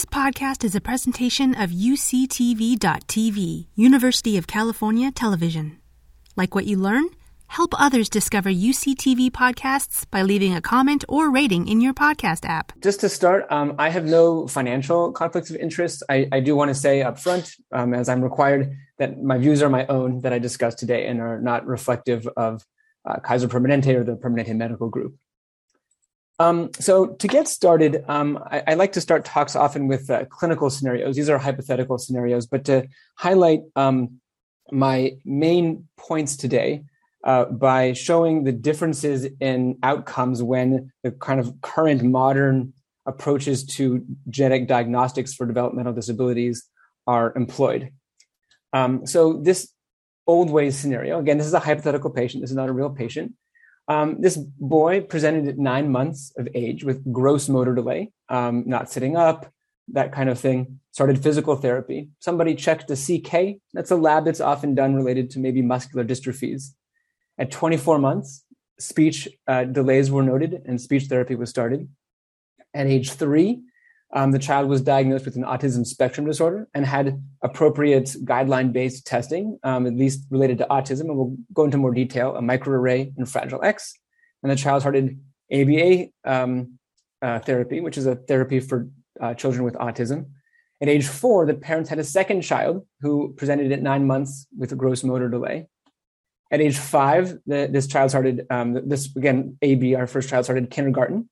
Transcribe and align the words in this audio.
This 0.00 0.06
podcast 0.06 0.64
is 0.64 0.74
a 0.74 0.80
presentation 0.80 1.54
of 1.54 1.68
UCTV.tv, 1.68 3.66
University 3.74 4.38
of 4.38 4.46
California 4.46 5.10
Television. 5.10 5.78
Like 6.36 6.54
what 6.54 6.64
you 6.64 6.78
learn? 6.78 7.04
Help 7.48 7.78
others 7.78 8.08
discover 8.08 8.48
UCTV 8.48 9.30
podcasts 9.30 10.06
by 10.10 10.22
leaving 10.22 10.54
a 10.54 10.62
comment 10.62 11.04
or 11.06 11.30
rating 11.30 11.68
in 11.68 11.82
your 11.82 11.92
podcast 11.92 12.48
app. 12.48 12.72
Just 12.80 13.00
to 13.00 13.10
start, 13.10 13.44
um, 13.50 13.74
I 13.78 13.90
have 13.90 14.06
no 14.06 14.48
financial 14.48 15.12
conflicts 15.12 15.50
of 15.50 15.56
interest. 15.56 16.02
I, 16.08 16.26
I 16.32 16.40
do 16.40 16.56
want 16.56 16.70
to 16.70 16.74
say 16.74 17.02
up 17.02 17.18
front, 17.18 17.54
um, 17.70 17.92
as 17.92 18.08
I'm 18.08 18.22
required, 18.22 18.74
that 18.96 19.22
my 19.22 19.36
views 19.36 19.60
are 19.60 19.68
my 19.68 19.84
own 19.88 20.20
that 20.20 20.32
I 20.32 20.38
discussed 20.38 20.78
today 20.78 21.08
and 21.08 21.20
are 21.20 21.38
not 21.38 21.66
reflective 21.66 22.26
of 22.38 22.64
uh, 23.04 23.20
Kaiser 23.20 23.48
Permanente 23.48 23.94
or 23.94 24.04
the 24.04 24.16
Permanente 24.16 24.56
Medical 24.56 24.88
Group. 24.88 25.16
Um, 26.40 26.70
so 26.72 27.08
to 27.08 27.28
get 27.28 27.48
started, 27.48 28.02
um, 28.08 28.42
I, 28.50 28.62
I, 28.68 28.74
like 28.74 28.92
to 28.92 29.00
start 29.02 29.26
talks 29.26 29.54
often 29.54 29.88
with 29.88 30.08
uh, 30.08 30.24
clinical 30.24 30.70
scenarios. 30.70 31.14
These 31.14 31.28
are 31.28 31.36
hypothetical 31.36 31.98
scenarios, 31.98 32.46
but 32.46 32.64
to 32.64 32.88
highlight 33.16 33.60
um, 33.76 34.20
my 34.72 35.18
main 35.26 35.86
points 35.98 36.38
today 36.38 36.84
uh, 37.24 37.44
by 37.44 37.92
showing 37.92 38.44
the 38.44 38.52
differences 38.52 39.28
in 39.38 39.76
outcomes 39.82 40.42
when 40.42 40.90
the 41.02 41.10
kind 41.10 41.40
of 41.40 41.60
current 41.60 42.02
modern 42.02 42.72
approaches 43.04 43.66
to 43.76 44.02
genetic 44.30 44.66
diagnostics 44.66 45.34
for 45.34 45.44
developmental 45.44 45.92
disabilities 45.92 46.64
are 47.06 47.34
employed. 47.36 47.90
Um, 48.72 49.06
so 49.06 49.34
this 49.34 49.68
old 50.26 50.48
ways 50.48 50.74
scenario, 50.74 51.18
again, 51.18 51.36
this 51.36 51.46
is 51.46 51.52
a 51.52 51.60
hypothetical 51.60 52.08
patient. 52.08 52.40
This 52.40 52.50
is 52.50 52.56
not 52.56 52.70
a 52.70 52.72
real 52.72 52.88
patient. 52.88 53.34
Um, 53.88 54.20
this 54.20 54.36
boy 54.36 55.00
presented 55.00 55.48
at 55.48 55.58
nine 55.58 55.90
months 55.90 56.32
of 56.36 56.48
age 56.54 56.84
with 56.84 57.12
gross 57.12 57.48
motor 57.48 57.74
delay, 57.74 58.12
um, 58.28 58.64
not 58.66 58.90
sitting 58.90 59.16
up, 59.16 59.52
that 59.92 60.12
kind 60.12 60.28
of 60.28 60.38
thing. 60.38 60.80
Started 60.92 61.22
physical 61.22 61.56
therapy. 61.56 62.08
Somebody 62.20 62.54
checked 62.54 62.90
a 62.90 62.96
CK. 62.96 63.60
That's 63.72 63.90
a 63.90 63.96
lab 63.96 64.24
that's 64.24 64.40
often 64.40 64.74
done 64.74 64.94
related 64.94 65.30
to 65.30 65.38
maybe 65.38 65.62
muscular 65.62 66.04
dystrophies. 66.04 66.74
At 67.38 67.50
24 67.50 67.98
months, 67.98 68.44
speech 68.78 69.28
uh, 69.46 69.64
delays 69.64 70.10
were 70.10 70.22
noted 70.22 70.62
and 70.66 70.80
speech 70.80 71.04
therapy 71.04 71.34
was 71.34 71.50
started. 71.50 71.88
At 72.74 72.86
age 72.86 73.12
three, 73.12 73.62
um, 74.12 74.32
the 74.32 74.38
child 74.38 74.68
was 74.68 74.80
diagnosed 74.80 75.24
with 75.24 75.36
an 75.36 75.44
autism 75.44 75.86
spectrum 75.86 76.26
disorder 76.26 76.68
and 76.74 76.84
had 76.84 77.22
appropriate 77.42 78.06
guideline 78.24 78.72
based 78.72 79.06
testing, 79.06 79.58
um, 79.62 79.86
at 79.86 79.94
least 79.94 80.26
related 80.30 80.58
to 80.58 80.66
autism. 80.68 81.02
And 81.02 81.16
we'll 81.16 81.36
go 81.52 81.64
into 81.64 81.78
more 81.78 81.94
detail 81.94 82.34
a 82.34 82.40
microarray 82.40 83.12
and 83.16 83.28
Fragile 83.28 83.62
X. 83.62 83.94
And 84.42 84.50
the 84.50 84.56
child 84.56 84.82
started 84.82 85.20
ABA 85.52 86.08
um, 86.24 86.78
uh, 87.22 87.38
therapy, 87.40 87.80
which 87.80 87.98
is 87.98 88.06
a 88.06 88.16
therapy 88.16 88.58
for 88.58 88.88
uh, 89.20 89.34
children 89.34 89.64
with 89.64 89.74
autism. 89.74 90.26
At 90.80 90.88
age 90.88 91.06
four, 91.06 91.46
the 91.46 91.54
parents 91.54 91.90
had 91.90 91.98
a 91.98 92.04
second 92.04 92.40
child 92.40 92.86
who 93.02 93.34
presented 93.34 93.70
at 93.70 93.82
nine 93.82 94.06
months 94.06 94.46
with 94.56 94.72
a 94.72 94.76
gross 94.76 95.04
motor 95.04 95.28
delay. 95.28 95.66
At 96.50 96.60
age 96.60 96.78
five, 96.78 97.38
the, 97.46 97.68
this 97.70 97.86
child 97.86 98.10
started, 98.10 98.46
um, 98.50 98.88
this 98.88 99.14
again, 99.14 99.56
AB, 99.62 99.94
our 99.94 100.08
first 100.08 100.28
child 100.28 100.46
started 100.46 100.70
kindergarten 100.70 101.28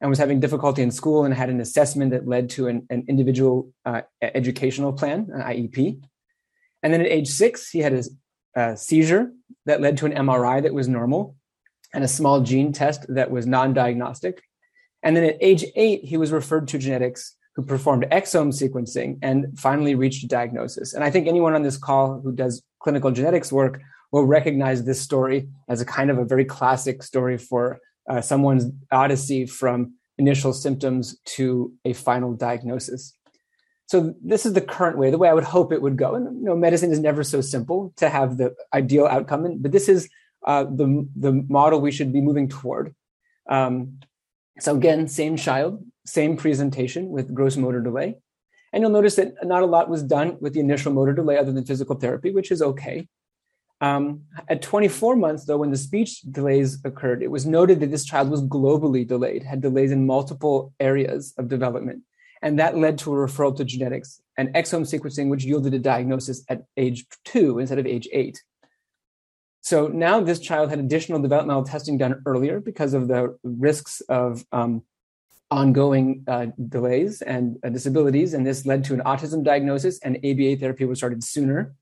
and 0.00 0.10
was 0.10 0.18
having 0.18 0.40
difficulty 0.40 0.82
in 0.82 0.90
school 0.90 1.24
and 1.24 1.32
had 1.32 1.48
an 1.48 1.60
assessment 1.60 2.10
that 2.10 2.26
led 2.26 2.50
to 2.50 2.68
an, 2.68 2.86
an 2.90 3.04
individual 3.08 3.72
uh, 3.84 4.02
educational 4.20 4.92
plan, 4.92 5.28
an 5.32 5.40
IEP. 5.40 6.00
And 6.82 6.92
then 6.92 7.00
at 7.00 7.06
age 7.06 7.28
six, 7.28 7.70
he 7.70 7.78
had 7.80 7.94
a, 7.94 8.02
a, 8.60 8.76
seizure 8.76 9.32
that 9.64 9.80
led 9.80 9.96
to 9.98 10.06
an 10.06 10.12
MRI 10.12 10.62
that 10.62 10.74
was 10.74 10.88
normal 10.88 11.36
and 11.94 12.04
a 12.04 12.08
small 12.08 12.42
gene 12.42 12.72
test 12.72 13.06
that 13.08 13.30
was 13.30 13.46
non 13.46 13.72
diagnostic. 13.72 14.42
And 15.02 15.16
then 15.16 15.24
at 15.24 15.36
age 15.40 15.64
eight, 15.76 16.04
he 16.04 16.16
was 16.16 16.32
referred 16.32 16.68
to 16.68 16.78
genetics 16.78 17.34
who 17.54 17.62
performed 17.62 18.06
exome 18.12 18.52
sequencing 18.52 19.18
and 19.22 19.58
finally 19.58 19.94
reached 19.94 20.22
a 20.24 20.28
diagnosis. 20.28 20.92
And 20.92 21.02
I 21.02 21.10
think 21.10 21.26
anyone 21.26 21.54
on 21.54 21.62
this 21.62 21.78
call 21.78 22.20
who 22.20 22.32
does 22.32 22.62
clinical 22.80 23.10
genetics 23.10 23.50
work 23.50 23.80
will 24.12 24.24
recognize 24.24 24.84
this 24.84 25.00
story 25.00 25.48
as 25.68 25.80
a 25.80 25.86
kind 25.86 26.10
of 26.10 26.18
a 26.18 26.24
very 26.24 26.44
classic 26.44 27.02
story 27.02 27.38
for 27.38 27.78
uh, 28.08 28.20
someone's 28.20 28.66
odyssey 28.90 29.46
from 29.46 29.94
initial 30.18 30.52
symptoms 30.52 31.18
to 31.24 31.72
a 31.84 31.92
final 31.92 32.32
diagnosis. 32.32 33.14
So 33.86 34.14
this 34.22 34.44
is 34.44 34.54
the 34.54 34.60
current 34.60 34.98
way, 34.98 35.10
the 35.10 35.18
way 35.18 35.28
I 35.28 35.34
would 35.34 35.44
hope 35.44 35.72
it 35.72 35.80
would 35.80 35.96
go. 35.96 36.14
And 36.14 36.38
you 36.38 36.44
know, 36.44 36.56
medicine 36.56 36.90
is 36.90 36.98
never 36.98 37.22
so 37.22 37.40
simple 37.40 37.92
to 37.96 38.08
have 38.08 38.36
the 38.36 38.54
ideal 38.74 39.06
outcome, 39.06 39.58
but 39.60 39.72
this 39.72 39.88
is 39.88 40.08
uh, 40.46 40.64
the 40.64 41.08
the 41.16 41.44
model 41.48 41.80
we 41.80 41.92
should 41.92 42.12
be 42.12 42.20
moving 42.20 42.48
toward. 42.48 42.94
Um, 43.48 44.00
so 44.58 44.74
again, 44.74 45.06
same 45.06 45.36
child, 45.36 45.84
same 46.04 46.36
presentation 46.36 47.10
with 47.10 47.34
gross 47.34 47.56
motor 47.56 47.80
delay, 47.80 48.16
and 48.72 48.80
you'll 48.80 48.90
notice 48.90 49.16
that 49.16 49.34
not 49.44 49.62
a 49.62 49.66
lot 49.66 49.88
was 49.88 50.02
done 50.02 50.36
with 50.40 50.54
the 50.54 50.60
initial 50.60 50.92
motor 50.92 51.12
delay 51.12 51.38
other 51.38 51.52
than 51.52 51.64
physical 51.64 51.96
therapy, 51.96 52.32
which 52.32 52.50
is 52.50 52.62
okay. 52.62 53.08
Um, 53.80 54.22
at 54.48 54.62
24 54.62 55.16
months, 55.16 55.44
though, 55.44 55.58
when 55.58 55.70
the 55.70 55.76
speech 55.76 56.22
delays 56.22 56.78
occurred, 56.84 57.22
it 57.22 57.30
was 57.30 57.44
noted 57.44 57.80
that 57.80 57.90
this 57.90 58.04
child 58.04 58.30
was 58.30 58.42
globally 58.42 59.06
delayed, 59.06 59.42
had 59.42 59.60
delays 59.60 59.92
in 59.92 60.06
multiple 60.06 60.72
areas 60.80 61.34
of 61.36 61.48
development. 61.48 62.02
And 62.42 62.58
that 62.58 62.76
led 62.76 62.98
to 62.98 63.12
a 63.12 63.16
referral 63.16 63.56
to 63.56 63.64
genetics 63.64 64.20
and 64.36 64.48
exome 64.54 64.82
sequencing, 64.82 65.28
which 65.28 65.44
yielded 65.44 65.74
a 65.74 65.78
diagnosis 65.78 66.44
at 66.48 66.62
age 66.76 67.06
two 67.24 67.58
instead 67.58 67.78
of 67.78 67.86
age 67.86 68.08
eight. 68.12 68.42
So 69.60 69.88
now 69.88 70.20
this 70.20 70.38
child 70.38 70.70
had 70.70 70.78
additional 70.78 71.20
developmental 71.20 71.64
testing 71.64 71.98
done 71.98 72.22
earlier 72.24 72.60
because 72.60 72.94
of 72.94 73.08
the 73.08 73.36
risks 73.42 74.00
of 74.02 74.44
um, 74.52 74.84
ongoing 75.50 76.24
uh, 76.28 76.46
delays 76.68 77.20
and 77.20 77.58
uh, 77.64 77.70
disabilities. 77.70 78.32
And 78.32 78.46
this 78.46 78.64
led 78.64 78.84
to 78.84 78.94
an 78.94 79.00
autism 79.00 79.42
diagnosis, 79.42 79.98
and 80.00 80.18
ABA 80.18 80.56
therapy 80.56 80.84
was 80.84 80.98
started 80.98 81.24
sooner. 81.24 81.74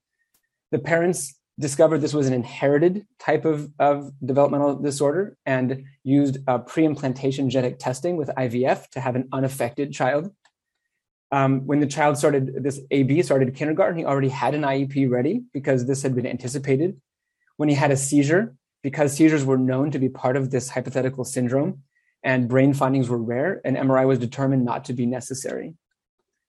The 0.70 0.78
parents 0.78 1.34
discovered 1.58 1.98
this 1.98 2.14
was 2.14 2.26
an 2.26 2.32
inherited 2.32 3.06
type 3.18 3.44
of, 3.44 3.70
of 3.78 4.12
developmental 4.24 4.76
disorder 4.76 5.36
and 5.46 5.84
used 6.02 6.38
uh, 6.48 6.58
pre-implantation 6.58 7.48
genetic 7.48 7.78
testing 7.78 8.16
with 8.16 8.28
IVF 8.28 8.88
to 8.90 9.00
have 9.00 9.14
an 9.14 9.28
unaffected 9.32 9.92
child. 9.92 10.32
Um, 11.30 11.66
when 11.66 11.80
the 11.80 11.86
child 11.86 12.18
started 12.18 12.62
this 12.62 12.80
AB 12.90 13.22
started 13.22 13.54
kindergarten, 13.54 13.98
he 13.98 14.04
already 14.04 14.28
had 14.28 14.54
an 14.54 14.62
IEP 14.62 15.10
ready 15.10 15.42
because 15.52 15.86
this 15.86 16.02
had 16.02 16.14
been 16.14 16.26
anticipated. 16.26 17.00
When 17.56 17.68
he 17.68 17.74
had 17.74 17.92
a 17.92 17.96
seizure, 17.96 18.54
because 18.82 19.14
seizures 19.14 19.44
were 19.44 19.58
known 19.58 19.90
to 19.92 19.98
be 19.98 20.08
part 20.08 20.36
of 20.36 20.50
this 20.50 20.68
hypothetical 20.68 21.24
syndrome 21.24 21.82
and 22.22 22.48
brain 22.48 22.74
findings 22.74 23.08
were 23.08 23.22
rare, 23.22 23.60
an 23.64 23.76
MRI 23.76 24.06
was 24.06 24.18
determined 24.18 24.64
not 24.64 24.86
to 24.86 24.92
be 24.92 25.06
necessary. 25.06 25.74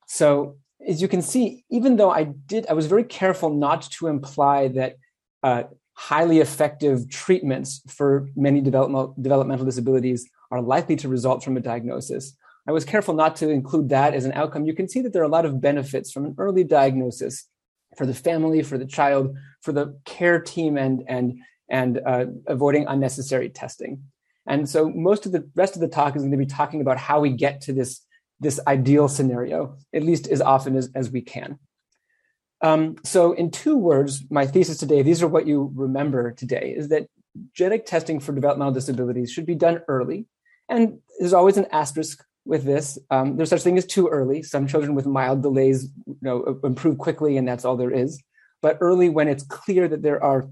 So 0.08 0.58
as 0.88 1.02
you 1.02 1.08
can 1.08 1.22
see, 1.22 1.66
even 1.70 1.96
though 1.96 2.12
I 2.12 2.24
did, 2.24 2.68
I 2.68 2.74
was 2.74 2.88
very 2.88 3.04
careful 3.04 3.50
not 3.50 3.84
to 3.94 4.08
imply 4.08 4.68
that 4.70 4.98
uh, 5.44 5.64
highly 5.94 6.40
effective 6.40 7.10
treatments 7.10 7.82
for 7.88 8.30
many 8.36 8.62
developmental, 8.62 9.16
developmental 9.20 9.66
disabilities 9.66 10.30
are 10.52 10.62
likely 10.62 10.96
to 10.98 11.08
result 11.08 11.44
from 11.44 11.58
a 11.58 11.62
diagnosis. 11.62 12.36
I 12.68 12.72
was 12.72 12.86
careful 12.86 13.14
not 13.14 13.36
to 13.38 13.50
include 13.50 13.90
that 13.90 14.14
as 14.14 14.26
an 14.26 14.34
outcome. 14.34 14.66
You 14.66 14.74
can 14.74 14.90
see 14.90 15.02
that 15.02 15.14
there 15.14 15.22
are 15.22 15.26
a 15.26 15.30
lot 15.30 15.46
of 15.46 15.62
benefits 15.62 16.12
from 16.12 16.26
an 16.26 16.36
early 16.38 16.64
diagnosis 16.64 17.48
for 17.96 18.06
the 18.06 18.14
family, 18.14 18.64
for 18.64 18.78
the 18.78 18.86
child, 18.86 19.36
for 19.62 19.72
the 19.72 19.98
care 20.06 20.40
team, 20.40 20.78
and 20.78 21.04
and 21.08 21.40
and 21.70 22.02
uh, 22.06 22.26
avoiding 22.48 22.88
unnecessary 22.88 23.50
testing. 23.50 24.04
And 24.48 24.68
so, 24.68 24.90
most 24.90 25.26
of 25.26 25.32
the 25.32 25.48
rest 25.56 25.76
of 25.76 25.82
the 25.82 25.88
talk 25.88 26.16
is 26.16 26.24
going 26.24 26.32
to 26.32 26.38
be 26.38 26.46
talking 26.46 26.82
about 26.82 26.98
how 26.98 27.20
we 27.20 27.32
get 27.32 27.62
to 27.62 27.74
this 27.74 28.05
this 28.40 28.60
ideal 28.68 29.08
scenario, 29.08 29.78
at 29.94 30.04
least 30.04 30.28
as 30.28 30.42
often 30.42 30.76
as, 30.76 30.90
as 30.96 31.10
we 31.10 31.22
can. 31.22 31.60
Um, 32.62 32.96
so, 33.04 33.34
in 33.34 33.52
two 33.52 33.78
words, 33.78 34.24
my 34.30 34.48
thesis 34.48 34.78
today, 34.78 35.02
these 35.02 35.22
are 35.22 35.28
what 35.28 35.48
you 35.48 35.72
remember 35.76 36.32
today, 36.32 36.74
is 36.76 36.90
that 36.90 37.08
genetic 37.54 37.86
testing 37.86 38.20
for 38.20 38.34
developmental 38.34 38.74
disabilities 38.74 39.32
should 39.32 39.46
be 39.46 39.56
done 39.56 39.82
early. 39.88 40.26
And 40.70 41.00
there's 41.20 41.34
always 41.34 41.58
an 41.58 41.68
asterisk 41.72 42.24
with 42.46 42.64
this. 42.64 42.98
Um, 43.10 43.36
there's 43.36 43.50
such 43.50 43.62
thing 43.62 43.78
as 43.78 43.86
too 43.86 44.08
early. 44.08 44.42
Some 44.42 44.68
children 44.68 44.96
with 44.96 45.06
mild 45.06 45.42
delays 45.42 45.90
you 46.08 46.18
know, 46.22 46.60
improve 46.64 46.98
quickly, 46.98 47.38
and 47.38 47.48
that's 47.48 47.66
all 47.66 47.78
there 47.78 47.92
is. 47.92 48.22
But 48.62 48.78
early 48.82 49.10
when 49.10 49.28
it's 49.28 49.44
clear 49.44 49.88
that 49.88 50.02
there 50.02 50.24
are 50.24 50.50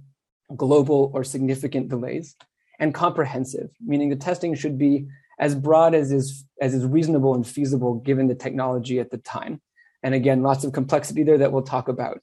global 0.55 1.11
or 1.13 1.23
significant 1.23 1.89
delays, 1.89 2.35
and 2.79 2.93
comprehensive, 2.93 3.69
meaning 3.79 4.09
the 4.09 4.15
testing 4.15 4.55
should 4.55 4.77
be 4.77 5.07
as 5.39 5.55
broad 5.55 5.95
as 5.95 6.11
is 6.11 6.45
as 6.61 6.73
is 6.73 6.85
reasonable 6.85 7.33
and 7.33 7.47
feasible 7.47 7.95
given 7.95 8.27
the 8.27 8.35
technology 8.35 8.99
at 8.99 9.11
the 9.11 9.17
time. 9.17 9.61
And 10.03 10.13
again, 10.13 10.43
lots 10.43 10.63
of 10.63 10.73
complexity 10.73 11.23
there 11.23 11.37
that 11.37 11.51
we'll 11.51 11.63
talk 11.63 11.87
about. 11.87 12.19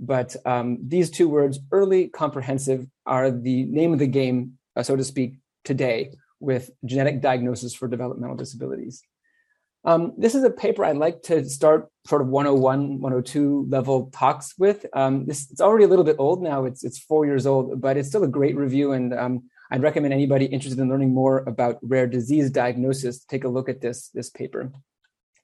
But 0.00 0.36
um, 0.44 0.78
these 0.82 1.10
two 1.10 1.28
words, 1.28 1.58
early 1.70 2.08
comprehensive, 2.08 2.86
are 3.06 3.30
the 3.30 3.64
name 3.64 3.92
of 3.92 3.98
the 3.98 4.06
game, 4.06 4.58
uh, 4.76 4.82
so 4.82 4.96
to 4.96 5.04
speak, 5.04 5.34
today 5.64 6.12
with 6.40 6.70
genetic 6.84 7.20
diagnosis 7.20 7.74
for 7.74 7.88
developmental 7.88 8.36
disabilities. 8.36 9.02
Um, 9.84 10.14
this 10.16 10.34
is 10.34 10.44
a 10.44 10.50
paper 10.50 10.84
I'd 10.84 10.96
like 10.96 11.22
to 11.24 11.44
start 11.48 11.90
sort 12.06 12.22
of 12.22 12.28
101, 12.28 13.00
102 13.00 13.66
level 13.68 14.10
talks 14.12 14.54
with. 14.58 14.86
Um, 14.94 15.26
this 15.26 15.50
it's 15.50 15.60
already 15.60 15.84
a 15.84 15.88
little 15.88 16.04
bit 16.04 16.16
old 16.18 16.42
now. 16.42 16.64
It's 16.64 16.84
it's 16.84 16.98
four 16.98 17.26
years 17.26 17.46
old, 17.46 17.80
but 17.80 17.96
it's 17.96 18.08
still 18.08 18.24
a 18.24 18.28
great 18.28 18.56
review, 18.56 18.92
and 18.92 19.12
um, 19.12 19.42
I'd 19.70 19.82
recommend 19.82 20.14
anybody 20.14 20.46
interested 20.46 20.80
in 20.80 20.88
learning 20.88 21.12
more 21.14 21.38
about 21.46 21.78
rare 21.82 22.06
disease 22.06 22.50
diagnosis 22.50 23.24
take 23.24 23.44
a 23.44 23.48
look 23.48 23.68
at 23.68 23.80
this, 23.80 24.08
this 24.14 24.30
paper. 24.30 24.72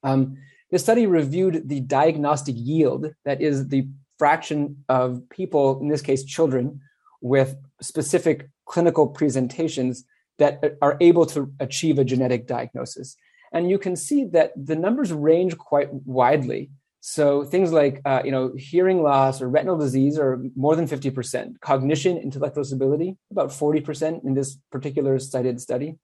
Um, 0.03 0.39
This 0.71 0.83
study 0.83 1.07
reviewed 1.07 1.69
the 1.69 1.81
diagnostic 1.81 2.55
yield, 2.57 3.03
that 3.25 3.41
is 3.43 3.69
the 3.69 3.89
fraction 4.19 4.85
of 4.89 5.29
people, 5.29 5.81
in 5.81 5.89
this 5.89 6.03
case 6.03 6.23
children, 6.25 6.81
with 7.21 7.57
specific 7.81 8.49
clinical 8.67 9.07
presentations 9.09 10.05
that 10.39 10.79
are 10.81 10.97
able 11.01 11.27
to 11.27 11.53
achieve 11.59 11.99
a 11.99 12.05
genetic 12.05 12.47
diagnosis. 12.47 13.17
And 13.53 13.69
you 13.69 13.79
can 13.79 13.97
see 13.97 14.27
that 14.27 14.53
the 14.57 14.77
numbers 14.77 15.13
range 15.13 15.59
quite 15.59 15.93
widely. 15.93 16.71
So 17.01 17.45
things 17.45 17.73
like 17.73 18.03
uh, 18.05 18.23
you 18.25 18.31
know 18.31 18.53
hearing 18.57 19.03
loss 19.03 19.41
or 19.41 19.49
retinal 19.49 19.79
disease 19.79 20.19
are 20.19 20.39
more 20.55 20.77
than 20.77 20.87
50%. 20.87 21.61
Cognition, 21.61 22.19
intellectual 22.19 22.63
disability, 22.63 23.17
about 23.31 23.49
40% 23.49 24.25
in 24.25 24.35
this 24.35 24.59
particular 24.71 25.19
cited 25.19 25.61
study. 25.61 25.97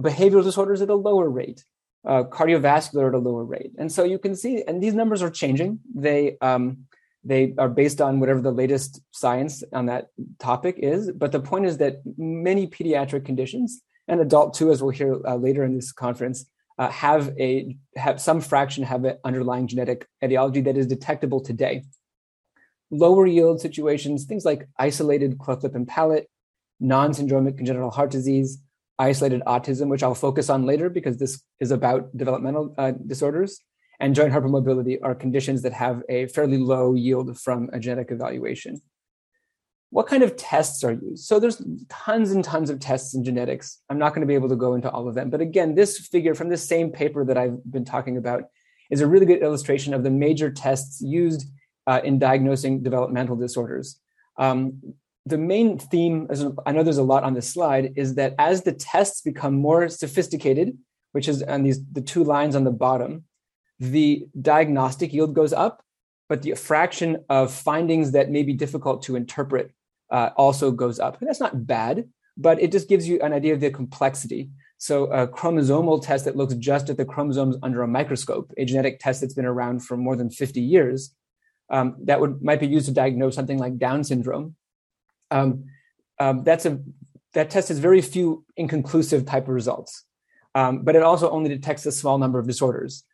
Behavioral 0.00 0.44
disorders 0.44 0.82
at 0.82 0.90
a 0.90 0.94
lower 0.94 1.28
rate. 1.28 1.64
Uh, 2.06 2.22
cardiovascular 2.24 3.08
at 3.08 3.14
a 3.14 3.18
lower 3.18 3.44
rate. 3.44 3.72
And 3.76 3.90
so 3.90 4.04
you 4.04 4.18
can 4.18 4.34
see, 4.34 4.62
and 4.66 4.82
these 4.82 4.94
numbers 4.94 5.20
are 5.20 5.30
changing. 5.30 5.80
They 5.94 6.36
um, 6.40 6.86
they 7.24 7.54
are 7.58 7.68
based 7.68 8.00
on 8.00 8.20
whatever 8.20 8.40
the 8.40 8.52
latest 8.52 9.00
science 9.10 9.62
on 9.72 9.86
that 9.86 10.08
topic 10.38 10.76
is. 10.78 11.10
But 11.12 11.32
the 11.32 11.40
point 11.40 11.66
is 11.66 11.78
that 11.78 12.00
many 12.16 12.66
pediatric 12.66 13.24
conditions 13.24 13.82
and 14.06 14.20
adult 14.20 14.54
too, 14.54 14.70
as 14.70 14.82
we'll 14.82 14.92
hear 14.92 15.20
uh, 15.26 15.36
later 15.36 15.64
in 15.64 15.74
this 15.74 15.92
conference, 15.92 16.46
uh, 16.78 16.88
have 16.90 17.34
a 17.38 17.76
have 17.96 18.20
some 18.20 18.40
fraction 18.40 18.84
have 18.84 19.04
an 19.04 19.18
underlying 19.24 19.66
genetic 19.66 20.06
etiology 20.22 20.60
that 20.62 20.76
is 20.76 20.86
detectable 20.86 21.40
today. 21.40 21.82
Lower 22.90 23.26
yield 23.26 23.60
situations, 23.60 24.24
things 24.24 24.44
like 24.44 24.68
isolated 24.78 25.38
cleft 25.38 25.62
lip 25.62 25.74
and 25.74 25.86
palate, 25.86 26.28
non-syndromic 26.80 27.56
congenital 27.56 27.90
heart 27.90 28.10
disease, 28.10 28.62
isolated 28.98 29.42
autism, 29.46 29.88
which 29.88 30.02
I'll 30.02 30.14
focus 30.14 30.48
on 30.48 30.64
later 30.64 30.88
because 30.88 31.18
this 31.18 31.42
is 31.60 31.70
about 31.70 32.16
developmental 32.16 32.74
uh, 32.78 32.92
disorders, 32.92 33.60
and 34.00 34.14
joint 34.14 34.32
hypermobility 34.32 34.98
are 35.02 35.14
conditions 35.14 35.62
that 35.62 35.72
have 35.72 36.02
a 36.08 36.28
fairly 36.28 36.58
low 36.58 36.94
yield 36.94 37.38
from 37.38 37.68
a 37.72 37.78
genetic 37.78 38.10
evaluation 38.10 38.80
what 39.90 40.06
kind 40.06 40.22
of 40.22 40.36
tests 40.36 40.84
are 40.84 40.92
used? 40.92 41.24
So 41.24 41.40
there's 41.40 41.62
tons 41.88 42.32
and 42.32 42.44
tons 42.44 42.68
of 42.68 42.78
tests 42.78 43.14
in 43.14 43.24
genetics. 43.24 43.80
I'm 43.88 43.98
not 43.98 44.10
going 44.10 44.20
to 44.20 44.26
be 44.26 44.34
able 44.34 44.50
to 44.50 44.56
go 44.56 44.74
into 44.74 44.90
all 44.90 45.08
of 45.08 45.14
them 45.14 45.30
but 45.30 45.40
again 45.40 45.74
this 45.74 45.98
figure 45.98 46.34
from 46.34 46.48
this 46.48 46.66
same 46.66 46.90
paper 46.90 47.24
that 47.24 47.38
i've 47.38 47.58
been 47.70 47.84
talking 47.84 48.16
about 48.16 48.44
is 48.90 49.00
a 49.00 49.06
really 49.06 49.26
good 49.26 49.42
illustration 49.42 49.94
of 49.94 50.02
the 50.02 50.10
major 50.10 50.50
tests 50.50 51.00
used 51.00 51.46
uh, 51.86 52.00
in 52.04 52.18
diagnosing 52.18 52.82
developmental 52.82 53.36
disorders. 53.36 54.00
Um, 54.36 54.80
the 55.26 55.38
main 55.38 55.78
theme 55.78 56.26
as 56.30 56.42
i 56.64 56.72
know 56.72 56.82
there's 56.82 56.96
a 56.96 57.02
lot 57.02 57.22
on 57.22 57.34
this 57.34 57.52
slide 57.52 57.92
is 57.96 58.14
that 58.14 58.34
as 58.38 58.62
the 58.62 58.72
tests 58.72 59.20
become 59.20 59.54
more 59.54 59.86
sophisticated 59.90 60.78
which 61.12 61.28
is 61.28 61.42
on 61.42 61.64
these 61.64 61.84
the 61.92 62.00
two 62.00 62.24
lines 62.24 62.56
on 62.56 62.64
the 62.64 62.70
bottom 62.70 63.24
the 63.78 64.26
diagnostic 64.40 65.12
yield 65.12 65.34
goes 65.34 65.52
up 65.52 65.84
but 66.30 66.40
the 66.40 66.54
fraction 66.54 67.24
of 67.28 67.52
findings 67.52 68.12
that 68.12 68.30
may 68.30 68.42
be 68.42 68.54
difficult 68.54 69.02
to 69.02 69.16
interpret 69.16 69.70
uh, 70.10 70.30
also 70.36 70.70
goes 70.70 70.98
up. 70.98 71.20
And 71.20 71.28
that's 71.28 71.40
not 71.40 71.66
bad, 71.66 72.08
but 72.36 72.60
it 72.60 72.72
just 72.72 72.88
gives 72.88 73.08
you 73.08 73.20
an 73.20 73.32
idea 73.32 73.54
of 73.54 73.60
the 73.60 73.70
complexity. 73.70 74.50
So 74.78 75.06
a 75.06 75.26
chromosomal 75.26 76.02
test 76.02 76.24
that 76.24 76.36
looks 76.36 76.54
just 76.54 76.88
at 76.88 76.96
the 76.96 77.04
chromosomes 77.04 77.56
under 77.62 77.82
a 77.82 77.88
microscope, 77.88 78.52
a 78.56 78.64
genetic 78.64 79.00
test 79.00 79.20
that's 79.20 79.34
been 79.34 79.44
around 79.44 79.80
for 79.80 79.96
more 79.96 80.14
than 80.14 80.30
50 80.30 80.60
years, 80.60 81.14
um, 81.70 81.96
that 82.04 82.20
would 82.20 82.42
might 82.42 82.60
be 82.60 82.66
used 82.66 82.86
to 82.86 82.92
diagnose 82.92 83.34
something 83.34 83.58
like 83.58 83.78
Down 83.78 84.04
syndrome. 84.04 84.56
Um, 85.30 85.64
um, 86.18 86.44
that's 86.44 86.64
a 86.64 86.80
that 87.34 87.50
test 87.50 87.68
has 87.68 87.78
very 87.78 88.00
few 88.00 88.44
inconclusive 88.56 89.26
type 89.26 89.44
of 89.44 89.50
results, 89.50 90.04
um, 90.54 90.82
but 90.82 90.96
it 90.96 91.02
also 91.02 91.30
only 91.30 91.50
detects 91.50 91.84
a 91.84 91.92
small 91.92 92.18
number 92.18 92.38
of 92.38 92.46
disorders. 92.46 93.04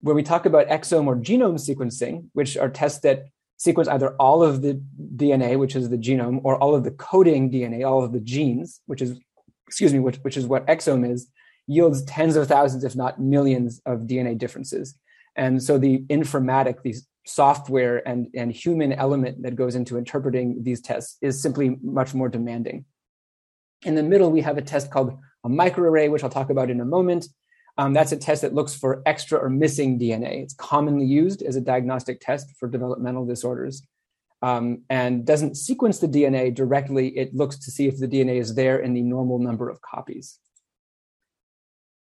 When 0.00 0.14
we 0.14 0.22
talk 0.22 0.44
about 0.44 0.68
exome 0.68 1.06
or 1.06 1.16
genome 1.16 1.58
sequencing, 1.58 2.26
which 2.34 2.56
are 2.56 2.68
tests 2.68 3.00
that 3.00 3.26
sequence 3.56 3.88
either 3.88 4.14
all 4.16 4.42
of 4.42 4.62
the 4.62 4.80
DNA, 5.16 5.58
which 5.58 5.76
is 5.76 5.88
the 5.88 5.96
genome, 5.96 6.40
or 6.44 6.56
all 6.62 6.74
of 6.74 6.84
the 6.84 6.90
coding 6.90 7.50
DNA, 7.50 7.88
all 7.88 8.02
of 8.02 8.12
the 8.12 8.20
genes, 8.20 8.80
which 8.86 9.02
is, 9.02 9.18
excuse 9.66 9.92
me, 9.92 9.98
which, 9.98 10.16
which 10.18 10.36
is 10.36 10.46
what 10.46 10.66
exome 10.66 11.10
is, 11.10 11.28
yields 11.66 12.02
tens 12.04 12.36
of 12.36 12.46
thousands, 12.46 12.84
if 12.84 12.94
not 12.94 13.20
millions, 13.20 13.80
of 13.86 14.00
DNA 14.00 14.36
differences. 14.36 14.94
And 15.34 15.62
so 15.62 15.78
the 15.78 15.98
informatic, 16.08 16.82
these 16.82 17.06
software 17.26 18.06
and, 18.06 18.28
and 18.34 18.52
human 18.52 18.92
element 18.92 19.42
that 19.42 19.56
goes 19.56 19.74
into 19.74 19.98
interpreting 19.98 20.62
these 20.62 20.80
tests 20.80 21.16
is 21.20 21.40
simply 21.40 21.76
much 21.82 22.14
more 22.14 22.28
demanding. 22.28 22.84
In 23.84 23.94
the 23.94 24.02
middle, 24.02 24.30
we 24.30 24.42
have 24.42 24.58
a 24.58 24.62
test 24.62 24.90
called 24.90 25.18
a 25.44 25.48
microarray, 25.48 26.10
which 26.10 26.24
I'll 26.24 26.30
talk 26.30 26.50
about 26.50 26.70
in 26.70 26.80
a 26.80 26.84
moment, 26.84 27.26
um, 27.78 27.92
that's 27.92 28.12
a 28.12 28.16
test 28.16 28.42
that 28.42 28.54
looks 28.54 28.74
for 28.74 29.02
extra 29.04 29.38
or 29.38 29.50
missing 29.50 29.98
DNA. 29.98 30.42
It's 30.42 30.54
commonly 30.54 31.04
used 31.04 31.42
as 31.42 31.56
a 31.56 31.60
diagnostic 31.60 32.20
test 32.20 32.54
for 32.58 32.68
developmental 32.68 33.26
disorders 33.26 33.82
um, 34.42 34.82
and 34.88 35.26
doesn't 35.26 35.56
sequence 35.56 35.98
the 35.98 36.08
DNA 36.08 36.54
directly. 36.54 37.08
It 37.16 37.34
looks 37.34 37.58
to 37.58 37.70
see 37.70 37.86
if 37.86 37.98
the 37.98 38.08
DNA 38.08 38.40
is 38.40 38.54
there 38.54 38.78
in 38.78 38.94
the 38.94 39.02
normal 39.02 39.38
number 39.38 39.68
of 39.68 39.80
copies. 39.82 40.38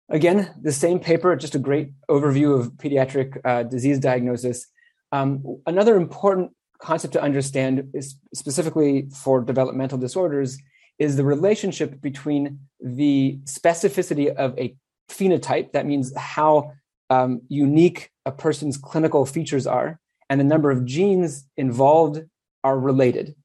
Again, 0.09 0.53
the 0.61 0.71
same 0.71 0.99
paper, 0.99 1.35
just 1.35 1.55
a 1.55 1.59
great 1.59 1.89
overview 2.09 2.57
of 2.57 2.73
pediatric 2.73 3.39
uh, 3.43 3.63
disease 3.63 3.99
diagnosis. 3.99 4.67
Um, 5.11 5.61
another 5.65 5.97
important 5.97 6.51
concept 6.79 7.13
to 7.13 7.21
understand 7.21 7.89
is 7.93 8.15
specifically 8.33 9.07
for 9.13 9.41
developmental 9.41 9.97
disorders 9.97 10.57
is 10.99 11.15
the 11.15 11.23
relationship 11.25 11.99
between 12.01 12.59
the 12.79 13.39
specificity 13.45 14.33
of 14.33 14.57
a 14.57 14.75
phenotype, 15.09 15.71
that 15.73 15.85
means 15.85 16.15
how 16.17 16.73
um, 17.09 17.41
unique 17.47 18.11
a 18.25 18.31
person's 18.31 18.77
clinical 18.77 19.25
features 19.25 19.67
are, 19.67 19.99
and 20.29 20.39
the 20.39 20.45
number 20.45 20.71
of 20.71 20.85
genes 20.85 21.47
involved 21.57 22.21
are 22.63 22.79
related. 22.79 23.35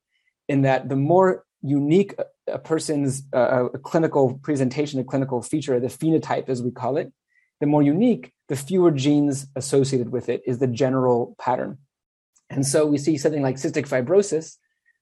In 0.49 0.62
that, 0.62 0.89
the 0.89 0.97
more 0.97 1.45
unique 1.62 2.15
a, 2.47 2.59
person's 2.59 3.23
uh, 3.35 3.67
a 3.75 3.79
clinical 3.79 4.39
presentation, 4.43 4.99
a 4.99 5.05
clinical 5.05 5.43
feature, 5.43 5.79
the 5.79 5.89
phenotype 5.89 6.49
as 6.49 6.62
we 6.62 6.71
call 6.71 6.97
it, 6.97 7.12
the 7.61 7.67
more 7.67 7.83
unique, 7.83 8.33
the 8.49 8.57
fewer 8.57 8.91
genes 8.91 9.47
associated 9.55 10.11
with 10.11 10.29
it 10.29 10.43
is 10.47 10.59
the 10.59 10.67
general 10.67 11.37
pattern. 11.39 11.79
And 12.49 12.67
so 12.67 12.87
we 12.87 12.99
see 12.99 13.19
something 13.19 13.43
like 13.43 13.57
cystic 13.57 13.87
fibrosis. 13.87 14.57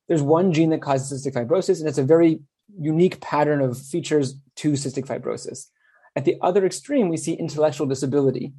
There's 0.08 0.22
one 0.22 0.52
gene 0.52 0.70
that 0.70 0.82
causes 0.82 1.24
cystic 1.24 1.34
fibrosis, 1.34 1.78
and 1.78 1.88
it's 1.88 1.98
a 1.98 2.02
very 2.02 2.40
unique 2.78 3.20
pattern 3.20 3.60
of 3.60 3.78
features 3.78 4.34
to 4.56 4.72
cystic 4.72 5.06
fibrosis. 5.06 5.66
At 6.16 6.24
the 6.24 6.36
other 6.42 6.64
extreme, 6.66 7.08
we 7.08 7.16
see 7.16 7.34
intellectual 7.34 7.86
disability. 7.86 8.52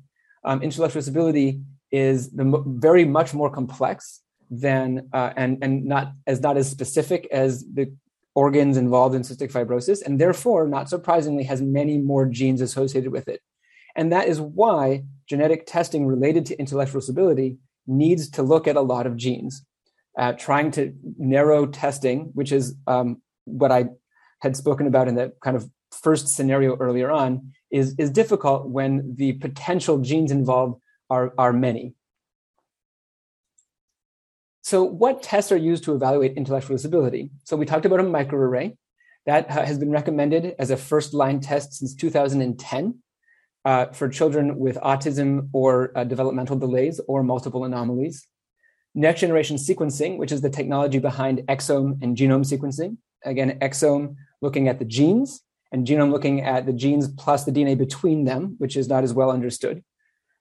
Um, 0.43 0.61
intellectual 0.61 1.01
disability 1.01 1.61
is 1.91 2.31
the, 2.31 2.63
very 2.65 3.05
much 3.05 3.33
more 3.33 3.49
complex 3.49 4.21
than 4.51 5.09
uh, 5.13 5.31
and 5.35 5.63
and 5.63 5.85
not 5.85 6.13
as 6.25 6.41
not 6.41 6.57
as 6.57 6.69
specific 6.69 7.27
as 7.31 7.63
the 7.73 7.91
organs 8.35 8.77
involved 8.77 9.15
in 9.15 9.21
cystic 9.21 9.51
fibrosis, 9.51 10.01
and 10.01 10.19
therefore, 10.19 10.67
not 10.67 10.89
surprisingly, 10.89 11.43
has 11.43 11.61
many 11.61 11.97
more 11.97 12.25
genes 12.25 12.61
associated 12.61 13.11
with 13.11 13.27
it. 13.27 13.41
And 13.95 14.11
that 14.11 14.27
is 14.27 14.39
why 14.39 15.03
genetic 15.27 15.65
testing 15.65 16.05
related 16.05 16.45
to 16.47 16.59
intellectual 16.59 17.01
disability 17.01 17.57
needs 17.85 18.29
to 18.31 18.43
look 18.43 18.67
at 18.67 18.75
a 18.75 18.81
lot 18.81 19.05
of 19.07 19.17
genes. 19.17 19.65
Uh, 20.17 20.33
trying 20.33 20.69
to 20.71 20.93
narrow 21.17 21.65
testing, 21.65 22.31
which 22.33 22.51
is 22.51 22.75
um, 22.87 23.21
what 23.45 23.71
I 23.71 23.85
had 24.41 24.55
spoken 24.55 24.87
about 24.87 25.07
in 25.07 25.15
the 25.15 25.33
kind 25.41 25.55
of 25.55 25.69
first 25.91 26.27
scenario 26.27 26.75
earlier 26.77 27.11
on 27.11 27.53
is, 27.71 27.95
is 27.97 28.09
difficult 28.09 28.67
when 28.67 29.15
the 29.15 29.33
potential 29.33 29.99
genes 29.99 30.31
involved 30.31 30.81
are, 31.09 31.33
are 31.37 31.53
many. 31.53 31.93
So, 34.61 34.83
what 34.83 35.23
tests 35.23 35.51
are 35.51 35.57
used 35.57 35.83
to 35.85 35.95
evaluate 35.95 36.37
intellectual 36.37 36.75
disability? 36.75 37.31
So, 37.43 37.57
we 37.57 37.65
talked 37.65 37.85
about 37.85 38.01
a 38.01 38.03
microarray 38.03 38.77
that 39.25 39.49
has 39.49 39.77
been 39.77 39.91
recommended 39.91 40.55
as 40.59 40.69
a 40.69 40.77
first 40.77 41.13
line 41.13 41.39
test 41.39 41.73
since 41.73 41.95
2010 41.95 42.99
uh, 43.65 43.85
for 43.87 44.07
children 44.09 44.57
with 44.57 44.77
autism 44.77 45.49
or 45.53 45.91
uh, 45.95 46.03
developmental 46.03 46.57
delays 46.57 46.99
or 47.07 47.23
multiple 47.23 47.65
anomalies. 47.65 48.27
Next 48.95 49.21
generation 49.21 49.57
sequencing, 49.57 50.17
which 50.17 50.31
is 50.31 50.41
the 50.41 50.49
technology 50.49 50.99
behind 50.99 51.39
exome 51.47 52.01
and 52.01 52.17
genome 52.17 52.45
sequencing. 52.45 52.97
Again, 53.23 53.59
exome 53.59 54.15
looking 54.41 54.67
at 54.67 54.79
the 54.79 54.85
genes, 54.85 55.41
and 55.71 55.85
genome 55.85 56.11
looking 56.11 56.41
at 56.41 56.65
the 56.65 56.73
genes 56.73 57.07
plus 57.07 57.43
the 57.43 57.51
DNA 57.51 57.77
between 57.77 58.25
them, 58.25 58.55
which 58.57 58.75
is 58.75 58.87
not 58.87 59.03
as 59.03 59.13
well 59.13 59.31
understood. 59.31 59.83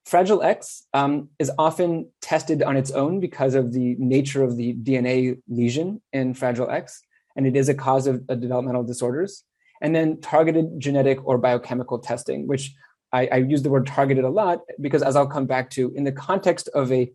Fragile 0.06 0.42
X 0.42 0.87
um, 0.94 1.28
is 1.38 1.50
often 1.58 2.11
tested 2.23 2.62
on 2.62 2.76
its 2.76 2.90
own 2.90 3.20
because 3.20 3.54
of 3.54 3.73
the 3.75 3.94
nature 3.99 4.42
of 4.42 4.56
the 4.56 4.75
DNA 4.75 5.38
lesion 5.49 6.00
in 6.14 6.32
Fragile 6.32 6.70
X, 6.70 7.02
and 7.37 7.47
it 7.47 7.54
is 7.54 7.68
a 7.68 7.75
cause 7.75 8.06
of, 8.06 8.26
developmental 8.26 8.82
disorders. 8.82 9.44
And 9.82 9.94
then 9.94 10.20
targeted 10.20 10.80
genetic 10.80 11.25
or 11.25 11.38
biochemical 11.38 11.99
testing, 11.99 12.49
which 12.49 12.75
I, 13.12 13.28
I, 13.30 13.37
use 13.37 13.62
the 13.62 13.70
word 13.70 13.87
targeted 13.87 14.25
a 14.25 14.28
lot 14.28 14.61
because, 14.80 15.02
as 15.02 15.14
I'll 15.14 15.28
come 15.28 15.47
back 15.47 15.70
to, 15.70 15.92
in 15.94 16.04
the 16.04 16.11
context 16.11 16.68
of 16.75 16.90
a 16.90 17.12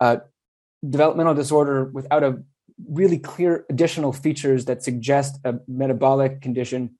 uh, 0.00 0.16
developmental 0.88 1.34
disorder 1.34 1.84
without 1.84 2.24
a 2.24 2.42
really 2.88 3.18
clear 3.18 3.64
additional 3.70 4.12
features 4.12 4.64
that 4.64 4.82
suggest 4.82 5.38
a 5.44 5.54
metabolic 5.68 6.40
condition 6.40 6.96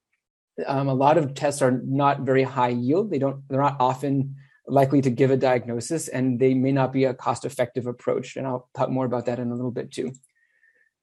um, 0.66 0.88
a 0.88 0.94
lot 0.94 1.18
of 1.18 1.34
tests 1.34 1.62
are 1.62 1.80
not 1.84 2.20
very 2.20 2.42
high 2.42 2.68
yield. 2.68 3.10
They 3.10 3.18
don't. 3.18 3.42
They're 3.48 3.60
not 3.60 3.76
often 3.80 4.36
likely 4.66 5.00
to 5.02 5.10
give 5.10 5.30
a 5.30 5.36
diagnosis, 5.36 6.08
and 6.08 6.38
they 6.38 6.54
may 6.54 6.72
not 6.72 6.92
be 6.92 7.04
a 7.04 7.14
cost 7.14 7.44
effective 7.44 7.86
approach. 7.86 8.36
And 8.36 8.46
I'll 8.46 8.68
talk 8.74 8.90
more 8.90 9.04
about 9.04 9.26
that 9.26 9.38
in 9.38 9.50
a 9.50 9.54
little 9.54 9.70
bit 9.70 9.90
too. 9.90 10.12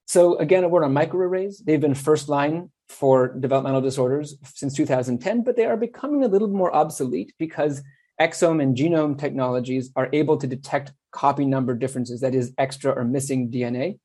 So, 0.05 0.37
again, 0.37 0.63
a 0.63 0.69
word 0.69 0.83
on 0.83 0.93
microarrays. 0.93 1.63
They've 1.63 1.81
been 1.81 1.93
first 1.93 2.29
line 2.29 2.71
for 2.87 3.27
developmental 3.27 3.81
disorders 3.81 4.35
since 4.45 4.73
2010, 4.73 5.43
but 5.43 5.57
they 5.57 5.65
are 5.65 5.75
becoming 5.75 6.23
a 6.23 6.27
little 6.27 6.47
more 6.47 6.73
obsolete 6.73 7.33
because 7.37 7.83
exome 8.19 8.61
and 8.61 8.75
genome 8.75 9.17
technologies 9.19 9.91
are 9.95 10.09
able 10.13 10.37
to 10.37 10.47
detect 10.47 10.93
copy 11.11 11.45
number 11.45 11.73
differences, 11.73 12.21
that 12.21 12.33
is, 12.33 12.53
extra 12.57 12.91
or 12.91 13.03
missing 13.03 13.51
DNA, 13.51 13.99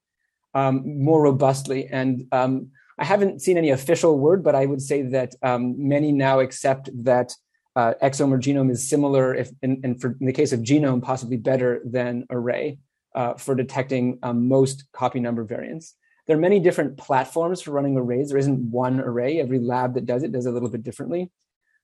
um, 0.55 0.83
more 1.03 1.23
robustly. 1.23 1.87
And 1.87 2.27
um, 2.33 2.71
I 2.99 3.05
haven't 3.05 3.43
seen 3.43 3.57
any 3.57 3.71
official 3.71 4.19
word, 4.19 4.43
but 4.45 4.55
I 4.55 4.67
would 4.67 4.83
say 4.83 5.03
that 5.03 5.35
um, 5.43 5.89
many 5.89 6.13
now 6.13 6.41
accept 6.41 6.91
that 7.05 7.35
uh, 7.75 7.95
exome 8.03 8.33
or 8.33 8.39
genome 8.39 8.71
is 8.71 8.87
similar, 8.89 9.35
if 9.35 9.51
in, 9.63 9.81
in, 9.83 9.99
for, 9.99 10.17
in 10.21 10.27
the 10.27 10.33
case 10.33 10.53
of 10.53 10.61
genome, 10.61 11.03
possibly 11.03 11.37
better 11.37 11.81
than 11.85 12.27
array 12.31 12.79
uh, 13.15 13.35
for 13.35 13.55
detecting 13.55 14.19
um, 14.23 14.49
most 14.49 14.85
copy 14.93 15.21
number 15.21 15.45
variants. 15.45 15.95
There 16.27 16.37
are 16.37 16.41
many 16.41 16.61
different 16.61 16.97
platforms 16.97 17.63
for 17.63 17.73
running 17.73 17.97
arrays. 17.97 18.29
There 18.29 18.39
isn't 18.39 18.71
one 18.71 19.01
array. 19.01 19.41
Every 19.41 19.59
lab 19.59 19.95
that 19.95 20.07
does 20.07 20.23
it 20.23 20.33
does 20.33 20.47
it 20.47 20.51
a 20.51 20.53
little 20.53 20.69
bit 20.69 20.83
differently. 20.83 21.31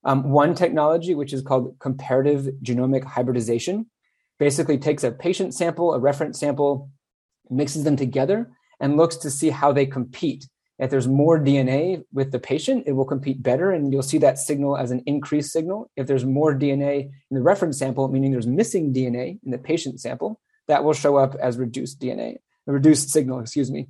Um, 0.05 0.31
one 0.31 0.55
technology, 0.55 1.15
which 1.15 1.33
is 1.33 1.43
called 1.43 1.77
comparative 1.81 2.49
genomic 2.63 3.03
hybridization, 3.03 3.87
basically 4.39 4.79
takes 4.79 5.03
a 5.03 5.11
patient 5.11 5.55
sample, 5.55 5.93
a 5.93 5.99
reference 5.99 6.39
sample, 6.39 6.91
mixes 7.51 7.83
them 7.83 7.97
together, 7.97 8.51
and 8.79 8.97
looks 8.97 9.17
to 9.17 9.31
see 9.31 9.51
how 9.51 9.73
they 9.73 9.87
compete. 9.87 10.47
If 10.79 10.91
there's 10.91 11.09
more 11.09 11.41
DNA 11.41 12.05
with 12.13 12.31
the 12.31 12.39
patient, 12.39 12.85
it 12.87 12.93
will 12.93 13.05
compete 13.05 13.43
better, 13.43 13.73
and 13.73 13.93
you'll 13.93 14.03
see 14.03 14.19
that 14.19 14.39
signal 14.39 14.77
as 14.77 14.93
an 14.93 15.03
increased 15.07 15.53
signal. 15.53 15.91
If 15.97 16.07
there's 16.07 16.25
more 16.25 16.55
DNA 16.55 17.11
in 17.31 17.35
the 17.35 17.43
reference 17.43 17.79
sample, 17.79 18.07
meaning 18.09 18.31
there's 18.31 18.47
missing 18.47 18.95
DNA 18.95 19.41
in 19.45 19.51
the 19.51 19.59
patient 19.59 20.01
sample, 20.01 20.41
that 20.69 20.85
will 20.85 20.93
show 20.93 21.17
up 21.17 21.35
as 21.35 21.59
reduced 21.59 22.01
DNA, 22.01 22.37
a 22.67 22.73
reduced 22.73 23.11
signal, 23.11 23.41
excuse 23.41 23.71
me. 23.71 23.89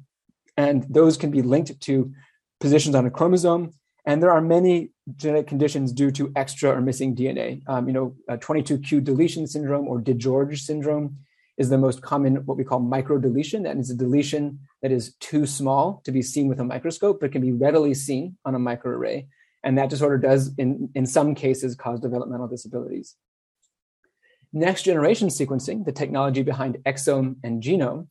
And 0.56 0.86
those 0.88 1.16
can 1.16 1.30
be 1.30 1.42
linked 1.42 1.78
to 1.82 2.12
positions 2.58 2.94
on 2.94 3.06
a 3.06 3.10
chromosome. 3.10 3.74
And 4.06 4.22
there 4.22 4.32
are 4.32 4.40
many 4.40 4.90
genetic 5.16 5.46
conditions 5.46 5.92
due 5.92 6.10
to 6.12 6.32
extra 6.34 6.70
or 6.70 6.80
missing 6.80 7.14
DNA. 7.14 7.62
Um, 7.68 7.86
you 7.86 7.92
know, 7.92 8.16
22q 8.30 9.04
deletion 9.04 9.46
syndrome 9.46 9.86
or 9.86 10.00
DiGeorge 10.00 10.58
syndrome 10.60 11.18
is 11.58 11.68
the 11.68 11.76
most 11.76 12.00
common 12.00 12.36
what 12.46 12.56
we 12.56 12.64
call 12.64 12.80
microdeletion. 12.80 13.64
That 13.64 13.76
is 13.76 13.90
a 13.90 13.94
deletion 13.94 14.60
that 14.82 14.92
is 14.92 15.14
too 15.20 15.46
small 15.46 16.00
to 16.04 16.12
be 16.12 16.22
seen 16.22 16.48
with 16.48 16.60
a 16.60 16.64
microscope, 16.64 17.20
but 17.20 17.32
can 17.32 17.42
be 17.42 17.52
readily 17.52 17.94
seen 17.94 18.36
on 18.44 18.54
a 18.54 18.58
microarray. 18.58 19.26
And 19.64 19.76
that 19.76 19.90
disorder 19.90 20.18
does, 20.18 20.54
in, 20.56 20.90
in 20.94 21.06
some 21.06 21.34
cases, 21.34 21.74
cause 21.74 22.00
developmental 22.00 22.46
disabilities. 22.46 23.16
Next 24.52 24.84
generation 24.84 25.28
sequencing, 25.28 25.84
the 25.84 25.92
technology 25.92 26.42
behind 26.42 26.78
exome 26.86 27.36
and 27.42 27.62
genome, 27.62 28.08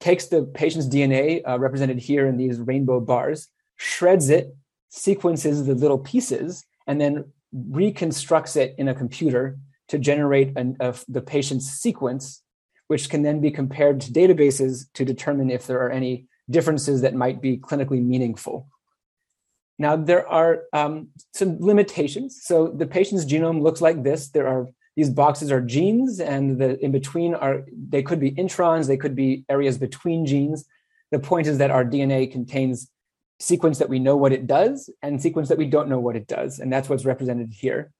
takes 0.00 0.26
the 0.26 0.42
patient's 0.42 0.88
DNA, 0.88 1.42
uh, 1.48 1.58
represented 1.58 1.98
here 1.98 2.26
in 2.26 2.36
these 2.36 2.58
rainbow 2.58 3.00
bars, 3.00 3.48
shreds 3.76 4.30
it, 4.30 4.54
sequences 4.88 5.66
the 5.66 5.74
little 5.74 5.98
pieces, 5.98 6.64
and 6.86 7.00
then 7.00 7.24
reconstructs 7.52 8.56
it 8.56 8.74
in 8.78 8.88
a 8.88 8.94
computer 8.94 9.58
to 9.88 9.98
generate 9.98 10.56
an, 10.56 10.76
uh, 10.80 10.92
the 11.08 11.20
patient's 11.20 11.66
sequence 11.66 12.42
which 12.90 13.08
can 13.08 13.22
then 13.22 13.40
be 13.40 13.52
compared 13.52 14.00
to 14.00 14.12
databases 14.12 14.86
to 14.94 15.04
determine 15.04 15.48
if 15.48 15.64
there 15.68 15.80
are 15.80 15.92
any 15.92 16.26
differences 16.50 17.02
that 17.02 17.14
might 17.14 17.40
be 17.40 17.56
clinically 17.56 18.04
meaningful. 18.04 18.66
Now, 19.78 19.94
there 19.94 20.26
are 20.26 20.64
um, 20.72 21.10
some 21.32 21.60
limitations. 21.60 22.40
So 22.42 22.66
the 22.66 22.88
patient's 22.88 23.24
genome 23.24 23.62
looks 23.62 23.80
like 23.80 24.02
this. 24.02 24.30
There 24.30 24.48
are 24.48 24.66
these 24.96 25.08
boxes 25.08 25.52
are 25.52 25.60
genes, 25.60 26.18
and 26.18 26.60
the 26.60 26.84
in 26.84 26.90
between 26.90 27.36
are 27.36 27.64
they 27.70 28.02
could 28.02 28.18
be 28.18 28.32
introns, 28.32 28.88
they 28.88 28.96
could 28.96 29.14
be 29.14 29.44
areas 29.48 29.78
between 29.78 30.26
genes. 30.26 30.64
The 31.12 31.20
point 31.20 31.46
is 31.46 31.58
that 31.58 31.70
our 31.70 31.84
DNA 31.84 32.30
contains 32.30 32.90
sequence 33.38 33.78
that 33.78 33.88
we 33.88 34.00
know 34.00 34.16
what 34.16 34.32
it 34.32 34.48
does 34.48 34.90
and 35.00 35.22
sequence 35.22 35.48
that 35.48 35.58
we 35.58 35.66
don't 35.66 35.88
know 35.88 36.00
what 36.00 36.16
it 36.16 36.26
does, 36.26 36.58
and 36.58 36.72
that's 36.72 36.88
what's 36.88 37.04
represented 37.04 37.52
here. 37.52 37.92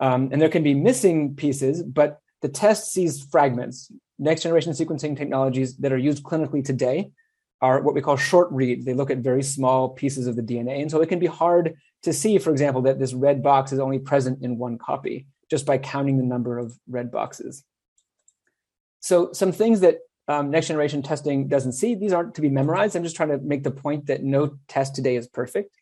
Um, 0.00 0.30
and 0.32 0.40
there 0.40 0.48
can 0.48 0.62
be 0.62 0.72
missing 0.72 1.36
pieces, 1.36 1.82
but 1.82 2.20
the 2.40 2.48
test 2.48 2.90
sees 2.90 3.22
fragments 3.22 3.92
next 4.20 4.42
generation 4.42 4.72
sequencing 4.72 5.16
technologies 5.16 5.76
that 5.78 5.92
are 5.92 5.98
used 5.98 6.22
clinically 6.22 6.64
today 6.64 7.10
are 7.62 7.82
what 7.82 7.94
we 7.94 8.00
call 8.00 8.16
short 8.16 8.50
reads. 8.52 8.84
They 8.84 8.94
look 8.94 9.10
at 9.10 9.18
very 9.18 9.42
small 9.42 9.88
pieces 9.88 10.26
of 10.26 10.36
the 10.36 10.42
DNA. 10.42 10.80
And 10.80 10.90
so 10.90 11.00
it 11.00 11.08
can 11.08 11.18
be 11.18 11.26
hard 11.26 11.76
to 12.02 12.12
see, 12.12 12.38
for 12.38 12.50
example, 12.50 12.82
that 12.82 12.98
this 12.98 13.12
red 13.12 13.42
box 13.42 13.72
is 13.72 13.78
only 13.78 13.98
present 13.98 14.42
in 14.42 14.58
one 14.58 14.78
copy 14.78 15.26
just 15.50 15.66
by 15.66 15.78
counting 15.78 16.16
the 16.16 16.24
number 16.24 16.58
of 16.58 16.78
red 16.88 17.10
boxes. 17.10 17.64
So, 19.00 19.32
some 19.32 19.52
things 19.52 19.80
that 19.80 19.98
um, 20.28 20.50
next 20.50 20.68
generation 20.68 21.02
testing 21.02 21.48
doesn't 21.48 21.72
see, 21.72 21.94
these 21.94 22.12
aren't 22.12 22.34
to 22.36 22.40
be 22.40 22.48
memorized. 22.48 22.94
I'm 22.94 23.02
just 23.02 23.16
trying 23.16 23.30
to 23.30 23.38
make 23.38 23.64
the 23.64 23.70
point 23.70 24.06
that 24.06 24.22
no 24.22 24.58
test 24.68 24.94
today 24.94 25.16
is 25.16 25.26
perfect. 25.26 25.74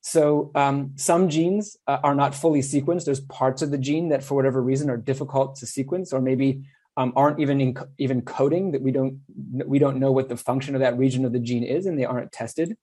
So, 0.00 0.50
um, 0.54 0.92
some 0.96 1.28
genes 1.28 1.76
uh, 1.86 1.98
are 2.02 2.14
not 2.14 2.34
fully 2.34 2.60
sequenced. 2.60 3.04
There's 3.04 3.20
parts 3.20 3.60
of 3.60 3.70
the 3.70 3.78
gene 3.78 4.08
that, 4.08 4.24
for 4.24 4.34
whatever 4.34 4.62
reason, 4.62 4.88
are 4.88 4.96
difficult 4.96 5.56
to 5.56 5.66
sequence, 5.66 6.12
or 6.12 6.20
maybe 6.20 6.62
um, 7.00 7.14
aren't 7.16 7.40
even 7.40 7.62
in, 7.62 7.78
even 7.96 8.20
coding 8.20 8.72
that 8.72 8.82
we 8.82 8.90
don't 8.90 9.20
we 9.64 9.78
don't 9.78 9.98
know 9.98 10.12
what 10.12 10.28
the 10.28 10.36
function 10.36 10.74
of 10.74 10.82
that 10.82 10.98
region 10.98 11.24
of 11.24 11.32
the 11.32 11.38
gene 11.38 11.64
is 11.64 11.86
and 11.86 11.98
they 11.98 12.04
aren't 12.04 12.30
tested. 12.30 12.76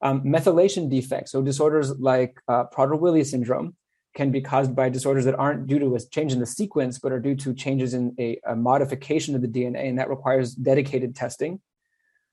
Um, 0.00 0.22
methylation 0.22 0.88
defects 0.88 1.30
so 1.32 1.42
disorders 1.42 1.90
like 1.98 2.40
uh, 2.48 2.64
prader-willi 2.74 3.22
syndrome 3.22 3.76
can 4.14 4.30
be 4.30 4.40
caused 4.40 4.74
by 4.74 4.88
disorders 4.88 5.26
that 5.26 5.38
aren't 5.38 5.66
due 5.66 5.78
to 5.78 5.94
a 5.94 6.00
change 6.00 6.32
in 6.32 6.40
the 6.40 6.46
sequence 6.46 6.98
but 6.98 7.12
are 7.12 7.20
due 7.20 7.36
to 7.36 7.52
changes 7.52 7.92
in 7.92 8.14
a, 8.18 8.40
a 8.46 8.56
modification 8.56 9.34
of 9.34 9.42
the 9.42 9.48
dna 9.48 9.86
and 9.86 9.98
that 9.98 10.08
requires 10.08 10.54
dedicated 10.54 11.14
testing. 11.14 11.60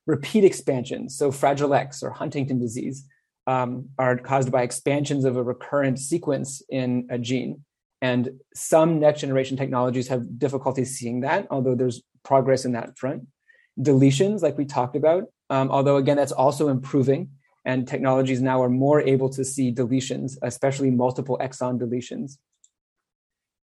Repeat 0.06 0.46
expansions 0.46 1.18
so 1.18 1.30
fragile 1.30 1.74
x 1.74 2.04
or 2.04 2.12
huntington 2.12 2.58
disease 2.58 3.06
um, 3.48 3.90
are 4.00 4.16
caused 4.18 4.50
by 4.50 4.62
expansions 4.62 5.26
of 5.26 5.36
a 5.36 5.44
recurrent 5.44 6.00
sequence 6.00 6.62
in 6.70 7.06
a 7.10 7.18
gene 7.18 7.66
and 8.02 8.30
some 8.54 9.00
next 9.00 9.22
generation 9.22 9.58
technologies 9.58 10.08
have 10.10 10.38
difficulty 10.38 10.86
seeing 10.86 11.22
that, 11.22 11.48
although 11.50 11.76
there's 11.76 12.04
progress 12.24 12.66
in 12.66 12.74
that 12.74 12.98
front. 12.98 13.28
Deletions, 13.80 14.42
like 14.42 14.58
we 14.58 14.66
talked 14.66 14.96
about, 14.96 15.26
um, 15.50 15.72
although 15.72 15.98
again, 15.98 16.18
that's 16.18 16.32
also 16.32 16.70
improving. 16.70 17.30
And 17.66 17.88
technologies 17.88 18.42
now 18.42 18.62
are 18.62 18.70
more 18.70 19.02
able 19.02 19.30
to 19.32 19.44
see 19.44 19.74
deletions, 19.74 20.38
especially 20.42 20.90
multiple 20.90 21.38
exon 21.42 21.80
deletions. 21.80 22.38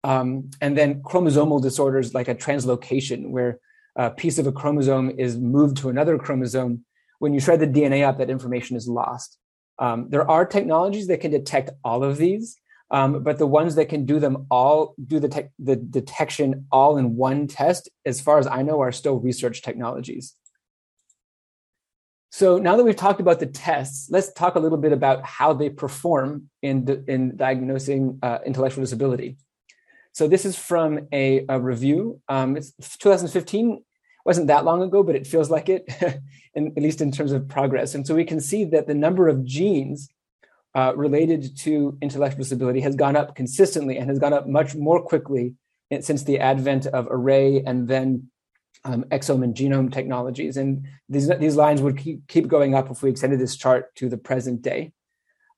Um, 0.04 0.50
and 0.60 0.78
then 0.78 1.02
chromosomal 1.02 1.60
disorders 1.60 2.14
like 2.14 2.28
a 2.28 2.34
translocation, 2.34 3.30
where 3.30 3.58
a 3.96 4.10
piece 4.10 4.38
of 4.38 4.46
a 4.46 4.52
chromosome 4.52 5.10
is 5.18 5.36
moved 5.36 5.76
to 5.78 5.88
another 5.88 6.18
chromosome. 6.18 6.84
When 7.18 7.34
you 7.34 7.40
shred 7.40 7.60
the 7.60 7.66
DNA 7.66 8.06
up, 8.06 8.18
that 8.18 8.30
information 8.30 8.76
is 8.76 8.88
lost. 8.88 9.38
Um, 9.78 10.08
there 10.08 10.28
are 10.30 10.46
technologies 10.46 11.06
that 11.08 11.20
can 11.20 11.30
detect 11.30 11.70
all 11.82 12.04
of 12.04 12.16
these, 12.16 12.56
um, 12.90 13.22
but 13.22 13.38
the 13.38 13.46
ones 13.46 13.76
that 13.76 13.88
can 13.88 14.04
do 14.04 14.18
them 14.18 14.46
all, 14.50 14.94
do 15.06 15.20
the, 15.20 15.28
te- 15.28 15.48
the 15.58 15.76
detection 15.76 16.66
all 16.72 16.96
in 16.96 17.16
one 17.16 17.46
test, 17.46 17.88
as 18.04 18.20
far 18.20 18.38
as 18.38 18.46
I 18.46 18.62
know, 18.62 18.80
are 18.80 18.92
still 18.92 19.18
research 19.18 19.62
technologies. 19.62 20.34
So 22.32 22.58
now 22.58 22.76
that 22.76 22.84
we've 22.84 22.96
talked 22.96 23.20
about 23.20 23.40
the 23.40 23.46
tests, 23.46 24.08
let's 24.10 24.32
talk 24.32 24.54
a 24.54 24.60
little 24.60 24.78
bit 24.78 24.92
about 24.92 25.24
how 25.24 25.52
they 25.52 25.68
perform 25.68 26.48
in, 26.62 27.04
in 27.08 27.36
diagnosing 27.36 28.18
uh, 28.22 28.38
intellectual 28.46 28.82
disability. 28.82 29.36
So 30.12 30.28
this 30.28 30.44
is 30.44 30.56
from 30.56 31.08
a, 31.12 31.44
a 31.48 31.60
review. 31.60 32.20
Um, 32.28 32.56
it's 32.56 32.72
2015 32.98 33.82
wasn't 34.24 34.48
that 34.48 34.64
long 34.64 34.82
ago, 34.82 35.02
but 35.02 35.16
it 35.16 35.26
feels 35.26 35.50
like 35.50 35.68
it, 35.68 35.88
in, 36.54 36.68
at 36.76 36.82
least 36.82 37.00
in 37.00 37.10
terms 37.10 37.32
of 37.32 37.48
progress. 37.48 37.94
And 37.94 38.06
so 38.06 38.14
we 38.14 38.24
can 38.24 38.40
see 38.40 38.64
that 38.66 38.86
the 38.86 38.94
number 38.94 39.28
of 39.28 39.44
genes 39.44 40.08
uh, 40.74 40.92
related 40.96 41.56
to 41.58 41.98
intellectual 42.00 42.38
disability 42.38 42.80
has 42.80 42.94
gone 42.94 43.16
up 43.16 43.34
consistently 43.34 43.96
and 43.96 44.08
has 44.08 44.18
gone 44.18 44.32
up 44.32 44.48
much 44.48 44.74
more 44.74 45.02
quickly 45.02 45.54
since 46.00 46.22
the 46.22 46.38
advent 46.38 46.86
of 46.86 47.08
array 47.10 47.62
and 47.64 47.88
then 47.88 48.30
um, 48.84 49.04
exome 49.10 49.42
and 49.42 49.54
genome 49.54 49.92
technologies. 49.92 50.56
And 50.56 50.86
these, 51.08 51.28
these 51.38 51.56
lines 51.56 51.82
would 51.82 51.98
keep, 51.98 52.26
keep 52.28 52.46
going 52.46 52.74
up 52.74 52.90
if 52.90 53.02
we 53.02 53.10
extended 53.10 53.40
this 53.40 53.56
chart 53.56 53.94
to 53.96 54.08
the 54.08 54.16
present 54.16 54.62
day. 54.62 54.92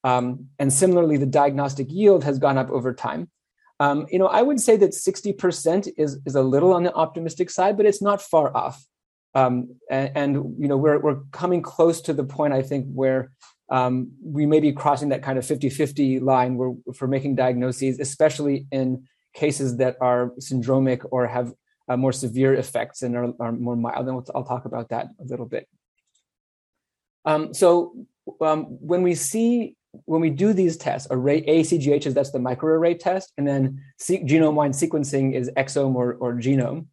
Um, 0.05 0.49
and 0.59 0.73
similarly, 0.73 1.17
the 1.17 1.27
diagnostic 1.27 1.91
yield 1.91 2.25
has 2.25 2.39
gone 2.39 2.59
up 2.59 2.71
over 2.71 2.93
time. 2.93 3.31
Um, 3.79 4.07
you 4.11 4.19
know, 4.19 4.27
I 4.27 4.43
would 4.43 4.61
say 4.61 4.77
that 4.77 4.91
60% 4.91 5.93
is, 5.97 6.19
is 6.25 6.35
a 6.35 6.43
little 6.43 6.73
on 6.73 6.83
the 6.83 6.95
optimistic 6.95 7.51
side, 7.51 7.77
but 7.77 7.87
it's 7.87 8.03
not 8.03 8.23
far 8.23 8.57
off. 8.57 8.85
Um, 9.35 9.77
and, 9.91 10.17
and, 10.17 10.35
you 10.59 10.69
know, 10.69 10.77
we're, 10.77 10.99
we're 10.99 11.21
coming 11.33 11.63
close 11.63 12.01
to 12.03 12.13
the 12.13 12.25
point, 12.25 12.53
I 12.53 12.63
think, 12.63 12.87
where 12.93 13.33
um, 13.73 14.13
we 14.23 14.45
may 14.45 14.61
be 14.61 14.71
crossing 14.71 15.09
that 15.09 15.23
kind 15.23 15.39
of 15.39 15.45
50-50 15.45 16.21
line 16.21 16.59
where 16.59 16.75
for 16.95 17.09
making 17.09 17.37
diagnoses, 17.37 17.99
especially 17.99 18.67
in 18.71 19.05
cases 19.33 19.79
that 19.79 19.97
are 19.99 20.33
syndromic 20.39 21.07
or 21.11 21.27
have 21.27 21.55
uh, 21.89 21.97
more 21.97 22.13
severe 22.13 22.53
effects 22.53 23.01
and 23.01 23.17
are, 23.17 23.33
are 23.41 23.51
more 23.51 23.75
mild. 23.75 24.07
And 24.07 24.23
I'll 24.35 24.45
talk 24.45 24.67
about 24.67 24.91
that 24.91 25.09
a 25.19 25.25
little 25.25 25.47
bit. 25.47 25.67
Um, 27.25 27.55
so 27.55 27.95
um, 28.43 28.65
when 28.65 29.03
we 29.03 29.15
see 29.15 29.75
when 30.05 30.21
we 30.21 30.31
do 30.31 30.53
these 30.53 30.77
tests, 30.77 31.09
array 31.11 31.43
ACGH 31.43 32.07
is 32.07 32.15
that's 32.15 32.31
the 32.31 32.39
microarray 32.39 32.99
test, 32.99 33.33
and 33.37 33.47
then 33.47 33.83
genome 34.01 34.55
wide 34.55 34.73
sequencing 34.73 35.35
is 35.35 35.51
exome 35.57 35.95
or, 35.95 36.15
or 36.15 36.35
genome. 36.35 36.87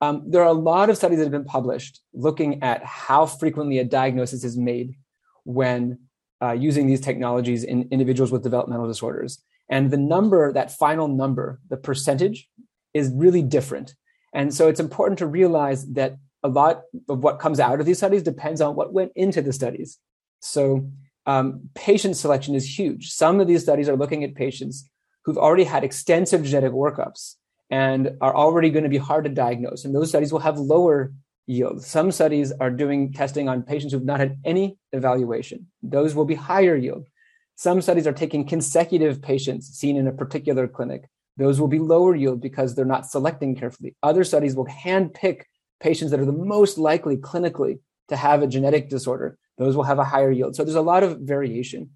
Um, 0.00 0.24
there 0.26 0.42
are 0.42 0.48
a 0.48 0.52
lot 0.52 0.88
of 0.88 0.96
studies 0.96 1.18
that 1.18 1.24
have 1.24 1.32
been 1.32 1.44
published 1.44 2.00
looking 2.14 2.62
at 2.62 2.82
how 2.84 3.26
frequently 3.26 3.78
a 3.78 3.84
diagnosis 3.84 4.44
is 4.44 4.56
made 4.56 4.96
when 5.44 5.98
uh, 6.42 6.52
using 6.52 6.86
these 6.86 7.00
technologies 7.00 7.64
in 7.64 7.88
individuals 7.90 8.32
with 8.32 8.42
developmental 8.42 8.86
disorders. 8.86 9.42
And 9.68 9.90
the 9.90 9.96
number, 9.96 10.52
that 10.52 10.76
final 10.76 11.08
number, 11.08 11.60
the 11.68 11.76
percentage, 11.76 12.48
is 12.92 13.12
really 13.14 13.42
different. 13.42 13.94
And 14.32 14.52
so 14.54 14.68
it's 14.68 14.80
important 14.80 15.18
to 15.18 15.26
realize 15.26 15.86
that 15.92 16.16
a 16.42 16.48
lot 16.48 16.82
of 17.08 17.22
what 17.22 17.38
comes 17.38 17.60
out 17.60 17.80
of 17.80 17.86
these 17.86 17.98
studies 17.98 18.22
depends 18.22 18.60
on 18.60 18.74
what 18.74 18.92
went 18.92 19.12
into 19.14 19.42
the 19.42 19.52
studies. 19.52 19.98
So 20.40 20.90
um, 21.26 21.68
patient 21.74 22.16
selection 22.16 22.54
is 22.54 22.78
huge. 22.78 23.10
Some 23.10 23.40
of 23.40 23.46
these 23.46 23.62
studies 23.62 23.88
are 23.88 23.96
looking 23.96 24.24
at 24.24 24.34
patients 24.34 24.88
who've 25.24 25.38
already 25.38 25.64
had 25.64 25.84
extensive 25.84 26.44
genetic 26.44 26.72
workups 26.72 27.34
and 27.70 28.12
are 28.20 28.34
already 28.34 28.70
going 28.70 28.84
to 28.84 28.90
be 28.90 28.98
hard 28.98 29.24
to 29.24 29.30
diagnose. 29.30 29.84
And 29.84 29.94
those 29.94 30.08
studies 30.08 30.32
will 30.32 30.40
have 30.40 30.58
lower 30.58 31.12
yield. 31.50 31.82
Some 31.82 32.12
studies 32.12 32.52
are 32.52 32.70
doing 32.70 33.12
testing 33.12 33.48
on 33.48 33.62
patients 33.62 33.92
who've 33.92 34.04
not 34.04 34.20
had 34.20 34.38
any 34.44 34.78
evaluation. 34.92 35.66
Those 35.82 36.14
will 36.14 36.24
be 36.24 36.36
higher 36.36 36.76
yield. 36.76 37.08
Some 37.56 37.82
studies 37.82 38.06
are 38.06 38.12
taking 38.12 38.46
consecutive 38.46 39.20
patients 39.20 39.66
seen 39.66 39.96
in 39.96 40.06
a 40.06 40.12
particular 40.12 40.68
clinic. 40.68 41.08
Those 41.36 41.60
will 41.60 41.68
be 41.68 41.78
lower 41.78 42.14
yield 42.14 42.40
because 42.40 42.74
they're 42.74 42.84
not 42.84 43.06
selecting 43.06 43.56
carefully. 43.56 43.96
Other 44.02 44.24
studies 44.24 44.54
will 44.54 44.66
handpick 44.66 45.42
patients 45.80 46.10
that 46.10 46.20
are 46.20 46.24
the 46.24 46.32
most 46.32 46.78
likely 46.78 47.16
clinically 47.16 47.80
to 48.08 48.16
have 48.16 48.42
a 48.42 48.46
genetic 48.46 48.88
disorder. 48.88 49.36
Those 49.58 49.76
will 49.76 49.84
have 49.84 49.98
a 49.98 50.04
higher 50.04 50.30
yield. 50.30 50.54
So 50.54 50.64
there's 50.64 50.74
a 50.76 50.80
lot 50.80 51.02
of 51.02 51.18
variation. 51.20 51.90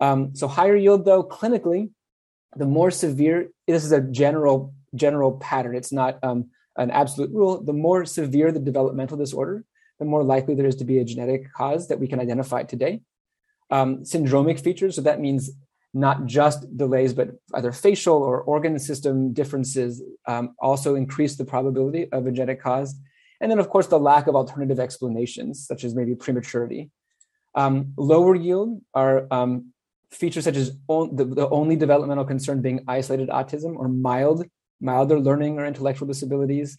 Um, 0.00 0.34
so 0.34 0.48
higher 0.48 0.76
yield, 0.76 1.04
though, 1.04 1.22
clinically, 1.22 1.90
the 2.56 2.66
more 2.66 2.90
severe. 2.90 3.48
This 3.66 3.84
is 3.84 3.92
a 3.92 4.00
general 4.00 4.74
general 4.94 5.32
pattern. 5.38 5.74
It's 5.74 5.92
not 5.92 6.22
um, 6.22 6.50
an 6.76 6.90
absolute 6.90 7.30
rule. 7.32 7.62
The 7.62 7.72
more 7.72 8.04
severe 8.04 8.52
the 8.52 8.60
developmental 8.60 9.16
disorder, 9.16 9.64
the 9.98 10.04
more 10.04 10.24
likely 10.24 10.54
there 10.54 10.66
is 10.66 10.76
to 10.76 10.84
be 10.84 10.98
a 10.98 11.04
genetic 11.04 11.52
cause 11.52 11.88
that 11.88 12.00
we 12.00 12.08
can 12.08 12.20
identify 12.20 12.62
today. 12.62 13.00
Um, 13.70 13.98
syndromic 13.98 14.60
features, 14.60 14.96
so 14.96 15.02
that 15.02 15.20
means 15.20 15.50
not 15.94 16.26
just 16.26 16.76
delays, 16.76 17.14
but 17.14 17.30
either 17.54 17.70
facial 17.70 18.16
or 18.16 18.42
organ 18.42 18.78
system 18.78 19.32
differences 19.32 20.02
um, 20.26 20.54
also 20.58 20.96
increase 20.96 21.36
the 21.36 21.44
probability 21.44 22.10
of 22.10 22.26
a 22.26 22.32
genetic 22.32 22.60
cause. 22.60 22.96
And 23.40 23.50
then, 23.50 23.60
of 23.60 23.68
course, 23.68 23.86
the 23.86 23.98
lack 23.98 24.26
of 24.26 24.34
alternative 24.34 24.80
explanations, 24.80 25.66
such 25.66 25.84
as 25.84 25.94
maybe 25.94 26.14
prematurity. 26.14 26.90
Um, 27.54 27.92
lower 27.96 28.34
yield 28.34 28.80
are 28.92 29.28
um, 29.30 29.72
features 30.10 30.44
such 30.44 30.56
as 30.56 30.76
on, 30.88 31.14
the, 31.14 31.24
the, 31.24 31.48
only 31.50 31.76
developmental 31.76 32.24
concern 32.24 32.60
being 32.60 32.84
isolated 32.88 33.28
autism 33.28 33.76
or 33.76 33.88
mild 33.88 34.44
milder 34.80 35.20
learning 35.20 35.58
or 35.58 35.66
intellectual 35.66 36.08
disabilities. 36.08 36.76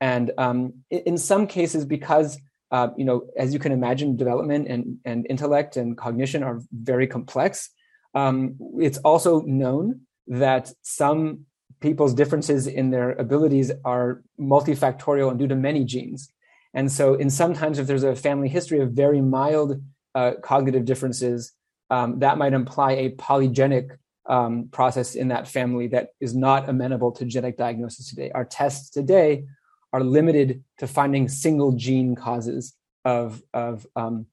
And 0.00 0.30
um, 0.38 0.74
in 0.90 1.18
some 1.18 1.46
cases, 1.46 1.84
because 1.84 2.38
uh, 2.70 2.88
you 2.96 3.04
know, 3.04 3.26
as 3.36 3.52
you 3.52 3.58
can 3.58 3.72
imagine, 3.72 4.16
development 4.16 4.68
and, 4.68 4.98
and 5.04 5.26
intellect 5.30 5.76
and 5.76 5.96
cognition 5.96 6.42
are 6.42 6.60
very 6.72 7.06
complex. 7.06 7.70
Um, 8.14 8.56
it's 8.78 8.98
also 8.98 9.40
known 9.42 10.02
that 10.26 10.72
some 10.82 11.46
people's 11.80 12.14
differences 12.14 12.66
in 12.66 12.90
their 12.90 13.12
abilities 13.12 13.70
are 13.84 14.22
multifactorial 14.38 15.30
and 15.30 15.38
due 15.38 15.48
to 15.48 15.54
many 15.54 15.84
genes. 15.84 16.30
And 16.74 16.92
so, 16.92 17.14
in 17.14 17.30
sometimes, 17.30 17.78
if 17.78 17.86
there's 17.86 18.04
a 18.04 18.14
family 18.14 18.48
history 18.48 18.80
of 18.80 18.92
very 18.92 19.22
mild 19.22 19.80
uh, 20.14 20.32
cognitive 20.42 20.84
differences, 20.84 21.52
um, 21.90 22.18
that 22.18 22.36
might 22.36 22.52
imply 22.52 22.92
a 22.92 23.10
polygenic 23.12 23.96
um, 24.28 24.68
process 24.70 25.14
in 25.14 25.28
that 25.28 25.48
family 25.48 25.88
that 25.88 26.10
is 26.20 26.34
not 26.34 26.68
amenable 26.68 27.10
to 27.12 27.24
genetic 27.24 27.56
diagnosis 27.56 28.10
today. 28.10 28.30
Our 28.34 28.44
tests 28.44 28.90
today 28.90 29.44
are 29.92 30.02
limited 30.02 30.62
to 30.78 30.86
finding 30.86 31.28
single 31.28 31.72
gene 31.72 32.14
causes 32.14 32.74
of 33.04 33.42
of 33.54 33.86
um, 33.96 34.26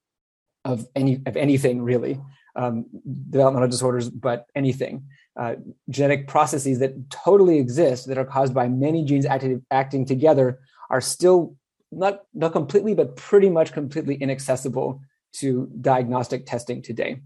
of 0.65 0.85
any 0.95 1.21
of 1.25 1.37
anything 1.37 1.81
really, 1.81 2.19
um, 2.55 2.85
developmental 3.29 3.69
disorders, 3.69 4.09
but 4.09 4.47
anything. 4.55 5.05
Uh, 5.37 5.55
genetic 5.89 6.27
processes 6.27 6.79
that 6.79 7.09
totally 7.09 7.59
exist 7.59 8.07
that 8.07 8.17
are 8.17 8.25
caused 8.25 8.53
by 8.53 8.67
many 8.67 9.03
genes 9.03 9.25
acting, 9.25 9.65
acting 9.69 10.05
together 10.05 10.59
are 10.89 11.01
still 11.01 11.55
not 11.91 12.23
not 12.33 12.51
completely, 12.51 12.93
but 12.93 13.15
pretty 13.15 13.49
much 13.49 13.71
completely 13.71 14.15
inaccessible 14.15 15.01
to 15.33 15.69
diagnostic 15.81 16.45
testing 16.45 16.81
today. 16.81 17.21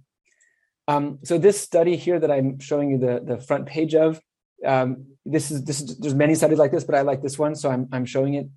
Um, 0.89 1.19
so 1.23 1.37
this 1.37 1.61
study 1.61 1.95
here 1.95 2.19
that 2.19 2.31
I'm 2.31 2.59
showing 2.59 2.89
you 2.89 2.97
the, 2.97 3.21
the 3.23 3.37
front 3.37 3.67
page 3.67 3.93
of, 3.93 4.19
um, 4.65 5.05
this 5.23 5.51
is 5.51 5.63
this 5.63 5.81
is, 5.81 5.99
there's 5.99 6.15
many 6.15 6.33
studies 6.33 6.57
like 6.57 6.71
this, 6.71 6.83
but 6.83 6.95
I 6.95 7.01
like 7.01 7.21
this 7.21 7.37
one, 7.37 7.53
so 7.53 7.69
I'm 7.69 7.87
I'm 7.91 8.05
showing 8.05 8.33
it. 8.33 8.47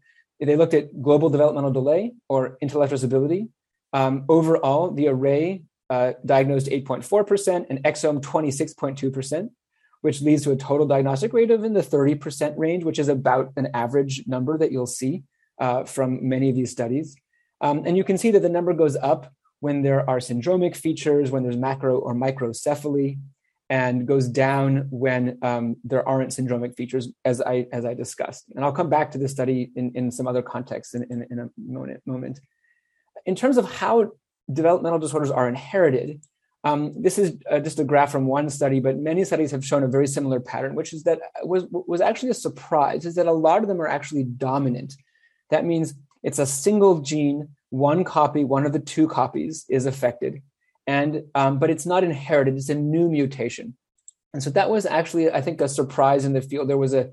They 0.40 0.57
looked 0.57 0.73
at 0.73 1.03
global 1.03 1.29
developmental 1.29 1.73
delay 1.73 2.14
or 2.31 2.57
intellectual 2.62 2.97
disability. 2.97 3.49
Um, 3.92 4.25
overall, 4.31 4.90
the 4.90 5.09
array 5.09 5.64
uh, 5.90 6.14
diagnosed 6.25 6.68
8.4% 6.68 7.66
and 7.68 7.85
exome 7.85 8.23
26.2%, 8.23 9.51
which 10.01 10.23
leads 10.23 10.42
to 10.45 10.53
a 10.53 10.57
total 10.57 10.87
diagnostic 10.87 11.35
rate 11.35 11.51
of 11.51 11.64
in 11.64 11.75
the 11.75 11.83
30% 11.83 12.55
range, 12.57 12.83
which 12.83 12.99
is 12.99 13.09
about 13.09 13.53
an 13.57 13.68
average 13.75 14.25
number 14.27 14.57
that 14.57 14.73
you'll 14.73 14.87
see 14.87 15.23
uh, 15.61 15.85
from 15.85 16.27
many 16.27 16.49
of 16.49 16.57
these 16.57 16.73
studies. 16.73 17.14
Um, 17.61 17.83
and 17.85 17.97
you 17.99 18.05
can 18.05 18.16
see 18.16 18.31
that 18.31 18.40
the 18.40 18.49
number 18.49 18.73
goes 18.73 18.97
up 18.97 19.31
when 19.62 19.83
there 19.83 20.03
are 20.11 20.18
syndromic 20.18 20.75
features, 20.75 21.31
when 21.31 21.44
there's 21.44 21.57
macro 21.57 21.96
or 21.96 22.16
microcephaly, 22.16 23.20
and 23.70 24.09
goes 24.09 24.27
down 24.27 24.88
when 24.90 25.38
um, 25.42 25.77
there 25.85 26.07
aren't 26.07 26.31
syndromic 26.31 26.75
features, 26.77 27.09
as 27.25 27.40
I 27.40 27.68
as 27.72 27.85
I 27.85 27.94
discussed. 27.94 28.46
And 28.57 28.64
I'll 28.64 28.79
come 28.81 28.90
back 28.90 29.12
to 29.12 29.18
this 29.18 29.31
study 29.31 29.70
in, 29.77 29.92
in 29.94 30.11
some 30.11 30.27
other 30.27 30.42
contexts 30.42 30.94
in, 30.94 31.05
in, 31.12 31.27
in 31.31 31.38
a 31.38 31.48
moment, 31.57 32.03
moment. 32.05 32.40
In 33.25 33.37
terms 33.37 33.57
of 33.57 33.70
how 33.70 34.11
developmental 34.53 34.98
disorders 34.98 35.31
are 35.31 35.48
inherited, 35.48 36.20
um, 36.64 37.01
this 37.01 37.16
is 37.16 37.37
uh, 37.48 37.61
just 37.61 37.79
a 37.79 37.85
graph 37.85 38.11
from 38.11 38.27
one 38.27 38.51
study, 38.51 38.81
but 38.81 38.98
many 38.98 39.25
studies 39.25 39.53
have 39.53 39.64
shown 39.64 39.85
a 39.85 39.88
very 39.88 40.09
similar 40.09 40.40
pattern, 40.40 40.75
which 40.75 40.92
is 40.92 41.05
that 41.05 41.20
was 41.44 41.66
was 41.70 42.01
actually 42.01 42.31
a 42.31 42.35
surprise. 42.46 43.07
Is 43.07 43.14
that 43.14 43.27
a 43.27 43.33
lot 43.33 43.62
of 43.62 43.68
them 43.68 43.81
are 43.81 43.87
actually 43.87 44.25
dominant. 44.25 44.92
That 45.51 45.64
means 45.64 45.94
it's 46.25 46.40
a 46.40 46.46
single 46.46 46.98
gene 46.98 47.51
one 47.73 48.05
copy, 48.05 48.45
one 48.45 48.67
of 48.67 48.75
the 48.75 48.79
two 48.79 49.09
copies 49.09 49.65
is 49.71 49.87
affected, 49.87 50.43
and 50.87 51.23
um, 51.35 51.59
but 51.59 51.71
it's 51.71 51.87
not 51.87 52.05
inherited; 52.05 52.55
it's 52.55 52.69
a 52.69 52.75
new 52.75 53.09
mutation. 53.09 53.77
And 54.35 54.43
so 54.43 54.51
that 54.51 54.69
was 54.69 54.85
actually, 54.85 55.31
I 55.31 55.41
think, 55.41 55.61
a 55.61 55.69
surprise 55.69 56.27
in 56.27 56.35
the 56.35 56.43
field. 56.43 56.69
There 56.69 56.77
was 56.77 56.93
a 56.93 57.11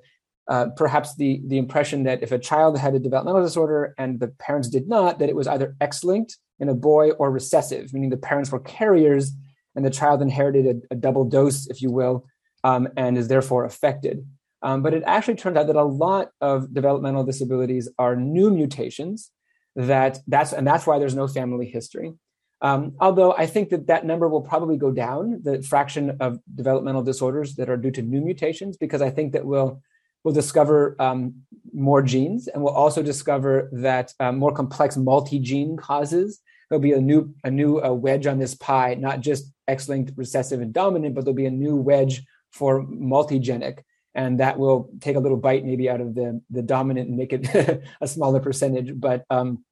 uh, 0.49 0.67
perhaps 0.75 1.15
the 1.15 1.41
the 1.47 1.57
impression 1.57 2.03
that 2.03 2.21
if 2.23 2.33
a 2.33 2.39
child 2.39 2.77
had 2.77 2.93
a 2.93 2.99
developmental 2.99 3.41
disorder 3.41 3.93
and 3.97 4.19
the 4.19 4.27
parents 4.27 4.67
did 4.67 4.89
not, 4.89 5.19
that 5.19 5.29
it 5.29 5.35
was 5.35 5.47
either 5.47 5.77
X-linked 5.79 6.37
in 6.59 6.67
a 6.67 6.75
boy 6.75 7.11
or 7.11 7.31
recessive, 7.31 7.93
meaning 7.93 8.09
the 8.09 8.17
parents 8.17 8.51
were 8.51 8.59
carriers 8.59 9.31
and 9.75 9.85
the 9.85 9.89
child 9.89 10.21
inherited 10.21 10.65
a, 10.65 10.93
a 10.93 10.95
double 10.95 11.23
dose, 11.23 11.67
if 11.67 11.81
you 11.81 11.89
will, 11.89 12.25
um, 12.65 12.89
and 12.97 13.17
is 13.17 13.29
therefore 13.29 13.63
affected. 13.63 14.27
Um, 14.61 14.81
but 14.81 14.93
it 14.93 15.03
actually 15.05 15.35
turns 15.35 15.55
out 15.55 15.67
that 15.67 15.77
a 15.77 15.83
lot 15.83 16.31
of 16.41 16.73
developmental 16.73 17.23
disabilities 17.23 17.87
are 17.97 18.17
new 18.17 18.51
mutations 18.51 19.31
that 19.79 20.19
that's 20.27 20.51
and 20.51 20.67
that's 20.67 20.85
why 20.85 20.99
there's 20.99 21.15
no 21.15 21.27
family 21.27 21.65
history. 21.65 22.13
Um, 22.61 22.95
although 22.99 23.33
I 23.33 23.45
think 23.45 23.69
that 23.69 23.87
that 23.87 24.05
number 24.05 24.27
will 24.27 24.41
probably 24.41 24.77
go 24.77 24.91
down, 24.91 25.39
the 25.43 25.63
fraction 25.63 26.17
of 26.19 26.39
developmental 26.53 27.03
disorders 27.03 27.55
that 27.55 27.69
are 27.69 27.77
due 27.77 27.91
to 27.91 28.01
new 28.01 28.19
mutations, 28.19 28.75
because 28.75 29.01
I 29.01 29.09
think 29.09 29.31
that 29.33 29.45
we'll 29.45 29.81
we'll 30.23 30.33
discover 30.33 30.97
um, 30.99 31.35
more 31.73 32.01
genes, 32.01 32.49
and 32.49 32.61
we'll 32.61 32.73
also 32.73 33.01
discover 33.01 33.69
that 33.71 34.13
um, 34.19 34.37
more 34.37 34.51
complex 34.51 34.97
multi-gene 34.97 35.77
causes. 35.77 36.41
There'll 36.69 36.81
be 36.81 36.91
a 36.91 36.99
new 36.99 37.33
a 37.45 37.49
new 37.49 37.81
uh, 37.81 37.93
wedge 37.93 38.27
on 38.27 38.37
this 38.37 38.55
pie, 38.55 38.95
not 38.95 39.21
just 39.21 39.53
X-linked, 39.69 40.11
recessive, 40.17 40.59
and 40.59 40.73
dominant, 40.73 41.15
but 41.15 41.23
there'll 41.23 41.35
be 41.35 41.45
a 41.45 41.51
new 41.51 41.77
wedge 41.77 42.23
for 42.51 42.83
multigenic, 42.85 43.79
and 44.13 44.41
that 44.41 44.59
will 44.59 44.89
take 44.99 45.15
a 45.15 45.19
little 45.19 45.37
bite 45.37 45.63
maybe 45.63 45.89
out 45.89 46.01
of 46.01 46.15
the 46.15 46.41
the 46.49 46.61
dominant 46.61 47.07
and 47.07 47.17
make 47.17 47.31
it 47.31 47.81
a 48.01 48.07
smaller 48.07 48.41
percentage. 48.41 48.99
But 48.99 49.23
um, 49.29 49.63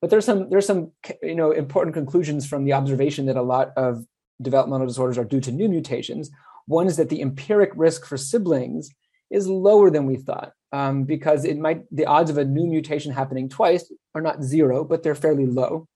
but 0.00 0.10
there's 0.10 0.24
some 0.24 0.48
there's 0.50 0.66
some 0.66 0.92
you 1.22 1.34
know 1.34 1.50
important 1.50 1.94
conclusions 1.94 2.46
from 2.46 2.64
the 2.64 2.72
observation 2.72 3.26
that 3.26 3.36
a 3.36 3.42
lot 3.42 3.72
of 3.76 4.04
developmental 4.40 4.86
disorders 4.86 5.18
are 5.18 5.24
due 5.24 5.40
to 5.40 5.52
new 5.52 5.68
mutations. 5.68 6.30
One 6.66 6.86
is 6.86 6.96
that 6.96 7.08
the 7.08 7.20
empiric 7.20 7.70
risk 7.74 8.06
for 8.06 8.16
siblings 8.16 8.90
is 9.30 9.48
lower 9.48 9.90
than 9.90 10.06
we 10.06 10.16
thought 10.16 10.52
um, 10.72 11.04
because 11.04 11.44
it 11.44 11.58
might 11.58 11.82
the 11.90 12.06
odds 12.06 12.30
of 12.30 12.38
a 12.38 12.44
new 12.44 12.66
mutation 12.66 13.12
happening 13.12 13.48
twice 13.48 13.90
are 14.14 14.22
not 14.22 14.42
zero, 14.42 14.84
but 14.84 15.02
they're 15.02 15.14
fairly 15.14 15.46
low. 15.46 15.88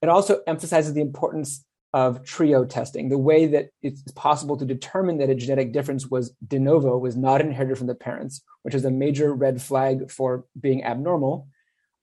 It 0.00 0.08
also 0.08 0.40
emphasizes 0.46 0.94
the 0.94 1.00
importance 1.00 1.64
of 1.94 2.24
trio 2.24 2.64
testing, 2.64 3.10
the 3.10 3.18
way 3.18 3.46
that 3.46 3.68
it's 3.82 4.02
possible 4.12 4.56
to 4.56 4.64
determine 4.64 5.18
that 5.18 5.28
a 5.28 5.34
genetic 5.34 5.72
difference 5.72 6.06
was 6.06 6.32
de 6.46 6.58
novo, 6.58 6.96
was 6.96 7.16
not 7.16 7.42
inherited 7.42 7.76
from 7.76 7.86
the 7.86 7.94
parents, 7.94 8.42
which 8.62 8.74
is 8.74 8.84
a 8.84 8.90
major 8.90 9.34
red 9.34 9.60
flag 9.60 10.10
for 10.10 10.46
being 10.58 10.82
abnormal 10.84 11.48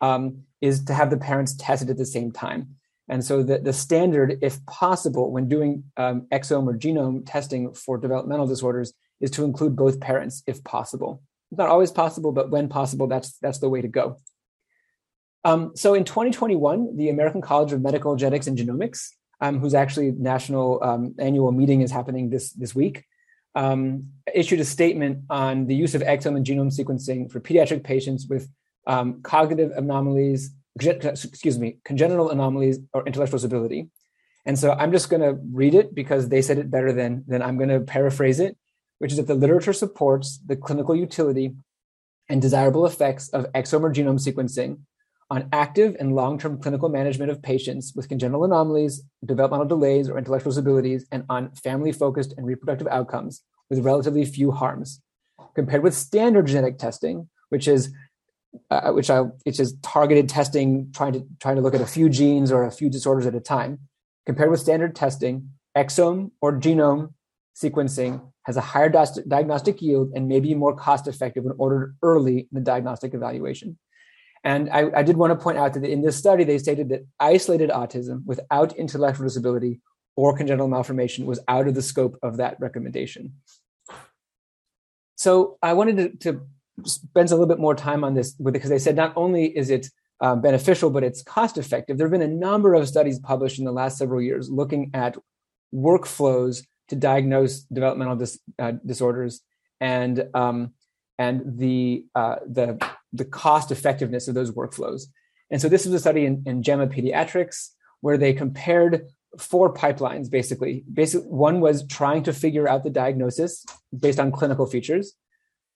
um, 0.01 0.43
is 0.61 0.83
to 0.85 0.93
have 0.93 1.09
the 1.09 1.17
parents 1.17 1.55
tested 1.55 1.89
at 1.89 1.97
the 1.97 2.05
same 2.05 2.31
time. 2.31 2.75
And 3.07 3.25
so 3.25 3.41
the, 3.41 3.57
the 3.57 3.73
standard, 3.73 4.37
if 4.41 4.63
possible, 4.67 5.31
when 5.31 5.49
doing 5.49 5.83
um, 5.97 6.27
exome 6.31 6.67
or 6.67 6.77
genome 6.77 7.23
testing 7.25 7.73
for 7.73 7.97
developmental 7.97 8.45
disorders, 8.45 8.93
is 9.19 9.31
to 9.31 9.43
include 9.43 9.75
both 9.75 9.99
parents 9.99 10.43
if 10.47 10.63
possible. 10.63 11.21
It's 11.51 11.57
not 11.57 11.69
always 11.69 11.91
possible, 11.91 12.31
but 12.31 12.51
when 12.51 12.69
possible, 12.69 13.07
that's 13.07 13.37
that's 13.39 13.59
the 13.59 13.69
way 13.69 13.81
to 13.81 13.87
go. 13.87 14.17
Um, 15.43 15.71
so 15.75 15.93
in 15.93 16.03
2021, 16.03 16.97
the 16.97 17.09
American 17.09 17.41
College 17.41 17.71
of 17.73 17.81
Medical 17.81 18.15
Genetics 18.15 18.47
and 18.47 18.57
Genomics, 18.57 19.09
um, 19.41 19.59
whose 19.59 19.73
actually 19.73 20.11
national 20.11 20.83
um, 20.83 21.15
annual 21.17 21.51
meeting 21.51 21.81
is 21.81 21.91
happening 21.91 22.29
this 22.29 22.51
this 22.51 22.75
week, 22.75 23.05
um, 23.55 24.09
issued 24.33 24.59
a 24.59 24.65
statement 24.65 25.23
on 25.29 25.65
the 25.65 25.75
use 25.75 25.95
of 25.95 26.01
exome 26.01 26.35
and 26.35 26.45
genome 26.45 26.71
sequencing 26.71 27.31
for 27.31 27.39
pediatric 27.39 27.83
patients 27.83 28.27
with 28.27 28.47
um, 28.89 29.21
cognitive 29.21 29.71
anomalies, 29.71 30.51
excuse 30.75 31.59
me, 31.59 31.77
congenital 31.85 32.31
anomalies 32.31 32.79
or 32.93 33.05
intellectual 33.05 33.37
disability. 33.37 33.87
And 34.45 34.57
so 34.57 34.71
I'm 34.71 34.91
just 34.91 35.09
going 35.11 35.21
to 35.21 35.39
read 35.53 35.75
it 35.75 35.93
because 35.93 36.27
they 36.27 36.41
said 36.41 36.57
it 36.57 36.71
better 36.71 36.91
than, 36.91 37.23
than 37.27 37.41
I'm 37.43 37.57
going 37.57 37.69
to 37.69 37.81
paraphrase 37.81 38.39
it, 38.39 38.57
which 38.97 39.11
is 39.11 39.17
that 39.17 39.27
the 39.27 39.35
literature 39.35 39.73
supports 39.73 40.39
the 40.43 40.55
clinical 40.55 40.95
utility 40.95 41.53
and 42.29 42.41
desirable 42.41 42.85
effects 42.87 43.29
of 43.29 43.45
exome 43.53 43.81
or 43.81 43.93
genome 43.93 44.19
sequencing 44.19 44.79
on 45.29 45.47
active 45.53 45.95
and 45.99 46.15
long-term 46.15 46.59
clinical 46.59 46.89
management 46.89 47.29
of 47.29 47.43
patients 47.43 47.93
with 47.95 48.09
congenital 48.09 48.43
anomalies, 48.43 49.03
developmental 49.23 49.67
delays, 49.67 50.09
or 50.09 50.17
intellectual 50.17 50.51
disabilities, 50.51 51.05
and 51.11 51.23
on 51.29 51.51
family-focused 51.51 52.33
and 52.37 52.47
reproductive 52.47 52.87
outcomes 52.87 53.43
with 53.69 53.85
relatively 53.85 54.25
few 54.25 54.49
harms, 54.49 54.99
compared 55.53 55.83
with 55.83 55.93
standard 55.93 56.47
genetic 56.47 56.79
testing, 56.79 57.29
which 57.49 57.67
is 57.67 57.93
uh, 58.69 58.91
which 58.91 59.09
I 59.09 59.23
is 59.45 59.75
targeted 59.81 60.29
testing, 60.29 60.91
trying 60.93 61.13
to 61.13 61.25
trying 61.39 61.55
to 61.55 61.61
look 61.61 61.75
at 61.75 61.81
a 61.81 61.87
few 61.87 62.09
genes 62.09 62.51
or 62.51 62.63
a 62.65 62.71
few 62.71 62.89
disorders 62.89 63.25
at 63.25 63.35
a 63.35 63.39
time. 63.39 63.79
Compared 64.25 64.51
with 64.51 64.59
standard 64.59 64.95
testing, 64.95 65.49
exome 65.75 66.31
or 66.41 66.59
genome 66.59 67.13
sequencing 67.55 68.21
has 68.43 68.57
a 68.57 68.61
higher 68.61 68.89
diagnostic 68.89 69.81
yield 69.81 70.11
and 70.15 70.27
may 70.27 70.39
be 70.39 70.55
more 70.55 70.75
cost 70.75 71.07
effective 71.07 71.43
when 71.43 71.55
ordered 71.57 71.95
early 72.01 72.39
in 72.39 72.47
the 72.51 72.61
diagnostic 72.61 73.13
evaluation. 73.13 73.77
And 74.43 74.69
I, 74.69 74.89
I, 74.95 75.03
did 75.03 75.17
want 75.17 75.37
to 75.37 75.43
point 75.43 75.57
out 75.57 75.73
that 75.73 75.83
in 75.83 76.01
this 76.01 76.15
study, 76.15 76.45
they 76.45 76.57
stated 76.57 76.89
that 76.89 77.05
isolated 77.19 77.69
autism 77.69 78.25
without 78.25 78.75
intellectual 78.77 79.25
disability 79.25 79.81
or 80.15 80.35
congenital 80.35 80.69
malformation 80.69 81.25
was 81.25 81.41
out 81.47 81.67
of 81.67 81.75
the 81.75 81.81
scope 81.81 82.17
of 82.23 82.37
that 82.37 82.57
recommendation. 82.59 83.33
So 85.15 85.57
I 85.61 85.73
wanted 85.73 85.97
to, 85.97 86.31
to 86.31 86.47
spend 86.85 87.29
a 87.29 87.33
little 87.33 87.47
bit 87.47 87.59
more 87.59 87.75
time 87.75 88.03
on 88.03 88.13
this 88.13 88.31
because 88.33 88.69
they 88.69 88.79
said 88.79 88.95
not 88.95 89.13
only 89.15 89.45
is 89.45 89.69
it 89.69 89.87
um, 90.21 90.41
beneficial, 90.41 90.89
but 90.89 91.03
it's 91.03 91.23
cost 91.23 91.57
effective. 91.57 91.97
There 91.97 92.07
have 92.07 92.11
been 92.11 92.21
a 92.21 92.27
number 92.27 92.73
of 92.73 92.87
studies 92.87 93.19
published 93.19 93.59
in 93.59 93.65
the 93.65 93.71
last 93.71 93.97
several 93.97 94.21
years 94.21 94.49
looking 94.49 94.91
at 94.93 95.17
workflows 95.73 96.65
to 96.89 96.95
diagnose 96.95 97.61
developmental 97.61 98.15
dis, 98.15 98.39
uh, 98.57 98.73
disorders 98.85 99.41
and 99.79 100.27
um, 100.33 100.73
and 101.17 101.59
the 101.59 102.05
uh, 102.15 102.37
the 102.47 102.83
the 103.13 103.25
cost 103.25 103.71
effectiveness 103.71 104.27
of 104.27 104.35
those 104.35 104.51
workflows. 104.51 105.03
And 105.51 105.61
so 105.61 105.67
this 105.67 105.85
was 105.85 105.93
a 105.93 105.99
study 105.99 106.25
in, 106.25 106.43
in 106.45 106.61
JAMA 106.61 106.87
Pediatrics 106.87 107.69
where 108.01 108.17
they 108.17 108.33
compared 108.33 109.07
four 109.37 109.73
pipelines 109.73 110.29
basically. 110.29 110.83
Basically, 110.91 111.27
one 111.27 111.59
was 111.59 111.85
trying 111.87 112.23
to 112.23 112.33
figure 112.33 112.67
out 112.67 112.83
the 112.83 112.89
diagnosis 112.89 113.65
based 113.97 114.19
on 114.19 114.31
clinical 114.31 114.65
features. 114.65 115.13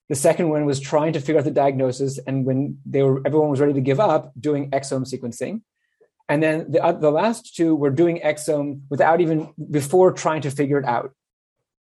The 0.09 0.15
second 0.15 0.49
one 0.49 0.65
was 0.65 0.79
trying 0.79 1.13
to 1.13 1.19
figure 1.19 1.39
out 1.39 1.45
the 1.45 1.51
diagnosis, 1.51 2.19
and 2.19 2.45
when 2.45 2.79
they 2.85 3.01
were 3.01 3.21
everyone 3.25 3.49
was 3.49 3.59
ready 3.59 3.73
to 3.73 3.81
give 3.81 3.99
up, 3.99 4.31
doing 4.39 4.69
exome 4.71 5.05
sequencing. 5.05 5.61
And 6.29 6.41
then 6.41 6.71
the, 6.71 6.83
uh, 6.83 6.93
the 6.93 7.11
last 7.11 7.55
two 7.55 7.75
were 7.75 7.89
doing 7.89 8.19
exome 8.23 8.81
without 8.89 9.21
even 9.21 9.53
before 9.71 10.11
trying 10.11 10.41
to 10.41 10.51
figure 10.51 10.77
it 10.77 10.85
out. 10.85 11.13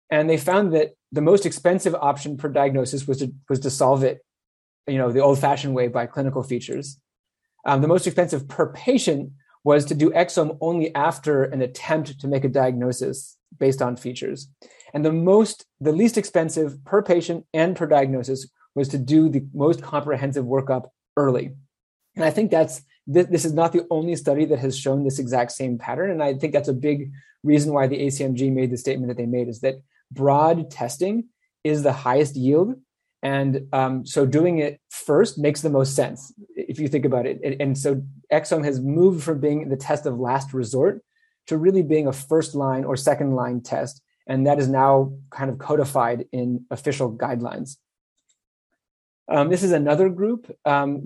And 0.09 0.29
they 0.29 0.37
found 0.37 0.73
that 0.73 0.93
the 1.11 1.21
most 1.21 1.45
expensive 1.45 1.95
option 1.95 2.37
per 2.37 2.49
diagnosis 2.49 3.07
was 3.07 3.19
to 3.19 3.33
was 3.49 3.59
to 3.61 3.69
solve 3.69 4.03
it 4.03 4.25
you 4.87 4.97
know, 4.97 5.11
the 5.11 5.21
old 5.21 5.39
fashioned 5.39 5.75
way 5.75 5.87
by 5.87 6.05
clinical 6.05 6.43
features. 6.43 6.99
Um, 7.65 7.81
the 7.81 7.87
most 7.87 8.05
expensive 8.05 8.47
per 8.47 8.71
patient 8.71 9.31
was 9.63 9.85
to 9.85 9.95
do 9.95 10.11
exome 10.11 10.57
only 10.61 10.93
after 10.93 11.43
an 11.43 11.61
attempt 11.61 12.19
to 12.19 12.27
make 12.27 12.43
a 12.43 12.49
diagnosis 12.49 13.37
based 13.59 13.81
on 13.81 13.95
features. 13.95 14.47
And 14.93 15.03
the 15.03 15.11
most, 15.11 15.65
the 15.79 15.91
least 15.91 16.17
expensive 16.17 16.83
per 16.85 17.01
patient 17.01 17.45
and 17.53 17.75
per 17.75 17.87
diagnosis 17.87 18.47
was 18.75 18.87
to 18.89 18.97
do 18.97 19.29
the 19.29 19.45
most 19.53 19.81
comprehensive 19.81 20.45
workup 20.45 20.89
early. 21.17 21.55
And 22.15 22.23
I 22.23 22.31
think 22.31 22.51
that's, 22.51 22.81
this, 23.07 23.27
this 23.27 23.45
is 23.45 23.53
not 23.53 23.71
the 23.71 23.85
only 23.89 24.15
study 24.15 24.45
that 24.45 24.59
has 24.59 24.77
shown 24.77 25.03
this 25.03 25.19
exact 25.19 25.51
same 25.51 25.77
pattern. 25.77 26.11
And 26.11 26.23
I 26.23 26.33
think 26.33 26.53
that's 26.53 26.69
a 26.69 26.73
big 26.73 27.11
reason 27.43 27.73
why 27.73 27.87
the 27.87 27.99
ACMG 27.99 28.51
made 28.51 28.71
the 28.71 28.77
statement 28.77 29.09
that 29.09 29.17
they 29.17 29.27
made 29.27 29.47
is 29.47 29.61
that 29.61 29.75
broad 30.11 30.71
testing 30.71 31.25
is 31.63 31.83
the 31.83 31.93
highest 31.93 32.35
yield 32.35 32.75
and 33.25 33.67
um, 33.73 34.05
so 34.05 34.23
doing 34.23 34.59
it 34.59 34.79
first 34.91 35.39
makes 35.39 35.61
the 35.61 35.69
most 35.71 35.95
sense 35.95 36.31
if 36.55 36.77
you 36.79 36.87
think 36.87 37.05
about 37.05 37.25
it. 37.25 37.59
And 37.59 37.75
so 37.75 38.03
exome 38.31 38.63
has 38.63 38.79
moved 38.79 39.23
from 39.23 39.39
being 39.39 39.67
the 39.67 39.75
test 39.75 40.05
of 40.05 40.19
last 40.19 40.53
resort 40.53 41.01
to 41.47 41.57
really 41.57 41.81
being 41.81 42.05
a 42.05 42.13
first 42.13 42.53
line 42.53 42.83
or 42.83 42.95
second 42.95 43.33
line 43.33 43.61
test. 43.61 43.99
And 44.27 44.47
that 44.47 44.59
is 44.59 44.67
now 44.67 45.13
kind 45.29 45.49
of 45.49 45.57
codified 45.57 46.25
in 46.31 46.65
official 46.71 47.15
guidelines. 47.15 47.77
Um, 49.27 49.49
this 49.49 49.63
is 49.63 49.71
another 49.71 50.09
group 50.09 50.47
that 50.65 50.65
um, 50.65 51.01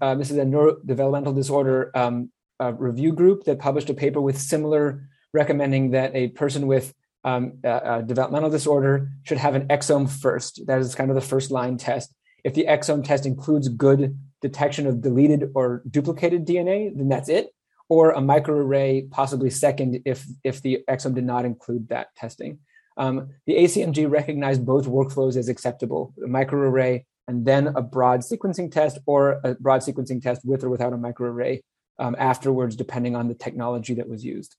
uh, 0.00 0.14
this 0.14 0.30
is 0.30 0.36
a 0.36 0.44
neurodevelopmental 0.44 1.34
disorder 1.34 1.90
um, 1.94 2.30
uh, 2.60 2.72
review 2.74 3.12
group 3.12 3.44
that 3.44 3.58
published 3.58 3.90
a 3.90 3.94
paper 3.94 4.20
with 4.20 4.38
similar 4.38 5.08
recommending 5.32 5.90
that 5.92 6.14
a 6.14 6.28
person 6.28 6.66
with 6.66 6.94
um, 7.24 7.58
a, 7.64 7.98
a 7.98 8.02
developmental 8.02 8.50
disorder 8.50 9.10
should 9.22 9.38
have 9.38 9.54
an 9.54 9.68
exome 9.68 10.08
first. 10.08 10.66
That 10.66 10.80
is 10.80 10.94
kind 10.94 11.10
of 11.10 11.14
the 11.14 11.22
first 11.22 11.50
line 11.50 11.78
test. 11.78 12.14
If 12.44 12.54
the 12.54 12.66
exome 12.68 13.04
test 13.04 13.24
includes 13.24 13.68
good 13.68 14.18
detection 14.40 14.86
of 14.86 15.00
deleted 15.00 15.50
or 15.54 15.82
duplicated 15.88 16.46
DNA, 16.46 16.94
then 16.94 17.08
that's 17.08 17.28
it. 17.28 17.54
Or 17.88 18.10
a 18.10 18.20
microarray, 18.20 19.10
possibly 19.10 19.50
second, 19.50 20.00
if 20.04 20.24
if 20.44 20.62
the 20.62 20.84
exome 20.88 21.14
did 21.14 21.24
not 21.24 21.44
include 21.44 21.88
that 21.88 22.14
testing. 22.16 22.58
Um, 22.96 23.30
the 23.46 23.54
ACMG 23.54 24.10
recognized 24.10 24.64
both 24.64 24.86
workflows 24.86 25.36
as 25.36 25.48
acceptable: 25.48 26.14
a 26.24 26.28
microarray 26.28 27.04
and 27.28 27.46
then 27.46 27.68
a 27.68 27.82
broad 27.82 28.20
sequencing 28.20 28.70
test, 28.70 28.98
or 29.06 29.40
a 29.44 29.54
broad 29.54 29.80
sequencing 29.80 30.22
test 30.22 30.42
with 30.44 30.64
or 30.64 30.70
without 30.70 30.92
a 30.92 30.96
microarray 30.96 31.60
um, 31.98 32.16
afterwards, 32.18 32.76
depending 32.76 33.14
on 33.14 33.28
the 33.28 33.34
technology 33.34 33.94
that 33.94 34.08
was 34.08 34.24
used. 34.24 34.56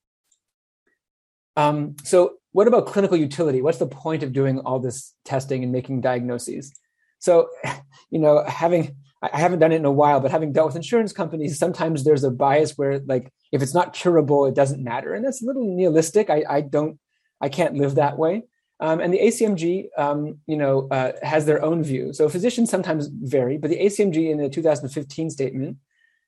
Um, 1.56 1.96
so 2.04 2.36
what 2.52 2.68
about 2.68 2.88
clinical 2.88 3.18
utility? 3.18 3.62
What's 3.62 3.80
the 3.80 3.88
point 3.88 4.24
of 4.24 4.34
doing 4.34 4.60
all 4.60 4.80
this 4.80 5.14
testing 5.26 5.64
and 5.64 5.72
making 5.72 6.02
diagnoses? 6.02 6.74
So, 7.20 7.50
you 8.12 8.20
know, 8.20 8.44
having 8.48 8.96
I 9.32 9.40
haven't 9.40 9.60
done 9.60 9.72
it 9.72 9.78
in 9.78 9.86
a 9.86 9.92
while, 9.92 10.20
but 10.20 10.32
having 10.32 10.52
dealt 10.52 10.68
with 10.68 10.76
insurance 10.76 11.14
companies, 11.14 11.58
sometimes 11.58 12.04
there's 12.04 12.26
a 12.26 12.32
bias 12.32 12.78
where 12.78 13.00
like 13.00 13.32
if 13.52 13.62
it's 13.62 13.74
not 13.74 13.94
curable, 13.94 14.46
it 14.46 14.56
doesn't 14.56 14.84
matter, 14.84 15.14
and 15.14 15.24
that's 15.24 15.42
a 15.42 15.46
little 15.46 15.64
nihilistic. 15.64 16.30
I, 16.30 16.44
I 16.50 16.62
don't, 16.62 17.00
I 17.40 17.50
can't 17.50 17.76
live 17.76 17.96
that 17.96 18.18
way. 18.18 18.44
Um, 18.80 19.00
and 19.00 19.14
the 19.14 19.20
ACMG, 19.20 19.88
um, 19.98 20.40
you 20.46 20.58
know, 20.58 20.90
uh, 20.92 21.14
has 21.22 21.46
their 21.46 21.64
own 21.64 21.84
view. 21.84 22.12
So 22.12 22.28
physicians 22.28 22.70
sometimes 22.70 23.08
vary, 23.08 23.58
but 23.58 23.70
the 23.70 23.80
ACMG 23.80 24.30
in 24.30 24.40
the 24.40 24.50
2015 24.50 25.30
statement 25.30 25.78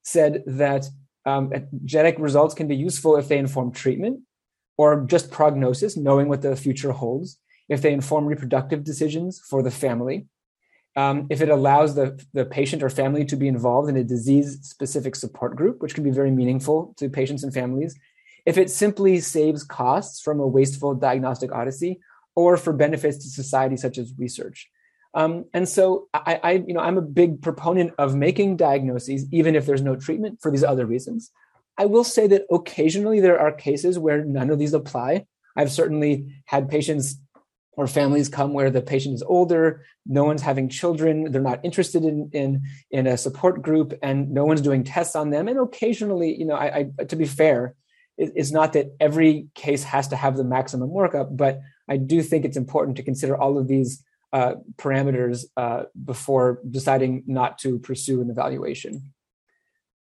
said 0.03 0.43
that 0.45 0.87
um, 1.25 1.51
genetic 1.83 2.15
results 2.19 2.53
can 2.53 2.67
be 2.67 2.75
useful 2.75 3.17
if 3.17 3.27
they 3.27 3.39
inform 3.39 3.73
treatment, 3.73 4.21
or 4.77 5.01
just 5.05 5.31
prognosis, 5.31 5.97
knowing 5.97 6.29
what 6.29 6.41
the 6.41 6.55
future 6.55 6.91
holds, 6.91 7.39
if 7.67 7.81
they 7.81 7.91
inform 7.91 8.25
reproductive 8.25 8.83
decisions 8.83 9.41
for 9.49 9.63
the 9.63 9.71
family, 9.71 10.27
um, 10.95 11.27
if 11.29 11.41
it 11.41 11.49
allows 11.49 11.95
the, 11.95 12.23
the 12.33 12.45
patient 12.45 12.81
or 12.81 12.89
family 12.89 13.25
to 13.25 13.35
be 13.35 13.47
involved 13.47 13.89
in 13.89 13.97
a 13.97 14.03
disease 14.03 14.59
specific 14.61 15.15
support 15.15 15.55
group, 15.55 15.81
which 15.81 15.93
can 15.93 16.03
be 16.03 16.11
very 16.11 16.31
meaningful 16.31 16.93
to 16.97 17.09
patients 17.09 17.43
and 17.43 17.53
families, 17.53 17.97
if 18.45 18.57
it 18.57 18.69
simply 18.69 19.19
saves 19.19 19.63
costs 19.63 20.21
from 20.21 20.39
a 20.39 20.47
wasteful 20.47 20.93
diagnostic 20.93 21.51
odyssey, 21.51 21.99
or 22.35 22.57
for 22.57 22.73
benefits 22.73 23.17
to 23.17 23.29
society 23.29 23.77
such 23.77 23.97
as 23.97 24.13
research. 24.17 24.69
Um, 25.13 25.45
and 25.53 25.67
so 25.67 26.07
I, 26.13 26.39
I, 26.43 26.51
you 26.67 26.73
know, 26.73 26.81
I'm 26.81 26.97
a 26.97 27.01
big 27.01 27.41
proponent 27.41 27.93
of 27.97 28.15
making 28.15 28.57
diagnoses, 28.57 29.25
even 29.31 29.55
if 29.55 29.65
there's 29.65 29.81
no 29.81 29.95
treatment 29.95 30.41
for 30.41 30.51
these 30.51 30.63
other 30.63 30.85
reasons. 30.85 31.31
I 31.77 31.85
will 31.85 32.03
say 32.03 32.27
that 32.27 32.43
occasionally 32.51 33.21
there 33.21 33.39
are 33.39 33.51
cases 33.51 33.97
where 33.97 34.23
none 34.23 34.49
of 34.49 34.59
these 34.59 34.73
apply. 34.73 35.25
I've 35.55 35.71
certainly 35.71 36.33
had 36.45 36.69
patients 36.69 37.15
or 37.77 37.87
families 37.87 38.29
come 38.29 38.53
where 38.53 38.69
the 38.69 38.81
patient 38.81 39.15
is 39.15 39.23
older, 39.23 39.83
no 40.05 40.23
one's 40.23 40.41
having 40.41 40.69
children, 40.69 41.31
they're 41.31 41.41
not 41.41 41.63
interested 41.63 42.03
in 42.03 42.29
in 42.33 42.63
in 42.91 43.07
a 43.07 43.17
support 43.17 43.61
group, 43.61 43.93
and 44.01 44.31
no 44.31 44.45
one's 44.45 44.61
doing 44.61 44.83
tests 44.83 45.15
on 45.15 45.29
them. 45.29 45.47
And 45.47 45.59
occasionally, 45.59 46.35
you 46.35 46.45
know, 46.45 46.55
I, 46.55 46.87
I 46.99 47.03
to 47.05 47.15
be 47.15 47.25
fair, 47.25 47.75
it, 48.17 48.33
it's 48.35 48.51
not 48.51 48.73
that 48.73 48.95
every 48.99 49.47
case 49.55 49.83
has 49.83 50.07
to 50.09 50.15
have 50.15 50.37
the 50.37 50.43
maximum 50.43 50.89
workup, 50.89 51.35
but 51.35 51.61
I 51.87 51.97
do 51.97 52.21
think 52.21 52.45
it's 52.45 52.57
important 52.57 52.97
to 52.97 53.03
consider 53.03 53.37
all 53.37 53.57
of 53.57 53.67
these 53.67 54.03
uh, 54.33 54.55
parameters 54.77 55.45
uh, 55.55 55.83
before 56.03 56.59
deciding 56.69 57.23
not 57.27 57.57
to 57.59 57.79
pursue 57.79 58.21
an 58.21 58.29
evaluation. 58.29 59.13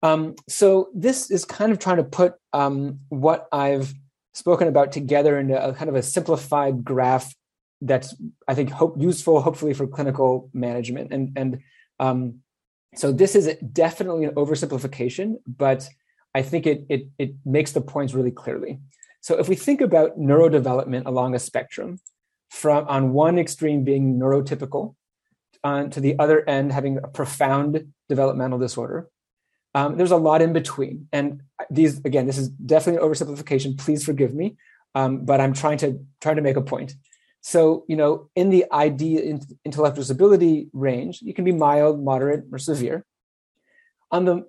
Um, 0.02 0.36
so 0.48 0.90
this 0.94 1.30
is 1.30 1.46
kind 1.46 1.72
of 1.72 1.80
trying 1.80 1.98
to 1.98 2.04
put 2.04 2.36
um, 2.54 3.00
what 3.10 3.48
I've 3.52 3.94
spoken 4.34 4.68
about 4.68 4.92
together 4.92 5.38
in 5.38 5.52
a 5.52 5.74
kind 5.74 5.90
of 5.90 5.96
a 5.96 6.04
simplified 6.04 6.84
graph 6.84 7.34
that's 7.82 8.16
I 8.48 8.56
think 8.56 8.70
hope, 8.72 8.96
useful, 9.00 9.42
hopefully 9.42 9.74
for 9.74 9.88
clinical 9.88 10.50
management. 10.54 11.14
And 11.14 11.34
and 11.38 11.60
um, 12.00 12.40
so 12.96 13.12
this 13.12 13.36
is 13.36 13.56
definitely 13.72 14.26
an 14.26 14.36
oversimplification, 14.36 15.36
but 15.48 15.88
I 16.34 16.42
think 16.42 16.68
it 16.68 16.86
it 16.90 17.08
it 17.18 17.36
makes 17.46 17.72
the 17.72 17.82
points 17.82 18.14
really 18.14 18.32
clearly. 18.32 18.80
So 19.22 19.38
if 19.38 19.50
we 19.50 19.56
think 19.56 19.82
about 19.82 20.18
neurodevelopment 20.18 21.06
along 21.06 21.36
a 21.36 21.40
spectrum, 21.40 22.00
from 22.50 22.88
on 22.88 23.14
one 23.14 23.38
extreme 23.38 23.84
being 23.84 24.18
neurotypical, 24.18 24.96
on 25.64 25.90
to 25.92 26.00
the 26.00 26.18
other 26.20 26.48
end 26.48 26.72
having 26.72 26.98
a 26.98 27.08
profound 27.08 27.94
developmental 28.08 28.60
disorder, 28.60 29.10
um, 29.76 29.98
there's 29.98 30.12
a 30.12 30.18
lot 30.18 30.42
in 30.42 30.54
between. 30.54 31.08
And 31.12 31.44
these 31.70 32.00
again, 32.00 32.26
this 32.26 32.38
is 32.38 32.50
definitely 32.50 33.02
an 33.02 33.10
oversimplification. 33.10 33.78
Please 33.78 34.04
forgive 34.04 34.34
me, 34.34 34.58
um, 34.96 35.26
but 35.26 35.40
I'm 35.42 35.54
trying 35.54 35.78
to 35.80 36.00
trying 36.22 36.38
to 36.38 36.42
make 36.42 36.58
a 36.58 36.62
point. 36.62 36.96
So, 37.42 37.86
you 37.88 37.96
know, 37.96 38.30
in 38.36 38.50
the 38.50 38.66
ID 38.72 39.40
intellectual 39.64 40.02
disability 40.02 40.68
range, 40.74 41.22
you 41.22 41.34
can 41.34 41.46
be 41.46 41.52
mild, 41.52 42.04
moderate, 42.04 42.46
or 42.52 42.60
severe. 42.60 43.06
On 44.12 44.26
the, 44.26 44.46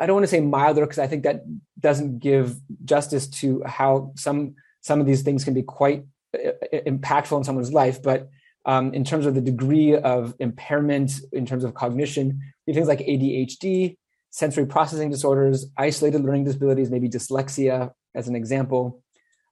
I 0.00 0.06
don't 0.06 0.14
want 0.14 0.24
to 0.24 0.28
say 0.28 0.40
milder 0.40 0.82
because 0.82 0.98
I 0.98 1.06
think 1.06 1.22
that 1.22 1.44
doesn't 1.78 2.18
give 2.18 2.56
justice 2.84 3.28
to 3.28 3.62
how 3.64 4.12
some 4.16 4.56
some 4.80 5.00
of 5.00 5.06
these 5.06 5.22
things 5.22 5.44
can 5.44 5.54
be 5.54 5.62
quite 5.62 6.04
uh, 6.34 6.50
impactful 6.86 7.38
in 7.38 7.44
someone's 7.44 7.72
life. 7.72 8.02
But 8.02 8.28
um, 8.66 8.92
in 8.92 9.04
terms 9.04 9.24
of 9.24 9.34
the 9.34 9.40
degree 9.40 9.96
of 9.96 10.34
impairment, 10.38 11.12
in 11.32 11.46
terms 11.46 11.64
of 11.64 11.72
cognition, 11.72 12.40
things 12.66 12.88
like 12.88 12.98
ADHD, 12.98 13.96
sensory 14.30 14.66
processing 14.66 15.10
disorders, 15.10 15.66
isolated 15.78 16.22
learning 16.22 16.44
disabilities, 16.44 16.90
maybe 16.90 17.08
dyslexia, 17.08 17.92
as 18.14 18.28
an 18.28 18.36
example. 18.36 19.02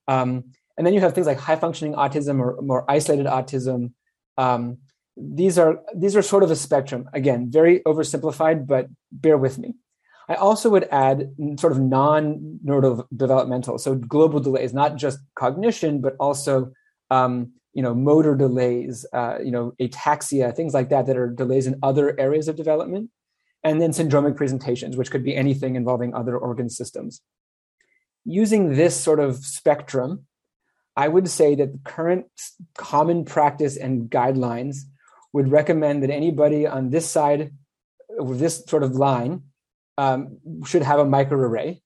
Um, 0.08 0.52
and 0.76 0.86
then 0.86 0.94
you 0.94 1.00
have 1.00 1.14
things 1.14 1.26
like 1.26 1.38
high 1.38 1.56
functioning 1.56 1.94
autism 1.94 2.40
or 2.40 2.60
more 2.62 2.90
isolated 2.90 3.26
autism. 3.26 3.92
Um, 4.38 4.78
these 5.16 5.58
are 5.58 5.80
these 5.94 6.16
are 6.16 6.22
sort 6.22 6.42
of 6.42 6.50
a 6.50 6.56
spectrum. 6.56 7.08
Again, 7.12 7.50
very 7.50 7.80
oversimplified, 7.80 8.66
but 8.66 8.86
bear 9.10 9.36
with 9.36 9.58
me. 9.58 9.74
I 10.28 10.34
also 10.34 10.70
would 10.70 10.88
add 10.90 11.34
sort 11.58 11.72
of 11.72 11.80
non 11.80 12.60
neurodevelopmental, 12.64 13.78
so 13.78 13.94
global 13.94 14.40
delays, 14.40 14.72
not 14.72 14.96
just 14.96 15.18
cognition, 15.34 16.00
but 16.00 16.16
also 16.18 16.72
um, 17.10 17.52
you 17.74 17.82
know 17.82 17.94
motor 17.94 18.34
delays, 18.34 19.04
uh, 19.12 19.38
you 19.42 19.50
know 19.50 19.72
ataxia, 19.80 20.54
things 20.54 20.72
like 20.72 20.88
that 20.88 21.06
that 21.06 21.16
are 21.16 21.28
delays 21.28 21.66
in 21.66 21.78
other 21.82 22.18
areas 22.18 22.48
of 22.48 22.56
development, 22.56 23.10
and 23.62 23.82
then 23.82 23.90
syndromic 23.90 24.36
presentations, 24.36 24.96
which 24.96 25.10
could 25.10 25.24
be 25.24 25.36
anything 25.36 25.76
involving 25.76 26.14
other 26.14 26.38
organ 26.38 26.70
systems. 26.70 27.20
Using 28.24 28.74
this 28.74 28.98
sort 28.98 29.20
of 29.20 29.44
spectrum, 29.44 30.26
I 30.96 31.08
would 31.08 31.28
say 31.28 31.54
that 31.54 31.72
the 31.72 31.80
current 31.84 32.26
common 32.76 33.24
practice 33.24 33.76
and 33.76 34.10
guidelines 34.10 34.82
would 35.32 35.50
recommend 35.50 36.02
that 36.02 36.10
anybody 36.10 36.66
on 36.66 36.90
this 36.90 37.08
side 37.08 37.52
with 38.18 38.38
this 38.38 38.64
sort 38.66 38.82
of 38.82 38.92
line 38.92 39.42
um, 39.96 40.38
should 40.66 40.82
have 40.82 40.98
a 40.98 41.04
microarray 41.04 41.80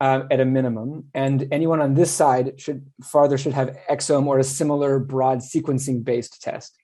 uh, 0.00 0.22
at 0.30 0.40
a 0.40 0.44
minimum, 0.44 1.04
and 1.12 1.48
anyone 1.52 1.80
on 1.80 1.94
this 1.94 2.10
side 2.10 2.60
should 2.60 2.86
farther 3.02 3.36
should 3.36 3.52
have 3.52 3.76
exome 3.90 4.26
or 4.26 4.38
a 4.38 4.44
similar 4.44 4.98
broad 4.98 5.38
sequencing 5.38 6.02
based 6.04 6.40
test. 6.40 6.76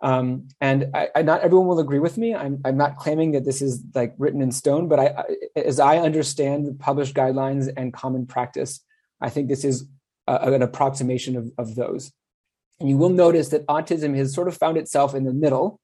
Um, 0.00 0.48
and 0.60 0.90
I, 0.94 1.08
I, 1.14 1.22
not 1.22 1.40
everyone 1.40 1.66
will 1.66 1.80
agree 1.80 1.98
with 1.98 2.18
me. 2.18 2.34
I'm, 2.34 2.60
I'm 2.64 2.76
not 2.76 2.96
claiming 2.96 3.32
that 3.32 3.44
this 3.44 3.62
is 3.62 3.82
like 3.94 4.14
written 4.18 4.42
in 4.42 4.52
stone, 4.52 4.88
but 4.88 4.98
I, 4.98 5.06
I, 5.06 5.60
as 5.60 5.80
I 5.80 5.98
understand 5.98 6.66
the 6.66 6.74
published 6.74 7.14
guidelines 7.14 7.72
and 7.76 7.92
common 7.92 8.26
practice, 8.26 8.80
I 9.20 9.30
think 9.30 9.48
this 9.48 9.64
is 9.64 9.88
uh, 10.26 10.38
an 10.42 10.62
approximation 10.62 11.36
of, 11.36 11.50
of 11.58 11.74
those. 11.74 12.12
And 12.80 12.88
you 12.88 12.96
will 12.96 13.10
notice 13.10 13.48
that 13.50 13.66
autism 13.66 14.16
has 14.16 14.34
sort 14.34 14.48
of 14.48 14.56
found 14.56 14.76
itself 14.76 15.14
in 15.14 15.24
the 15.24 15.32
middle 15.32 15.80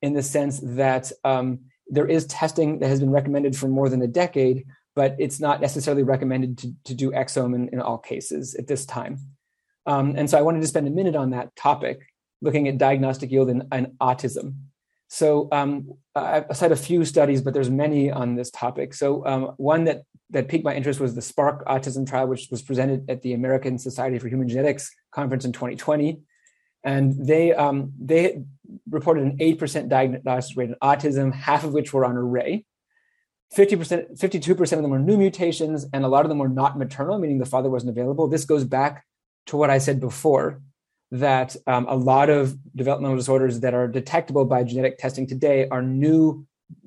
in 0.00 0.14
the 0.14 0.22
sense 0.22 0.60
that 0.62 1.12
um, 1.24 1.60
there 1.86 2.06
is 2.06 2.26
testing 2.26 2.78
that 2.78 2.88
has 2.88 3.00
been 3.00 3.10
recommended 3.10 3.56
for 3.56 3.68
more 3.68 3.88
than 3.88 4.02
a 4.02 4.06
decade, 4.06 4.64
but 4.94 5.14
it's 5.18 5.40
not 5.40 5.60
necessarily 5.60 6.02
recommended 6.02 6.58
to, 6.58 6.72
to 6.84 6.94
do 6.94 7.10
exome 7.12 7.54
in, 7.54 7.68
in 7.68 7.80
all 7.80 7.98
cases 7.98 8.54
at 8.54 8.66
this 8.66 8.86
time. 8.86 9.18
Um, 9.86 10.14
and 10.16 10.28
so 10.28 10.38
I 10.38 10.42
wanted 10.42 10.60
to 10.60 10.66
spend 10.66 10.86
a 10.86 10.90
minute 10.90 11.16
on 11.16 11.30
that 11.30 11.54
topic, 11.56 12.00
looking 12.40 12.68
at 12.68 12.78
diagnostic 12.78 13.30
yield 13.30 13.50
in, 13.50 13.68
in 13.72 13.96
autism. 14.00 14.54
So 15.12 15.48
um, 15.52 15.92
I 16.14 16.42
cite 16.54 16.72
a 16.72 16.76
few 16.76 17.04
studies, 17.04 17.42
but 17.42 17.52
there's 17.52 17.68
many 17.68 18.10
on 18.10 18.34
this 18.34 18.50
topic. 18.50 18.94
So 18.94 19.26
um, 19.26 19.52
one 19.58 19.84
that 19.84 20.04
that 20.30 20.48
piqued 20.48 20.64
my 20.64 20.74
interest 20.74 21.00
was 21.00 21.14
the 21.14 21.20
Spark 21.20 21.66
Autism 21.66 22.08
Trial, 22.08 22.28
which 22.28 22.48
was 22.50 22.62
presented 22.62 23.10
at 23.10 23.20
the 23.20 23.34
American 23.34 23.76
Society 23.78 24.18
for 24.18 24.28
Human 24.28 24.48
Genetics 24.48 24.90
conference 25.10 25.44
in 25.44 25.52
2020, 25.52 26.22
and 26.82 27.26
they 27.26 27.52
um, 27.52 27.92
they 28.00 28.42
reported 28.88 29.24
an 29.24 29.36
eight 29.38 29.58
percent 29.58 29.90
diagnosis 29.90 30.56
rate 30.56 30.70
in 30.70 30.76
autism, 30.82 31.34
half 31.34 31.64
of 31.64 31.74
which 31.74 31.92
were 31.92 32.06
on 32.06 32.16
array. 32.16 32.64
50%, 33.54 34.18
52% 34.18 34.60
of 34.60 34.68
them 34.80 34.90
were 34.90 34.98
new 34.98 35.18
mutations, 35.18 35.84
and 35.92 36.06
a 36.06 36.08
lot 36.08 36.24
of 36.24 36.30
them 36.30 36.38
were 36.38 36.48
not 36.48 36.78
maternal, 36.78 37.18
meaning 37.18 37.38
the 37.38 37.44
father 37.44 37.68
wasn't 37.68 37.90
available. 37.90 38.28
This 38.28 38.46
goes 38.46 38.64
back 38.64 39.04
to 39.48 39.58
what 39.58 39.68
I 39.68 39.76
said 39.76 40.00
before 40.00 40.62
that 41.12 41.54
um, 41.66 41.86
a 41.88 41.94
lot 41.94 42.30
of 42.30 42.56
developmental 42.74 43.16
disorders 43.16 43.60
that 43.60 43.74
are 43.74 43.86
detectable 43.86 44.46
by 44.46 44.64
genetic 44.64 44.96
testing 44.96 45.26
today 45.26 45.68
are 45.68 45.82
new 45.82 46.46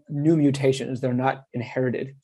new 0.09 0.35
mutations. 0.35 0.99
They're 0.99 1.13
not 1.13 1.45
inherited. 1.53 2.15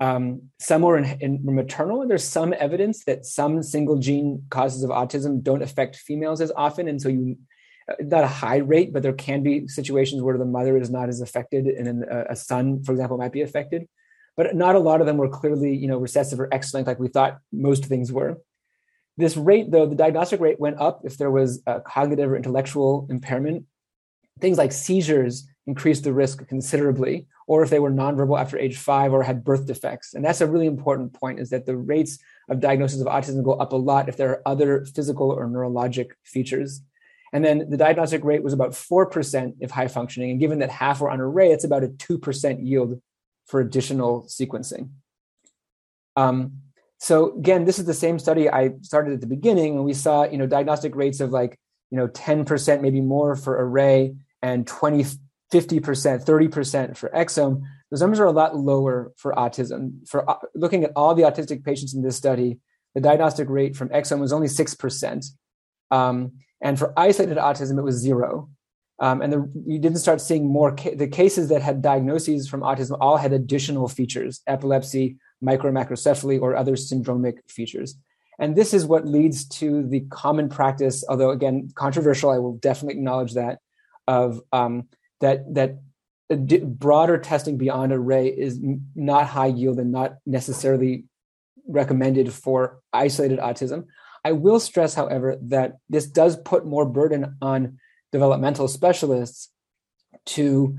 Um, 0.00 0.50
some 0.58 0.84
are 0.84 0.96
in, 0.96 1.04
in 1.20 1.40
maternal, 1.44 2.02
and 2.02 2.10
there's 2.10 2.24
some 2.24 2.54
evidence 2.58 3.04
that 3.04 3.26
some 3.26 3.62
single 3.62 3.98
gene 3.98 4.44
causes 4.50 4.84
of 4.84 4.90
autism 4.90 5.42
don't 5.42 5.62
affect 5.62 5.96
females 5.96 6.40
as 6.40 6.52
often, 6.56 6.88
and 6.88 7.02
so 7.02 7.08
you 7.08 7.36
uh, 7.90 7.94
not 8.00 8.24
a 8.24 8.28
high 8.28 8.58
rate, 8.58 8.92
but 8.92 9.02
there 9.02 9.12
can 9.12 9.42
be 9.42 9.66
situations 9.66 10.22
where 10.22 10.38
the 10.38 10.44
mother 10.44 10.76
is 10.76 10.90
not 10.90 11.08
as 11.08 11.20
affected, 11.20 11.66
and 11.66 12.04
a, 12.04 12.32
a 12.32 12.36
son, 12.36 12.82
for 12.84 12.92
example, 12.92 13.18
might 13.18 13.32
be 13.32 13.42
affected. 13.42 13.88
But 14.36 14.54
not 14.54 14.74
a 14.76 14.80
lot 14.80 15.00
of 15.00 15.06
them 15.06 15.16
were 15.16 15.28
clearly, 15.28 15.76
you 15.76 15.88
know, 15.88 15.98
recessive 15.98 16.38
or 16.40 16.52
X-linked 16.52 16.88
like 16.88 16.98
we 16.98 17.08
thought 17.08 17.38
most 17.52 17.86
things 17.86 18.12
were. 18.12 18.38
This 19.16 19.36
rate, 19.36 19.70
though, 19.70 19.86
the 19.86 19.94
diagnostic 19.94 20.40
rate 20.40 20.58
went 20.58 20.80
up 20.80 21.02
if 21.04 21.16
there 21.18 21.30
was 21.30 21.62
a 21.66 21.80
cognitive 21.80 22.30
or 22.30 22.36
intellectual 22.36 23.06
impairment. 23.10 23.64
Things 24.40 24.58
like 24.58 24.72
seizures 24.72 25.48
increased 25.66 26.04
the 26.04 26.12
risk 26.12 26.46
considerably, 26.48 27.26
or 27.46 27.62
if 27.62 27.70
they 27.70 27.78
were 27.78 27.90
nonverbal 27.90 28.40
after 28.40 28.58
age 28.58 28.76
five 28.76 29.12
or 29.12 29.22
had 29.22 29.44
birth 29.44 29.66
defects. 29.66 30.14
And 30.14 30.24
that's 30.24 30.40
a 30.40 30.46
really 30.46 30.66
important 30.66 31.12
point 31.12 31.38
is 31.38 31.50
that 31.50 31.64
the 31.64 31.76
rates 31.76 32.18
of 32.48 32.60
diagnosis 32.60 33.00
of 33.00 33.06
autism 33.06 33.44
go 33.44 33.52
up 33.52 33.72
a 33.72 33.76
lot 33.76 34.08
if 34.08 34.16
there 34.16 34.30
are 34.30 34.42
other 34.46 34.84
physical 34.84 35.30
or 35.30 35.46
neurologic 35.46 36.10
features. 36.24 36.82
And 37.32 37.44
then 37.44 37.70
the 37.70 37.76
diagnostic 37.76 38.24
rate 38.24 38.42
was 38.42 38.52
about 38.52 38.72
4% 38.72 39.54
if 39.60 39.70
high 39.70 39.88
functioning. 39.88 40.32
And 40.32 40.40
given 40.40 40.58
that 40.58 40.70
half 40.70 41.00
were 41.00 41.10
on 41.10 41.20
array, 41.20 41.50
it's 41.50 41.64
about 41.64 41.84
a 41.84 41.88
2% 41.88 42.66
yield 42.66 43.00
for 43.46 43.60
additional 43.60 44.24
sequencing. 44.24 44.90
Um, 46.16 46.60
so 47.04 47.36
again, 47.36 47.66
this 47.66 47.78
is 47.78 47.84
the 47.84 47.92
same 47.92 48.18
study 48.18 48.48
I 48.48 48.70
started 48.80 49.12
at 49.12 49.20
the 49.20 49.26
beginning, 49.26 49.74
and 49.76 49.84
we 49.84 49.92
saw 49.92 50.24
you 50.24 50.38
know 50.38 50.46
diagnostic 50.46 50.96
rates 50.96 51.20
of 51.20 51.32
like 51.32 51.58
you 51.90 51.98
know 51.98 52.08
10% 52.08 52.80
maybe 52.80 53.02
more 53.02 53.36
for 53.36 53.62
array 53.62 54.14
and 54.40 54.66
20 54.66 55.04
50%, 55.52 56.24
30% 56.24 56.96
for 56.96 57.10
exome. 57.10 57.60
Those 57.90 58.00
numbers 58.00 58.20
are 58.20 58.24
a 58.24 58.32
lot 58.32 58.56
lower 58.56 59.12
for 59.18 59.34
autism. 59.34 60.08
For 60.08 60.28
uh, 60.28 60.36
looking 60.54 60.82
at 60.82 60.92
all 60.96 61.14
the 61.14 61.24
autistic 61.24 61.62
patients 61.62 61.92
in 61.92 62.02
this 62.02 62.16
study, 62.16 62.58
the 62.94 63.02
diagnostic 63.02 63.50
rate 63.50 63.76
from 63.76 63.90
exome 63.90 64.20
was 64.20 64.32
only 64.32 64.48
6%. 64.48 65.26
Um, 65.90 66.32
and 66.62 66.78
for 66.78 66.98
isolated 66.98 67.36
autism, 67.36 67.78
it 67.78 67.82
was 67.82 67.96
zero. 67.96 68.48
Um, 68.98 69.20
and 69.20 69.30
the, 69.30 69.52
you 69.66 69.78
didn't 69.78 69.98
start 69.98 70.22
seeing 70.22 70.48
more. 70.48 70.74
Ca- 70.74 70.94
the 70.96 71.06
cases 71.06 71.50
that 71.50 71.60
had 71.60 71.82
diagnoses 71.82 72.48
from 72.48 72.62
autism 72.62 72.96
all 72.98 73.18
had 73.18 73.34
additional 73.34 73.88
features 73.88 74.40
epilepsy, 74.46 75.18
micro 75.40 75.70
macrocephaly, 75.70 76.40
or 76.40 76.56
other 76.56 76.76
syndromic 76.76 77.38
features. 77.48 77.96
And 78.38 78.56
this 78.56 78.74
is 78.74 78.84
what 78.84 79.06
leads 79.06 79.46
to 79.60 79.86
the 79.86 80.00
common 80.00 80.48
practice, 80.48 81.04
although 81.08 81.30
again, 81.30 81.70
controversial, 81.74 82.30
I 82.30 82.38
will 82.38 82.56
definitely 82.56 82.98
acknowledge 82.98 83.34
that, 83.34 83.60
of 84.08 84.40
um, 84.52 84.88
that, 85.20 85.54
that 85.54 85.78
broader 86.78 87.18
testing 87.18 87.56
beyond 87.58 87.92
array 87.92 88.28
is 88.28 88.58
not 88.94 89.26
high 89.26 89.46
yield 89.46 89.78
and 89.78 89.92
not 89.92 90.16
necessarily 90.26 91.04
recommended 91.66 92.32
for 92.32 92.80
isolated 92.92 93.38
autism. 93.38 93.86
I 94.24 94.32
will 94.32 94.58
stress, 94.58 94.94
however, 94.94 95.36
that 95.42 95.76
this 95.88 96.06
does 96.06 96.36
put 96.36 96.66
more 96.66 96.86
burden 96.86 97.36
on 97.42 97.78
developmental 98.10 98.68
specialists 98.68 99.50
to 100.26 100.78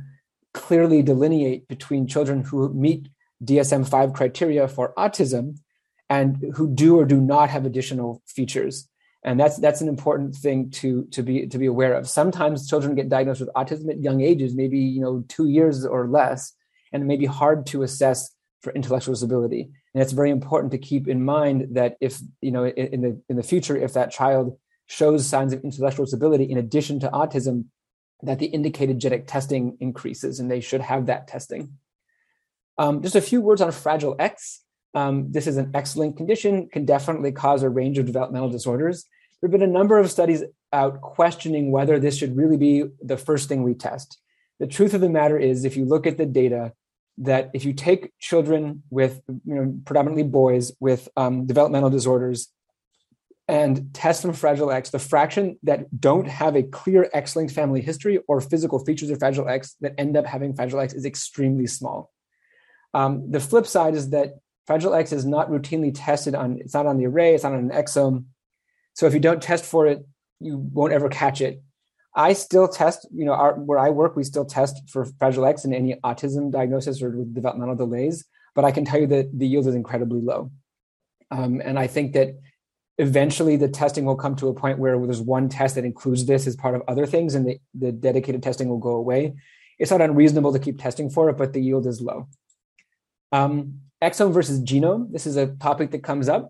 clearly 0.54 1.04
delineate 1.04 1.68
between 1.68 2.08
children 2.08 2.44
who 2.44 2.74
meet 2.74 3.10
DSM 3.44 3.88
5 3.88 4.14
criteria 4.14 4.68
for 4.68 4.94
autism 4.98 5.58
and 6.10 6.54
who 6.56 6.74
do 6.74 7.00
or 7.00 7.06
do 7.06 7.20
not 7.20 7.50
have 7.50 7.66
additional 7.66 8.22
features. 8.26 8.88
And 9.24 9.40
that's 9.40 9.58
that's 9.58 9.82
an 9.82 9.88
important 9.88 10.36
thing 10.36 10.70
to 10.72 11.06
to 11.06 11.24
be 11.24 11.48
to 11.48 11.58
be 11.58 11.66
aware 11.66 11.96
of. 11.96 12.08
Sometimes 12.08 12.70
children 12.70 12.94
get 12.94 13.10
diagnosed 13.10 13.40
with 13.40 13.50
autism 13.56 13.90
at 13.90 14.02
young 14.02 14.22
ages, 14.22 14.56
maybe 14.56 14.78
you 14.78 15.02
know 15.02 15.24
two 15.28 15.48
years 15.48 15.84
or 15.84 16.08
less, 16.08 16.54
and 16.92 17.02
it 17.02 17.08
may 17.08 17.18
be 17.18 17.26
hard 17.26 17.66
to 17.68 17.82
assess 17.82 18.36
for 18.66 18.74
intellectual 18.74 19.14
disability. 19.14 19.70
And 19.94 20.02
it's 20.02 20.12
very 20.12 20.32
important 20.32 20.72
to 20.74 20.78
keep 20.78 21.08
in 21.08 21.24
mind 21.24 21.68
that 21.72 21.96
if, 22.02 22.20
you 22.42 22.52
know, 22.52 22.66
in 22.66 23.02
the, 23.02 23.22
in 23.30 23.38
the 23.38 23.44
future, 23.44 23.78
if 23.78 23.94
that 23.94 24.12
child 24.12 24.58
shows 24.88 25.26
signs 25.26 25.54
of 25.54 25.64
intellectual 25.64 26.06
disability 26.06 26.44
in 26.44 26.58
addition 26.58 27.00
to 27.00 27.10
autism, 27.10 27.66
that 28.24 28.40
the 28.40 28.48
indicated 28.48 29.00
genetic 29.00 29.28
testing 29.28 29.78
increases 29.80 30.40
and 30.40 30.50
they 30.50 30.60
should 30.60 30.82
have 30.82 31.06
that 31.06 31.28
testing. 31.28 31.78
Um, 32.78 33.02
just 33.02 33.16
a 33.16 33.22
few 33.22 33.42
words 33.42 33.62
on 33.62 33.72
Fragile 33.72 34.16
X. 34.20 34.62
Um, 34.94 35.32
this 35.32 35.48
is 35.48 35.58
an 35.58 35.72
X-linked 35.74 36.18
condition, 36.18 36.70
can 36.70 36.86
definitely 36.86 37.32
cause 37.32 37.64
a 37.64 37.70
range 37.70 37.98
of 37.98 38.06
developmental 38.06 38.50
disorders. 38.50 39.06
There 39.42 39.50
have 39.50 39.52
been 39.52 39.70
a 39.70 39.72
number 39.72 39.98
of 39.98 40.10
studies 40.10 40.44
out 40.72 41.02
questioning 41.02 41.72
whether 41.72 42.00
this 42.00 42.18
should 42.18 42.36
really 42.36 42.58
be 42.58 42.86
the 43.02 43.18
first 43.18 43.50
thing 43.50 43.64
we 43.64 43.74
test. 43.74 44.18
The 44.60 44.68
truth 44.68 44.94
of 44.94 45.02
the 45.02 45.10
matter 45.10 45.38
is, 45.38 45.66
if 45.66 45.76
you 45.76 45.86
look 45.86 46.08
at 46.08 46.18
the 46.18 46.26
data, 46.26 46.74
that 47.18 47.52
if 47.54 47.66
you 47.66 47.74
take 47.74 48.12
children 48.20 48.84
with, 48.90 49.22
you 49.28 49.56
know, 49.56 49.78
predominantly 49.86 50.24
boys 50.24 50.74
with 50.80 51.08
um, 51.16 51.46
developmental 51.46 51.90
disorders 51.90 52.50
and 53.48 53.94
test 53.94 54.22
them 54.22 54.34
Fragile 54.34 54.72
X, 54.72 54.90
the 54.90 55.00
fraction 55.00 55.58
that 55.64 56.00
don't 56.00 56.28
have 56.28 56.56
a 56.56 56.64
clear 56.64 57.10
X-linked 57.14 57.54
family 57.54 57.82
history 57.82 58.20
or 58.28 58.42
physical 58.42 58.80
features 58.84 59.10
of 59.10 59.20
Fragile 59.20 59.48
X 59.48 59.76
that 59.82 59.94
end 59.98 60.18
up 60.18 60.26
having 60.26 60.54
Fragile 60.54 60.80
X 60.80 60.94
is 60.94 61.06
extremely 61.06 61.68
small. 61.68 62.12
Um, 62.96 63.30
the 63.30 63.42
flip 63.42 63.68
side 63.68 63.94
is 63.94 64.12
that 64.12 64.36
Fragile 64.68 64.94
X 64.94 65.12
is 65.12 65.26
not 65.26 65.50
routinely 65.50 65.92
tested 65.94 66.34
on, 66.34 66.60
it's 66.62 66.74
not 66.74 66.86
on 66.86 66.98
the 66.98 67.08
array, 67.08 67.36
it's 67.36 67.44
not 67.44 67.52
on 67.52 67.60
an 67.60 67.70
exome. 67.70 68.24
So 68.94 69.06
if 69.06 69.14
you 69.14 69.20
don't 69.20 69.42
test 69.42 69.66
for 69.66 69.86
it, 69.86 70.06
you 70.40 70.58
won't 70.58 70.94
ever 70.94 71.10
catch 71.10 71.42
it. 71.42 71.62
I 72.16 72.32
still 72.32 72.70
test, 72.70 73.06
you 73.14 73.26
know, 73.26 73.34
our, 73.34 73.56
where 73.56 73.78
I 73.78 73.90
work, 73.90 74.16
we 74.16 74.24
still 74.24 74.46
test 74.46 74.90
for 74.90 75.04
Fragile 75.20 75.46
X 75.46 75.66
and 75.66 75.76
any 75.76 75.96
autism 76.06 76.50
diagnosis 76.52 77.02
or 77.02 77.12
developmental 77.12 77.76
delays, 77.76 78.24
but 78.56 78.64
I 78.64 78.72
can 78.72 78.86
tell 78.86 79.02
you 79.02 79.08
that 79.08 79.38
the 79.38 79.46
yield 79.46 79.68
is 79.68 79.76
incredibly 79.76 80.22
low. 80.22 80.52
Um, 81.32 81.62
and 81.66 81.78
I 81.78 81.88
think 81.88 82.14
that 82.14 82.40
eventually 82.98 83.58
the 83.58 83.68
testing 83.68 84.06
will 84.06 84.16
come 84.16 84.38
to 84.38 84.48
a 84.48 84.54
point 84.54 84.80
where 84.80 84.98
there's 85.06 85.22
one 85.22 85.50
test 85.50 85.76
that 85.76 85.84
includes 85.84 86.26
this 86.26 86.48
as 86.48 86.56
part 86.56 86.76
of 86.76 86.84
other 86.88 87.06
things 87.06 87.36
and 87.36 87.46
the, 87.46 87.60
the 87.74 87.92
dedicated 87.92 88.42
testing 88.42 88.70
will 88.70 88.78
go 88.78 88.96
away. 88.96 89.34
It's 89.78 89.92
not 89.92 90.00
unreasonable 90.00 90.54
to 90.54 90.60
keep 90.60 90.80
testing 90.80 91.10
for 91.10 91.30
it, 91.30 91.36
but 91.36 91.52
the 91.52 91.62
yield 91.62 91.86
is 91.88 92.00
low. 92.00 92.30
Um, 93.36 93.56
exome 94.02 94.32
versus 94.32 94.62
genome. 94.62 95.12
This 95.12 95.26
is 95.28 95.36
a 95.36 95.48
topic 95.68 95.92
that 95.92 96.04
comes 96.04 96.28
up. 96.36 96.44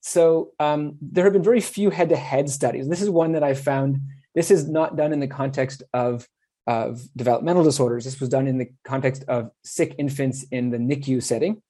So 0.00 0.52
um, 0.58 0.96
there 1.00 1.24
have 1.24 1.32
been 1.32 1.42
very 1.52 1.60
few 1.60 1.90
head-to-head 1.90 2.48
studies. 2.48 2.88
This 2.88 3.02
is 3.02 3.10
one 3.10 3.32
that 3.32 3.44
I 3.50 3.54
found. 3.54 4.00
This 4.34 4.50
is 4.50 4.68
not 4.78 4.96
done 4.96 5.12
in 5.12 5.20
the 5.20 5.32
context 5.40 5.82
of 5.92 6.26
of 6.66 7.02
developmental 7.16 7.64
disorders. 7.64 8.04
This 8.04 8.20
was 8.20 8.28
done 8.36 8.46
in 8.46 8.56
the 8.56 8.68
context 8.84 9.24
of 9.28 9.50
sick 9.64 9.90
infants 9.98 10.38
in 10.50 10.70
the 10.70 10.78
NICU 10.78 11.20
setting, 11.20 11.60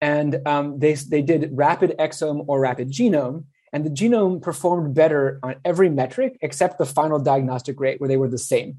and 0.00 0.32
um, 0.46 0.78
they 0.78 0.94
they 0.94 1.22
did 1.32 1.50
rapid 1.52 1.90
exome 1.98 2.44
or 2.48 2.60
rapid 2.60 2.88
genome, 2.98 3.44
and 3.72 3.84
the 3.84 3.90
genome 4.00 4.40
performed 4.40 4.94
better 4.94 5.40
on 5.42 5.56
every 5.64 5.90
metric 5.90 6.38
except 6.46 6.78
the 6.78 6.86
final 6.98 7.18
diagnostic 7.18 7.76
rate, 7.84 8.00
where 8.00 8.08
they 8.08 8.20
were 8.22 8.32
the 8.36 8.46
same. 8.54 8.78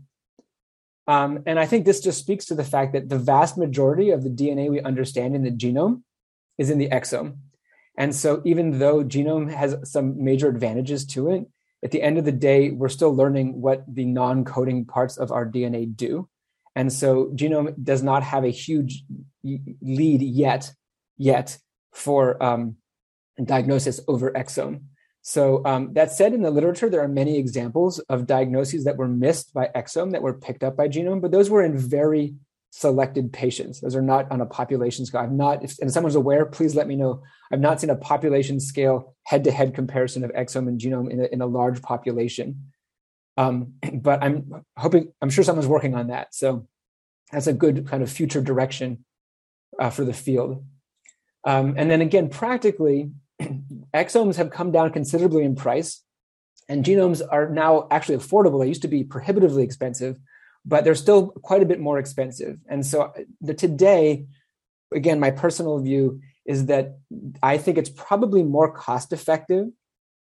Um, 1.10 1.42
and 1.48 1.60
I 1.60 1.66
think 1.66 1.86
this 1.86 2.02
just 2.02 2.20
speaks 2.20 2.46
to 2.46 2.56
the 2.56 2.64
fact 2.64 2.94
that 2.94 3.10
the 3.10 3.18
vast 3.18 3.58
majority 3.58 4.12
of 4.12 4.24
the 4.24 4.30
DNA 4.30 4.70
we 4.70 4.80
understand 4.80 5.36
in 5.36 5.44
the 5.44 5.50
genome 5.50 6.04
is 6.60 6.70
in 6.70 6.78
the 6.78 6.88
exome. 6.90 7.38
And 7.98 8.16
so, 8.16 8.44
even 8.46 8.78
though 8.78 9.04
genome 9.04 9.52
has 9.52 9.76
some 9.92 10.24
major 10.24 10.48
advantages 10.48 11.08
to 11.08 11.32
it, 11.32 11.48
at 11.84 11.90
the 11.90 12.04
end 12.04 12.20
of 12.20 12.26
the 12.26 12.32
day, 12.32 12.70
we're 12.70 12.90
still 12.90 13.12
learning 13.12 13.60
what 13.60 13.84
the 13.92 14.06
non 14.06 14.46
coding 14.46 14.86
parts 14.86 15.18
of 15.18 15.32
our 15.32 15.48
DNA 15.48 15.96
do. 15.96 16.30
And 16.76 16.94
so, 16.94 17.32
genome 17.34 17.74
does 17.84 18.04
not 18.04 18.22
have 18.22 18.44
a 18.44 18.52
huge 18.52 19.04
lead 19.44 20.22
yet, 20.22 20.72
yet 21.18 21.58
for 21.92 22.42
um, 22.42 22.76
diagnosis 23.44 24.00
over 24.08 24.30
exome. 24.32 24.82
So 25.30 25.62
um, 25.64 25.94
that 25.94 26.12
said, 26.12 26.34
in 26.34 26.42
the 26.42 26.50
literature, 26.50 26.90
there 26.90 27.04
are 27.04 27.08
many 27.08 27.38
examples 27.38 28.00
of 28.10 28.26
diagnoses 28.26 28.86
that 28.86 28.98
were 28.98 29.08
missed 29.08 29.54
by 29.54 29.70
exome 29.76 30.12
that 30.14 30.24
were 30.24 30.34
picked 30.34 30.64
up 30.64 30.76
by 30.76 30.88
genome, 30.88 31.22
but 31.22 31.30
those 31.30 31.52
were 31.52 31.62
in 31.62 31.78
very 31.78 32.34
selected 32.72 33.32
patients. 33.32 33.80
Those 33.80 33.96
are 33.96 34.02
not 34.02 34.32
on 34.32 34.42
a 34.42 34.48
population 34.48 35.06
scale. 35.06 35.22
I've 35.22 35.32
not, 35.32 35.64
if, 35.64 35.78
and 35.82 35.94
someone's 35.94 36.16
aware, 36.16 36.48
please 36.48 36.74
let 36.74 36.88
me 36.88 36.96
know. 36.96 37.22
I've 37.52 37.60
not 37.60 37.80
seen 37.80 37.92
a 37.92 37.96
population 37.96 38.60
scale 38.60 39.16
head-to-head 39.28 39.76
comparison 39.76 40.24
of 40.24 40.32
exome 40.32 40.68
and 40.68 40.82
genome 40.82 41.12
in 41.12 41.20
a, 41.20 41.26
in 41.26 41.42
a 41.42 41.46
large 41.46 41.80
population. 41.84 42.72
Um, 43.38 43.76
but 43.94 44.24
I'm 44.24 44.66
hoping, 44.78 45.14
I'm 45.22 45.30
sure 45.30 45.44
someone's 45.44 45.68
working 45.68 45.94
on 45.94 46.08
that. 46.08 46.34
So 46.34 46.68
that's 47.32 47.46
a 47.46 47.54
good 47.54 47.88
kind 47.88 48.02
of 48.02 48.12
future 48.12 48.42
direction 48.42 49.06
uh, 49.80 49.92
for 49.92 50.04
the 50.04 50.14
field. 50.14 50.66
Um, 51.44 51.76
and 51.78 51.92
then 51.92 52.02
again, 52.02 52.30
practically, 52.30 53.12
exomes 53.94 54.36
have 54.36 54.52
come 54.52 54.72
down 54.72 54.92
considerably 54.92 55.44
in 55.44 55.56
price, 55.56 56.04
and 56.68 56.86
genomes 56.86 57.22
are 57.30 57.50
now 57.50 57.88
actually 57.90 58.18
affordable. 58.18 58.62
They 58.62 58.68
used 58.68 58.84
to 58.84 58.88
be 58.88 59.04
prohibitively 59.04 59.64
expensive, 59.64 60.18
but 60.66 60.84
they're 60.84 60.96
still 60.96 61.30
quite 61.30 61.64
a 61.64 61.66
bit 61.66 61.80
more 61.80 61.98
expensive. 61.98 62.58
And 62.68 62.86
so 62.86 63.14
the, 63.42 63.54
today, 63.54 64.28
again, 64.94 65.20
my 65.20 65.32
personal 65.32 65.80
view 65.80 66.22
is 66.46 66.68
that 66.68 66.98
I 67.42 67.58
think 67.58 67.78
it's 67.78 67.90
probably 67.90 68.44
more 68.44 68.72
cost 68.72 69.14
effective 69.14 69.68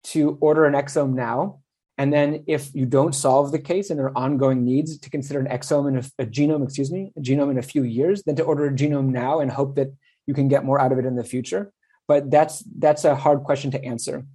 to 0.04 0.38
order 0.40 0.64
an 0.64 0.74
exome 0.74 1.12
now. 1.12 1.60
And 1.98 2.10
then 2.10 2.44
if 2.46 2.74
you 2.74 2.86
don't 2.86 3.14
solve 3.14 3.52
the 3.52 3.58
case 3.58 3.90
and 3.90 3.98
there 3.98 4.06
are 4.06 4.16
ongoing 4.16 4.64
needs 4.64 4.98
to 4.98 5.10
consider 5.10 5.40
an 5.40 5.46
exome 5.46 5.88
and 5.88 5.98
a, 5.98 6.22
a 6.22 6.26
genome, 6.26 6.64
excuse 6.64 6.90
me, 6.90 7.12
a 7.18 7.20
genome 7.20 7.50
in 7.50 7.58
a 7.58 7.62
few 7.62 7.82
years, 7.82 8.22
than 8.22 8.36
to 8.36 8.42
order 8.42 8.66
a 8.66 8.70
genome 8.70 9.08
now 9.08 9.40
and 9.40 9.50
hope 9.50 9.76
that 9.76 9.88
you 10.26 10.32
can 10.32 10.48
get 10.48 10.64
more 10.64 10.80
out 10.80 10.92
of 10.92 10.98
it 10.98 11.04
in 11.04 11.16
the 11.16 11.24
future 11.24 11.72
but 12.10 12.28
that's 12.28 12.64
that's 12.76 13.04
a 13.04 13.14
hard 13.14 13.44
question 13.44 13.70
to 13.70 13.84
answer. 13.84 14.26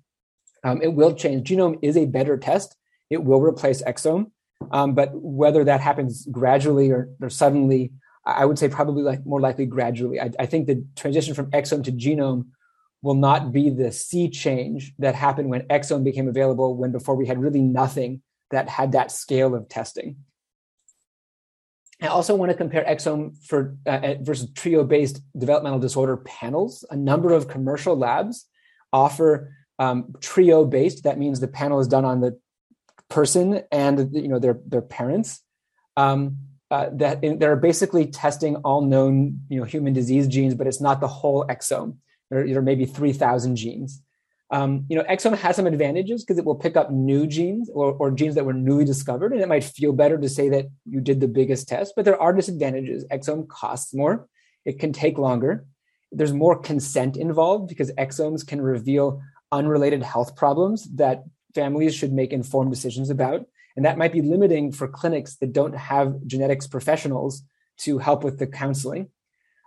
Um, 0.64 0.82
it 0.82 0.94
will 0.94 1.14
change. 1.14 1.50
Genome 1.50 1.78
is 1.82 1.98
a 1.98 2.06
better 2.06 2.38
test. 2.38 2.74
It 3.10 3.22
will 3.22 3.42
replace 3.42 3.84
exome, 3.84 4.32
um, 4.72 4.96
but 4.96 5.10
whether 5.14 5.62
that 5.66 5.82
happens 5.82 6.26
gradually 6.32 6.90
or, 6.90 7.10
or, 7.22 7.30
suddenly, 7.30 7.92
I 8.26 8.46
would 8.46 8.58
say 8.58 8.70
probably 8.70 9.04
like 9.04 9.26
more 9.26 9.42
likely 9.42 9.66
gradually. 9.66 10.22
I, 10.22 10.32
I 10.40 10.46
think 10.46 10.68
the 10.68 10.86
transition 10.96 11.34
from 11.34 11.52
exome 11.52 11.84
to 11.84 11.92
genome 11.92 12.46
will 13.02 13.20
not 13.30 13.52
be 13.52 13.70
the 13.70 13.92
sea 13.92 14.30
change 14.30 14.94
that 15.00 15.14
happened 15.14 15.50
when 15.50 15.64
exome 15.64 16.06
became 16.06 16.30
available. 16.30 16.78
When 16.78 16.94
before 16.94 17.16
we 17.16 17.28
had 17.28 17.42
really 17.42 17.62
nothing 17.62 18.22
that 18.52 18.70
had 18.70 18.94
that 18.94 19.12
scale 19.12 19.54
of 19.54 19.68
testing. 19.68 20.16
I 22.02 22.08
also 22.08 22.36
want 22.36 22.52
to 22.52 22.58
compare 22.58 22.84
exome 22.84 23.38
for 23.46 23.78
uh, 23.86 24.16
versus 24.22 24.52
trio-based 24.54 25.22
developmental 25.38 25.80
disorder 25.80 26.18
panels. 26.18 26.86
A 26.90 26.96
number 26.96 27.32
of 27.32 27.48
commercial 27.48 27.96
labs 27.96 28.46
offer 28.92 29.54
um, 29.80 30.14
trio-based. 30.20 31.04
That 31.04 31.18
means 31.18 31.40
the 31.40 31.48
panel 31.48 31.80
is 31.80 31.88
done 31.88 32.06
on 32.06 32.20
the 32.20 32.38
person 33.10 33.62
and 33.72 34.14
you 34.14 34.28
know 34.28 34.40
their 34.40 34.60
their 34.66 34.82
parents. 34.82 35.42
Um, 35.98 36.38
uh, 36.72 36.90
that 36.94 37.22
they're 37.40 37.56
basically 37.56 38.08
testing 38.08 38.58
all 38.58 38.82
known 38.82 39.40
you 39.50 39.60
know 39.60 39.66
human 39.66 39.94
disease 39.94 40.28
genes, 40.28 40.56
but 40.56 40.68
it's 40.68 40.82
not 40.82 41.00
the 41.00 41.08
whole 41.08 41.46
exome. 41.48 41.98
There, 42.30 42.46
there 42.46 42.62
may 42.62 42.76
be 42.76 42.86
three 42.86 43.14
thousand 43.14 43.56
genes. 43.56 44.02
Um, 44.52 44.86
you 44.90 44.96
know, 44.96 45.04
exome 45.04 45.36
has 45.38 45.56
some 45.56 45.66
advantages 45.66 46.24
because 46.24 46.38
it 46.38 46.46
will 46.46 46.56
pick 46.56 46.78
up 46.78 46.92
new 46.92 47.26
genes 47.26 47.70
or, 47.74 47.94
or, 47.94 48.12
genes 48.12 48.36
that 48.36 48.46
were 48.46 48.54
newly 48.54 48.86
discovered, 48.86 49.34
and 49.34 49.42
it 49.42 49.50
might 49.50 49.64
feel 49.64 49.92
better 49.92 50.20
to 50.20 50.30
say 50.30 50.50
that 50.50 50.68
you 50.86 51.02
did 51.02 51.20
the 51.20 51.28
biggest 51.28 51.68
test. 51.68 51.94
But 51.96 52.06
there 52.06 52.22
are 52.22 52.32
disadvantages. 52.32 53.06
Exome 53.06 53.48
costs 53.48 53.94
more; 53.94 54.28
it 54.64 54.80
can 54.80 54.94
take 54.94 55.18
longer. 55.18 55.66
There's 56.12 56.32
more 56.32 56.60
consent 56.60 57.18
involved 57.18 57.70
because 57.70 57.92
exomes 57.94 58.46
can 58.46 58.62
reveal 58.62 59.20
unrelated 59.52 60.04
health 60.04 60.36
problems 60.36 60.84
that 60.96 61.24
families 61.56 61.96
should 61.96 62.14
make 62.14 62.32
informed 62.32 62.72
decisions 62.72 63.10
about, 63.10 63.48
and 63.76 63.84
that 63.86 63.98
might 63.98 64.14
be 64.14 64.22
limiting 64.22 64.72
for 64.72 64.88
clinics 64.88 65.38
that 65.38 65.54
don't 65.54 65.76
have 65.76 66.24
genetics 66.28 66.68
professionals 66.68 67.42
to 67.78 67.98
help 67.98 68.24
with 68.24 68.38
the 68.38 68.48
counseling 68.48 69.10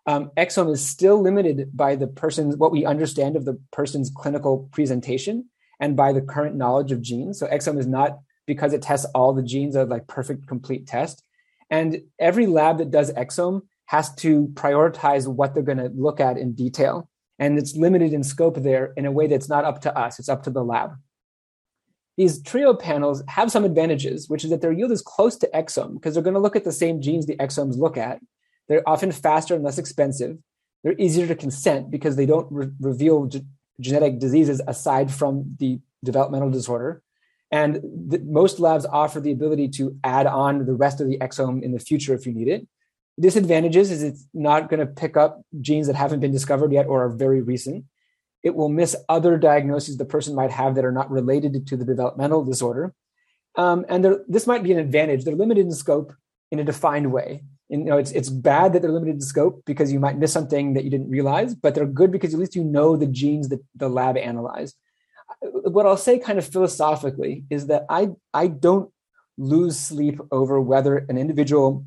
um, 0.06 0.30
exome 0.36 0.72
is 0.72 0.84
still 0.84 1.20
limited 1.20 1.76
by 1.76 1.96
the 1.96 2.06
person's 2.06 2.56
what 2.56 2.72
we 2.72 2.86
understand 2.86 3.36
of 3.36 3.44
the 3.44 3.60
person's 3.72 4.10
clinical 4.14 4.68
presentation 4.72 5.46
and 5.80 5.96
by 5.96 6.12
the 6.12 6.22
current 6.22 6.56
knowledge 6.56 6.92
of 6.92 7.02
genes. 7.02 7.38
So 7.38 7.46
exome 7.46 7.78
is 7.78 7.86
not 7.86 8.18
because 8.46 8.72
it 8.72 8.82
tests 8.82 9.06
all 9.14 9.32
the 9.32 9.42
genes 9.42 9.76
a 9.76 9.84
like 9.84 10.06
perfect 10.06 10.46
complete 10.46 10.86
test. 10.86 11.22
And 11.70 12.02
every 12.18 12.46
lab 12.46 12.78
that 12.78 12.90
does 12.90 13.12
exome 13.12 13.62
has 13.86 14.14
to 14.16 14.48
prioritize 14.48 15.26
what 15.26 15.54
they're 15.54 15.62
going 15.62 15.78
to 15.78 15.90
look 15.94 16.20
at 16.20 16.38
in 16.38 16.54
detail. 16.54 17.08
And 17.38 17.58
it's 17.58 17.76
limited 17.76 18.12
in 18.12 18.24
scope 18.24 18.56
there 18.56 18.92
in 18.96 19.06
a 19.06 19.12
way 19.12 19.26
that's 19.26 19.48
not 19.48 19.64
up 19.64 19.82
to 19.82 19.96
us, 19.96 20.18
it's 20.18 20.28
up 20.28 20.42
to 20.44 20.50
the 20.50 20.64
lab. 20.64 20.92
These 22.16 22.42
trio 22.42 22.74
panels 22.74 23.22
have 23.28 23.52
some 23.52 23.64
advantages, 23.64 24.28
which 24.28 24.42
is 24.42 24.50
that 24.50 24.60
their 24.60 24.72
yield 24.72 24.90
is 24.90 25.02
close 25.02 25.36
to 25.36 25.50
exome 25.54 25.94
because 25.94 26.14
they're 26.14 26.22
going 26.22 26.34
to 26.34 26.40
look 26.40 26.56
at 26.56 26.64
the 26.64 26.72
same 26.72 27.00
genes 27.00 27.26
the 27.26 27.36
exomes 27.36 27.78
look 27.78 27.96
at. 27.96 28.20
They're 28.68 28.88
often 28.88 29.12
faster 29.12 29.54
and 29.54 29.64
less 29.64 29.78
expensive. 29.78 30.38
They're 30.82 30.98
easier 30.98 31.26
to 31.26 31.34
consent 31.34 31.90
because 31.90 32.16
they 32.16 32.26
don't 32.26 32.46
re- 32.50 32.70
reveal 32.80 33.26
ge- 33.26 33.42
genetic 33.80 34.18
diseases 34.18 34.60
aside 34.66 35.10
from 35.10 35.56
the 35.58 35.80
developmental 36.04 36.50
disorder. 36.50 37.02
And 37.50 37.80
most 38.26 38.60
labs 38.60 38.84
offer 38.84 39.20
the 39.20 39.32
ability 39.32 39.68
to 39.70 39.96
add 40.04 40.26
on 40.26 40.66
the 40.66 40.74
rest 40.74 41.00
of 41.00 41.08
the 41.08 41.18
exome 41.18 41.62
in 41.62 41.72
the 41.72 41.78
future 41.78 42.14
if 42.14 42.26
you 42.26 42.32
need 42.32 42.48
it. 42.48 42.68
Disadvantages 43.18 43.90
is 43.90 44.02
it's 44.02 44.28
not 44.34 44.68
going 44.68 44.80
to 44.80 44.86
pick 44.86 45.16
up 45.16 45.42
genes 45.60 45.86
that 45.86 45.96
haven't 45.96 46.20
been 46.20 46.30
discovered 46.30 46.72
yet 46.72 46.86
or 46.86 47.04
are 47.04 47.08
very 47.08 47.40
recent. 47.40 47.84
It 48.44 48.54
will 48.54 48.68
miss 48.68 48.94
other 49.08 49.38
diagnoses 49.38 49.96
the 49.96 50.04
person 50.04 50.34
might 50.34 50.52
have 50.52 50.76
that 50.76 50.84
are 50.84 50.92
not 50.92 51.10
related 51.10 51.66
to 51.66 51.76
the 51.76 51.84
developmental 51.84 52.44
disorder. 52.44 52.94
Um, 53.56 53.84
and 53.88 54.18
this 54.28 54.46
might 54.46 54.62
be 54.62 54.72
an 54.72 54.78
advantage. 54.78 55.24
They're 55.24 55.34
limited 55.34 55.66
in 55.66 55.72
scope 55.72 56.14
in 56.52 56.60
a 56.60 56.64
defined 56.64 57.10
way. 57.12 57.42
You 57.68 57.78
know, 57.78 57.98
it's 57.98 58.12
it's 58.12 58.30
bad 58.30 58.72
that 58.72 58.82
they're 58.82 58.90
limited 58.90 59.16
in 59.16 59.20
scope 59.20 59.62
because 59.66 59.92
you 59.92 60.00
might 60.00 60.18
miss 60.18 60.32
something 60.32 60.74
that 60.74 60.84
you 60.84 60.90
didn't 60.90 61.10
realize, 61.10 61.54
but 61.54 61.74
they're 61.74 61.86
good 61.86 62.10
because 62.10 62.32
at 62.32 62.40
least 62.40 62.56
you 62.56 62.64
know 62.64 62.96
the 62.96 63.06
genes 63.06 63.48
that 63.50 63.60
the 63.74 63.88
lab 63.88 64.16
analyzed. 64.16 64.76
What 65.42 65.84
I'll 65.84 65.98
say, 65.98 66.18
kind 66.18 66.38
of 66.38 66.46
philosophically, 66.46 67.44
is 67.50 67.66
that 67.66 67.84
I 67.90 68.08
I 68.32 68.46
don't 68.46 68.90
lose 69.36 69.78
sleep 69.78 70.20
over 70.32 70.60
whether 70.60 70.96
an 70.96 71.18
individual 71.18 71.84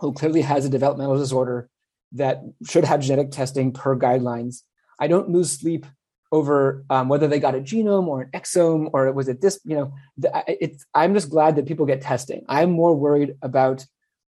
who 0.00 0.12
clearly 0.12 0.42
has 0.42 0.64
a 0.64 0.68
developmental 0.68 1.18
disorder 1.18 1.68
that 2.12 2.42
should 2.66 2.84
have 2.84 3.00
genetic 3.00 3.30
testing 3.30 3.72
per 3.72 3.96
guidelines. 3.96 4.62
I 4.98 5.06
don't 5.06 5.30
lose 5.30 5.52
sleep 5.52 5.86
over 6.32 6.84
um, 6.90 7.08
whether 7.08 7.26
they 7.26 7.40
got 7.40 7.54
a 7.54 7.60
genome 7.60 8.06
or 8.06 8.22
an 8.22 8.30
exome 8.30 8.90
or 8.92 9.06
it 9.06 9.14
was 9.14 9.28
it 9.28 9.40
this. 9.40 9.60
You 9.64 9.76
know, 9.76 9.94
it's. 10.46 10.84
I'm 10.94 11.14
just 11.14 11.30
glad 11.30 11.56
that 11.56 11.66
people 11.66 11.86
get 11.86 12.00
testing. 12.00 12.44
I'm 12.48 12.72
more 12.72 12.94
worried 12.94 13.36
about 13.42 13.86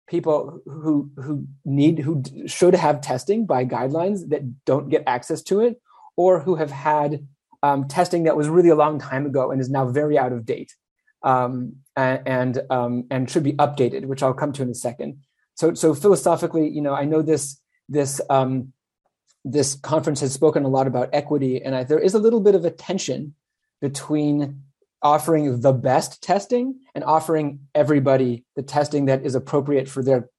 people 0.07 0.61
who 0.65 1.09
who 1.17 1.45
need 1.65 1.99
who 1.99 2.23
should 2.45 2.75
have 2.75 3.01
testing 3.01 3.45
by 3.45 3.65
guidelines 3.65 4.29
that 4.29 4.65
don't 4.65 4.89
get 4.89 5.03
access 5.07 5.41
to 5.43 5.61
it, 5.61 5.81
or 6.15 6.39
who 6.39 6.55
have 6.55 6.71
had 6.71 7.27
um, 7.61 7.87
testing 7.87 8.23
that 8.23 8.37
was 8.37 8.49
really 8.49 8.69
a 8.69 8.75
long 8.75 8.99
time 8.99 9.25
ago 9.25 9.51
and 9.51 9.61
is 9.61 9.69
now 9.69 9.87
very 9.87 10.17
out 10.17 10.33
of 10.33 10.45
date, 10.45 10.75
um, 11.23 11.77
and 11.95 12.21
and, 12.25 12.61
um, 12.69 13.05
and 13.09 13.29
should 13.29 13.43
be 13.43 13.53
updated, 13.53 14.05
which 14.05 14.21
I'll 14.21 14.33
come 14.33 14.53
to 14.53 14.61
in 14.61 14.69
a 14.69 14.75
second. 14.75 15.19
So 15.55 15.73
so 15.73 15.93
philosophically, 15.93 16.69
you 16.69 16.81
know, 16.81 16.93
I 16.93 17.05
know 17.05 17.21
this 17.21 17.59
this 17.87 18.19
um, 18.29 18.73
this 19.45 19.75
conference 19.75 20.21
has 20.21 20.33
spoken 20.33 20.63
a 20.63 20.69
lot 20.69 20.87
about 20.87 21.09
equity, 21.13 21.61
and 21.61 21.75
I, 21.75 21.83
there 21.83 21.99
is 21.99 22.13
a 22.13 22.19
little 22.19 22.41
bit 22.41 22.55
of 22.55 22.65
a 22.65 22.71
tension 22.71 23.35
between 23.81 24.63
offering 25.03 25.59
the 25.59 25.73
best 25.73 26.23
testing 26.23 26.79
and 26.95 27.03
offering 27.03 27.59
everybody 27.75 28.45
the 28.55 28.63
testing 28.63 29.05
that 29.05 29.25
is 29.25 29.35
appropriate 29.35 29.87
for 29.89 30.01
their 30.01 30.29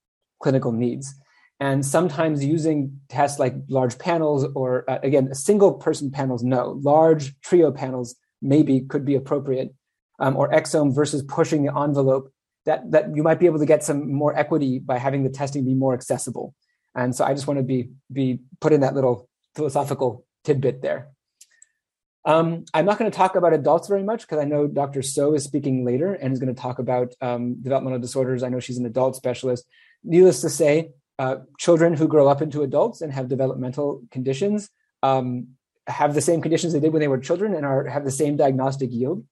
clinical 0.42 0.72
needs. 0.72 1.14
And 1.60 1.86
sometimes 1.86 2.44
using 2.44 3.00
tests 3.08 3.38
like 3.38 3.54
large 3.68 3.98
panels 3.98 4.44
or, 4.54 4.88
uh, 4.90 4.98
again, 5.02 5.32
single 5.34 5.74
person 5.74 6.10
panels, 6.10 6.42
no. 6.42 6.80
Large 6.82 7.38
trio 7.40 7.70
panels 7.70 8.16
maybe 8.42 8.80
could 8.80 9.04
be 9.04 9.14
appropriate, 9.14 9.72
um, 10.18 10.36
or 10.36 10.50
exome 10.50 10.94
versus 10.94 11.22
pushing 11.22 11.64
the 11.64 11.76
envelope. 11.78 12.32
That, 12.66 12.90
that 12.92 13.14
you 13.14 13.22
might 13.22 13.38
be 13.38 13.44
able 13.46 13.58
to 13.58 13.66
get 13.66 13.84
some 13.84 14.10
more 14.10 14.34
equity 14.34 14.78
by 14.78 14.96
having 14.96 15.22
the 15.22 15.28
testing 15.28 15.66
be 15.66 15.74
more 15.74 15.92
accessible. 15.92 16.54
And 16.94 17.14
so 17.14 17.22
I 17.22 17.34
just 17.34 17.46
want 17.46 17.58
to 17.58 17.62
be, 17.62 17.90
be 18.10 18.40
put 18.58 18.72
in 18.72 18.80
that 18.80 18.94
little 18.94 19.28
philosophical 19.54 20.24
tidbit 20.44 20.80
there. 20.80 21.10
Um, 22.26 22.64
I'm 22.72 22.86
not 22.86 22.98
going 22.98 23.10
to 23.10 23.16
talk 23.16 23.36
about 23.36 23.52
adults 23.52 23.86
very 23.86 24.02
much 24.02 24.22
because 24.22 24.38
I 24.38 24.44
know 24.44 24.66
Dr. 24.66 25.02
So 25.02 25.34
is 25.34 25.44
speaking 25.44 25.84
later 25.84 26.14
and 26.14 26.32
is 26.32 26.38
going 26.38 26.54
to 26.54 26.60
talk 26.60 26.78
about 26.78 27.14
um, 27.20 27.62
developmental 27.62 27.98
disorders. 27.98 28.42
I 28.42 28.48
know 28.48 28.60
she's 28.60 28.78
an 28.78 28.86
adult 28.86 29.16
specialist. 29.16 29.66
Needless 30.02 30.40
to 30.40 30.48
say, 30.48 30.90
uh, 31.18 31.36
children 31.58 31.94
who 31.94 32.08
grow 32.08 32.26
up 32.26 32.42
into 32.42 32.62
adults 32.62 33.00
and 33.00 33.12
have 33.12 33.28
developmental 33.28 34.02
conditions 34.10 34.70
um, 35.02 35.48
have 35.86 36.14
the 36.14 36.20
same 36.20 36.40
conditions 36.40 36.72
they 36.72 36.80
did 36.80 36.92
when 36.92 37.00
they 37.00 37.08
were 37.08 37.18
children 37.18 37.54
and 37.54 37.64
are 37.66 37.84
have 37.86 38.04
the 38.04 38.10
same 38.10 38.36
diagnostic 38.36 38.90
yield. 38.90 39.24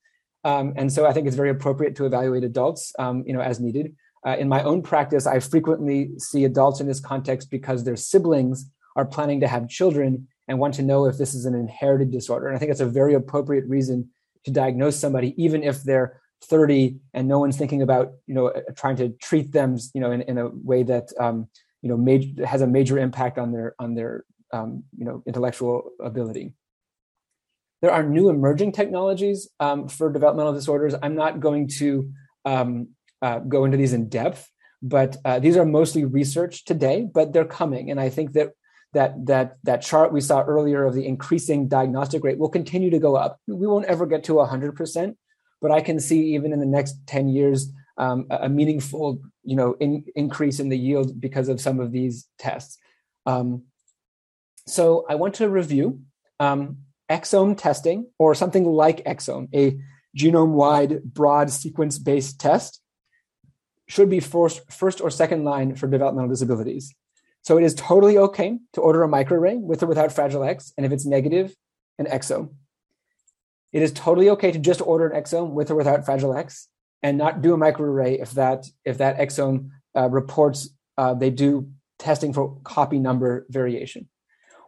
Um, 0.44 0.74
and 0.76 0.92
so 0.92 1.06
I 1.06 1.12
think 1.12 1.26
it's 1.26 1.36
very 1.36 1.50
appropriate 1.50 1.96
to 1.96 2.04
evaluate 2.04 2.44
adults, 2.44 2.92
um, 2.98 3.24
you 3.26 3.32
know, 3.32 3.40
as 3.40 3.58
needed. 3.58 3.96
Uh, 4.26 4.36
in 4.38 4.48
my 4.48 4.62
own 4.62 4.82
practice, 4.82 5.26
I 5.26 5.40
frequently 5.40 6.10
see 6.18 6.44
adults 6.44 6.80
in 6.80 6.86
this 6.86 7.00
context 7.00 7.50
because 7.50 7.84
their 7.84 7.96
siblings 7.96 8.70
are 8.94 9.04
planning 9.04 9.40
to 9.40 9.48
have 9.48 9.68
children 9.68 10.28
and 10.48 10.58
want 10.58 10.74
to 10.74 10.82
know 10.82 11.06
if 11.06 11.18
this 11.18 11.34
is 11.34 11.44
an 11.44 11.54
inherited 11.54 12.10
disorder. 12.10 12.48
And 12.48 12.56
I 12.56 12.58
think 12.58 12.70
it's 12.70 12.80
a 12.80 12.86
very 12.86 13.14
appropriate 13.14 13.66
reason 13.66 14.10
to 14.44 14.50
diagnose 14.50 14.98
somebody, 14.98 15.34
even 15.42 15.62
if 15.62 15.82
they're 15.82 16.20
30 16.44 16.96
and 17.14 17.28
no 17.28 17.38
one's 17.38 17.56
thinking 17.56 17.82
about, 17.82 18.12
you 18.26 18.34
know, 18.34 18.52
trying 18.76 18.96
to 18.96 19.10
treat 19.10 19.52
them, 19.52 19.76
you 19.94 20.00
know, 20.00 20.10
in, 20.10 20.22
in 20.22 20.38
a 20.38 20.48
way 20.48 20.82
that, 20.82 21.08
um, 21.20 21.48
you 21.80 21.88
know, 21.88 21.96
major, 21.96 22.44
has 22.46 22.62
a 22.62 22.66
major 22.66 22.98
impact 22.98 23.38
on 23.38 23.52
their, 23.52 23.74
on 23.78 23.94
their, 23.94 24.24
um, 24.52 24.82
you 24.96 25.04
know, 25.04 25.22
intellectual 25.26 25.90
ability. 26.00 26.54
There 27.80 27.92
are 27.92 28.02
new 28.02 28.28
emerging 28.28 28.72
technologies 28.72 29.48
um, 29.58 29.88
for 29.88 30.12
developmental 30.12 30.52
disorders. 30.52 30.94
I'm 31.02 31.14
not 31.14 31.40
going 31.40 31.68
to 31.78 32.12
um, 32.44 32.88
uh, 33.20 33.40
go 33.40 33.64
into 33.64 33.76
these 33.76 33.92
in 33.92 34.08
depth, 34.08 34.48
but 34.82 35.16
uh, 35.24 35.38
these 35.38 35.56
are 35.56 35.64
mostly 35.64 36.04
research 36.04 36.64
today, 36.64 37.08
but 37.12 37.32
they're 37.32 37.44
coming. 37.44 37.90
And 37.90 38.00
I 38.00 38.08
think 38.08 38.32
that 38.32 38.50
that 38.92 39.26
that 39.26 39.56
that 39.64 39.82
chart 39.82 40.12
we 40.12 40.20
saw 40.20 40.42
earlier 40.42 40.84
of 40.84 40.94
the 40.94 41.06
increasing 41.06 41.68
diagnostic 41.68 42.22
rate 42.24 42.38
will 42.38 42.48
continue 42.48 42.90
to 42.90 42.98
go 42.98 43.16
up. 43.16 43.38
We 43.46 43.66
won't 43.66 43.86
ever 43.86 44.06
get 44.06 44.24
to 44.24 44.34
100%, 44.34 45.16
but 45.60 45.70
I 45.70 45.80
can 45.80 45.98
see 45.98 46.34
even 46.34 46.52
in 46.52 46.60
the 46.60 46.66
next 46.66 46.96
10 47.06 47.28
years 47.28 47.72
um, 47.98 48.26
a, 48.30 48.48
meaningful 48.48 49.20
you 49.44 49.56
know 49.56 49.74
in, 49.80 50.04
increase 50.14 50.60
in 50.60 50.68
the 50.68 50.78
yield 50.78 51.20
because 51.20 51.48
of 51.48 51.60
some 51.60 51.80
of 51.80 51.92
these 51.92 52.28
tests. 52.38 52.78
Um, 53.26 53.64
so 54.66 55.06
I 55.08 55.16
want 55.16 55.34
to 55.36 55.48
review 55.48 56.02
um, 56.38 56.78
exome 57.10 57.56
testing 57.56 58.06
or 58.18 58.34
something 58.34 58.64
like 58.64 59.04
exome, 59.04 59.48
a 59.54 59.78
genome-wide 60.16 61.02
broad 61.02 61.50
sequence-based 61.50 62.38
test 62.38 62.80
should 63.88 64.08
be 64.08 64.20
first, 64.20 64.70
first 64.70 65.00
or 65.00 65.10
second 65.10 65.44
line 65.44 65.74
for 65.74 65.86
developmental 65.86 66.30
disabilities. 66.30 66.94
So 67.42 67.58
it 67.58 67.64
is 67.64 67.74
totally 67.74 68.18
okay 68.18 68.58
to 68.74 68.80
order 68.80 69.02
a 69.02 69.08
microarray 69.08 69.60
with 69.60 69.82
or 69.82 69.86
without 69.86 70.12
Fragile 70.12 70.44
X, 70.44 70.72
and 70.76 70.86
if 70.86 70.92
it's 70.92 71.04
negative, 71.04 71.54
an 71.98 72.06
exome. 72.06 72.54
It 73.72 73.82
is 73.82 73.92
totally 73.92 74.30
okay 74.30 74.52
to 74.52 74.58
just 74.58 74.80
order 74.80 75.08
an 75.08 75.20
exome 75.20 75.50
with 75.50 75.70
or 75.70 75.74
without 75.74 76.04
Fragile 76.04 76.36
X, 76.36 76.68
and 77.02 77.18
not 77.18 77.42
do 77.42 77.54
a 77.54 77.58
microarray 77.58 78.22
if 78.22 78.32
that 78.32 78.66
if 78.84 78.98
that 78.98 79.18
exome 79.18 79.70
uh, 79.96 80.08
reports 80.08 80.70
uh, 80.96 81.14
they 81.14 81.30
do 81.30 81.70
testing 81.98 82.32
for 82.32 82.58
copy 82.64 82.98
number 82.98 83.46
variation. 83.48 84.08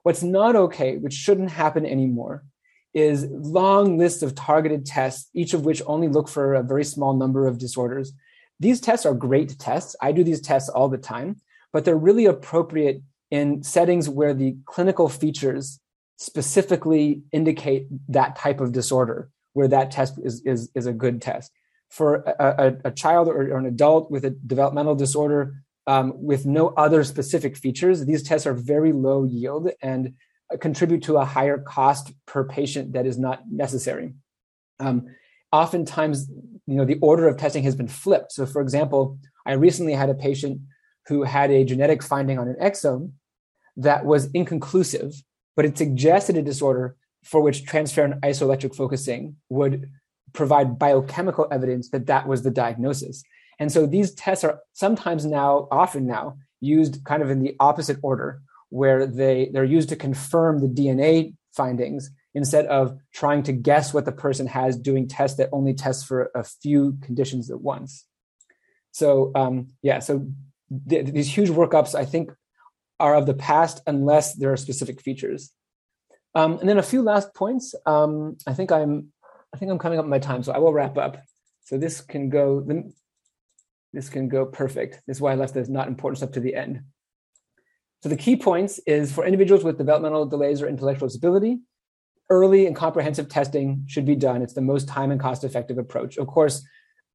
What's 0.03 0.23
not 0.23 0.57
okay, 0.57 0.97
which 0.97 1.15
shouldn't 1.15 1.51
happen 1.51 1.87
anymore, 1.87 2.45
is 2.93 3.27
long 3.31 3.99
lists 3.99 4.23
of 4.23 4.35
targeted 4.35 4.85
tests, 4.85 5.31
each 5.33 5.55
of 5.55 5.65
which 5.65 5.83
only 5.87 6.09
look 6.09 6.29
for 6.29 6.55
a 6.55 6.63
very 6.63 6.85
small 6.85 7.15
number 7.15 7.47
of 7.47 7.59
disorders. 7.59 8.13
These 8.61 8.81
tests 8.81 9.07
are 9.07 9.15
great 9.15 9.59
tests. 9.59 9.97
I 10.01 10.13
do 10.13 10.23
these 10.25 10.41
tests 10.41 10.69
all 10.69 10.89
the 10.89 10.99
time 10.99 11.37
but 11.75 11.85
they're 11.85 11.97
really 11.97 12.25
appropriate 12.25 13.03
in 13.33 13.65
settings 13.65 14.09
where 14.09 14.33
the 14.33 14.57
clinical 14.65 15.09
features 15.09 15.81
specifically 16.19 17.23
indicate 17.33 17.89
that 18.09 18.37
type 18.37 18.61
of 18.61 18.71
disorder, 18.71 19.29
where 19.55 19.67
that 19.67 19.91
test 19.91 20.15
is, 20.23 20.41
is, 20.47 20.71
is 20.77 20.87
a 20.87 20.93
good 20.93 21.21
test. 21.21 21.51
For 21.91 22.15
a, 22.15 22.35
a, 22.39 22.77
a 22.85 22.91
child 22.93 23.27
or, 23.27 23.53
or, 23.53 23.59
an 23.59 23.67
adult 23.67 24.09
with 24.09 24.25
a 24.25 24.31
developmental 24.31 24.95
disorder 24.95 25.55
um, 25.89 26.13
with 26.15 26.47
no 26.47 26.69
other 26.69 27.03
specific 27.03 27.57
features, 27.57 28.05
these 28.07 28.23
tests 28.23 28.47
are 28.47 28.55
very 28.55 28.93
low 28.93 29.25
yield 29.25 29.71
and 29.83 30.15
contribute 30.61 31.03
to 31.05 31.17
a 31.17 31.25
higher 31.25 31.59
cost 31.59 32.13
per 32.25 32.45
patient 32.45 32.93
that 32.93 33.05
is 33.05 33.19
not 33.19 33.43
necessary. 33.51 34.15
Um, 34.79 35.09
oftentimes, 35.51 36.29
you 36.67 36.77
know, 36.77 36.85
the 36.85 36.99
order 37.01 37.27
of 37.27 37.37
testing 37.37 37.65
has 37.65 37.75
been 37.75 37.89
flipped. 37.89 38.31
So, 38.31 38.47
for 38.47 38.63
example, 38.63 39.19
I 39.45 39.55
recently 39.55 39.95
had 39.95 40.09
a 40.09 40.15
patient 40.15 40.61
who 41.07 41.23
had 41.23 41.51
a 41.51 41.65
genetic 41.65 42.03
finding 42.03 42.39
on 42.39 42.49
an 42.49 42.57
exome 42.61 43.13
that 43.77 44.05
was 44.05 44.31
inconclusive, 44.33 45.15
but 45.57 45.65
it 45.65 45.77
suggested 45.77 46.37
a 46.37 46.43
disorder 46.43 46.97
for 47.23 47.41
which 47.41 47.65
transferrin 47.65 48.21
isoelectric 48.21 48.75
focusing 48.75 49.37
would 49.49 49.91
provide 50.33 50.79
biochemical 50.79 51.47
evidence 51.51 51.91
that 51.91 52.07
that 52.07 52.29
was 52.29 52.43
the 52.43 52.51
diagnosis. 52.51 53.23
And 53.59 53.71
so 53.71 53.87
these 53.87 54.13
tests 54.15 54.45
are 54.45 54.61
sometimes 54.73 55.25
now, 55.25 55.69
often 55.71 56.07
now, 56.07 56.39
used 56.61 57.05
kind 57.05 57.23
of 57.23 57.31
in 57.31 57.43
the 57.43 57.55
opposite 57.61 57.99
order, 58.03 58.43
where 58.71 59.07
they, 59.07 59.51
they're 59.53 59.65
used 59.65 59.89
to 59.91 59.97
confirm 59.97 60.61
the 60.61 60.69
DNA 60.69 61.35
findings 61.55 62.11
instead 62.35 62.67
of 62.67 62.99
trying 63.13 63.43
to 63.45 63.53
guess 63.53 63.95
what 63.95 64.05
the 64.05 64.13
person 64.13 64.47
has 64.47 64.77
doing 64.77 65.07
tests 65.07 65.37
that 65.37 65.49
only 65.53 65.73
test 65.73 66.07
for 66.07 66.31
a 66.35 66.43
few 66.43 66.99
conditions 67.01 67.51
at 67.51 67.61
once. 67.61 68.07
So 68.91 69.31
um, 69.35 69.69
yeah, 69.83 70.01
so 70.01 70.27
th- 70.89 71.07
these 71.07 71.35
huge 71.35 71.51
workups, 71.51 71.95
I 71.95 72.05
think, 72.05 72.33
are 73.01 73.15
of 73.15 73.27
the 73.27 73.35
past 73.35 73.81
unless 73.87 74.35
there 74.35 74.53
are 74.53 74.57
specific 74.57 75.01
features. 75.01 75.53
Um, 76.35 76.59
and 76.59 76.69
then 76.69 76.79
a 76.79 76.83
few 76.83 77.03
last 77.03 77.35
points. 77.35 77.75
Um, 77.87 78.37
I 78.47 78.55
think 78.55 78.73
I'm, 78.73 79.13
I 79.53 79.57
think 79.57 79.71
I'm 79.71 79.79
coming 79.79 79.99
up 79.99 80.07
my 80.07 80.19
time, 80.19 80.43
so 80.43 80.53
I 80.53 80.59
will 80.59 80.73
wrap 80.73 80.99
up. 80.99 81.19
So 81.63 81.79
this 81.79 82.01
can 82.01 82.29
go, 82.29 82.65
this 83.93 84.09
can 84.09 84.29
go 84.29 84.45
perfect. 84.47 85.01
This 85.07 85.19
is 85.19 85.21
why 85.21 85.33
I 85.33 85.37
left 85.37 85.55
the 85.55 85.67
not 85.69 85.89
important 85.89 86.19
stuff 86.19 86.33
to 86.33 86.41
the 86.41 86.55
end. 86.55 86.83
So 88.03 88.09
the 88.09 88.17
key 88.17 88.37
points 88.37 88.81
is 88.87 89.13
for 89.13 89.25
individuals 89.25 89.65
with 89.65 89.79
developmental 89.79 90.27
delays 90.27 90.61
or 90.61 90.69
intellectual 90.69 91.09
disability, 91.09 91.61
early 92.29 92.67
and 92.67 92.77
comprehensive 92.77 93.29
testing 93.29 93.85
should 93.87 94.05
be 94.05 94.17
done. 94.17 94.43
It's 94.43 94.55
the 94.55 94.61
most 94.61 94.89
time 94.89 95.11
and 95.11 95.21
cost 95.21 95.45
effective 95.45 95.79
approach. 95.79 96.19
Of 96.19 96.27
course, 96.27 96.63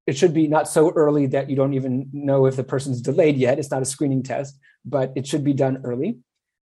it 0.10 0.18
should 0.18 0.34
be 0.34 0.48
not 0.48 0.68
so 0.68 0.92
early 0.92 1.28
that 1.28 1.52
you 1.52 1.56
don't 1.56 1.76
even 1.76 2.10
know 2.12 2.48
if 2.48 2.56
the 2.56 2.64
person's 2.64 3.00
delayed 3.00 3.38
yet. 3.38 3.60
It's 3.60 3.70
not 3.70 3.84
a 3.84 3.86
screening 3.86 4.24
test, 4.24 4.58
but 4.84 5.14
it 5.16 5.28
should 5.28 5.44
be 5.44 5.54
done 5.54 5.82
early. 5.84 6.18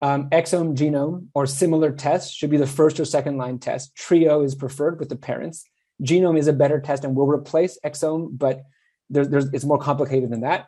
Um, 0.03 0.29
exome, 0.31 0.77
genome, 0.77 1.29
or 1.35 1.47
similar 1.47 1.93
tests 1.93 2.35
should 2.35 2.51
be 2.51 2.57
the 2.57 2.67
first 2.67 2.99
or 2.99 3.05
second 3.05 3.37
line 3.37 3.61
test. 3.61 3.95
Trio 3.95 4.43
is 4.43 4.57
preferred 4.57 4.99
with 4.99 5.09
the 5.09 5.15
parents. 5.17 5.65
Genome 6.03 6.37
is 6.37 6.49
a 6.49 6.53
better 6.53 6.81
test 6.81 7.05
and 7.05 7.15
will 7.15 7.29
replace 7.29 7.79
exome, 7.85 8.37
but 8.37 8.63
there's, 9.09 9.29
there's, 9.29 9.47
it's 9.53 9.65
more 9.65 9.79
complicated 9.79 10.31
than 10.31 10.41
that. 10.41 10.67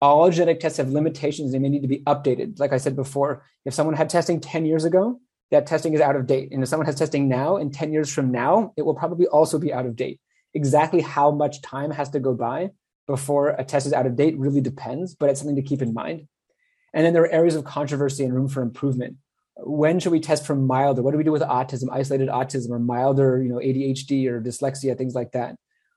All 0.00 0.30
genetic 0.30 0.60
tests 0.60 0.78
have 0.78 0.88
limitations. 0.88 1.52
They 1.52 1.58
may 1.58 1.68
need 1.68 1.82
to 1.82 1.88
be 1.88 2.00
updated. 2.04 2.58
Like 2.58 2.72
I 2.72 2.78
said 2.78 2.96
before, 2.96 3.44
if 3.66 3.74
someone 3.74 3.96
had 3.96 4.08
testing 4.08 4.40
10 4.40 4.64
years 4.64 4.84
ago, 4.86 5.20
that 5.50 5.66
testing 5.66 5.92
is 5.92 6.00
out 6.00 6.16
of 6.16 6.26
date. 6.26 6.52
And 6.52 6.62
if 6.62 6.70
someone 6.70 6.86
has 6.86 6.94
testing 6.94 7.28
now 7.28 7.58
and 7.58 7.72
10 7.72 7.92
years 7.92 8.10
from 8.10 8.30
now, 8.30 8.72
it 8.78 8.82
will 8.82 8.94
probably 8.94 9.26
also 9.26 9.58
be 9.58 9.74
out 9.74 9.84
of 9.84 9.94
date. 9.94 10.20
Exactly 10.54 11.00
how 11.00 11.30
much 11.30 11.62
time 11.62 11.90
has 11.90 12.10
to 12.10 12.20
go 12.20 12.34
by 12.34 12.70
before 13.06 13.50
a 13.50 13.64
test 13.64 13.86
is 13.86 13.92
out 13.92 14.06
of 14.06 14.16
date 14.16 14.38
really 14.38 14.60
depends, 14.60 15.14
but 15.14 15.30
it's 15.30 15.40
something 15.40 15.56
to 15.56 15.62
keep 15.62 15.82
in 15.82 15.94
mind. 15.94 16.28
And 16.92 17.04
then 17.04 17.14
there 17.14 17.22
are 17.22 17.30
areas 17.30 17.54
of 17.54 17.64
controversy 17.64 18.24
and 18.24 18.34
room 18.34 18.48
for 18.48 18.62
improvement. 18.62 19.16
When 19.56 19.98
should 19.98 20.12
we 20.12 20.20
test 20.20 20.46
for 20.46 20.54
milder? 20.54 21.02
What 21.02 21.12
do 21.12 21.18
we 21.18 21.24
do 21.24 21.32
with 21.32 21.42
autism, 21.42 21.88
isolated 21.90 22.28
autism, 22.28 22.70
or 22.70 22.78
milder, 22.78 23.42
you 23.42 23.48
know, 23.48 23.56
ADHD 23.56 24.28
or 24.28 24.40
dyslexia, 24.40 24.96
things 24.96 25.14
like 25.14 25.32
that? 25.32 25.56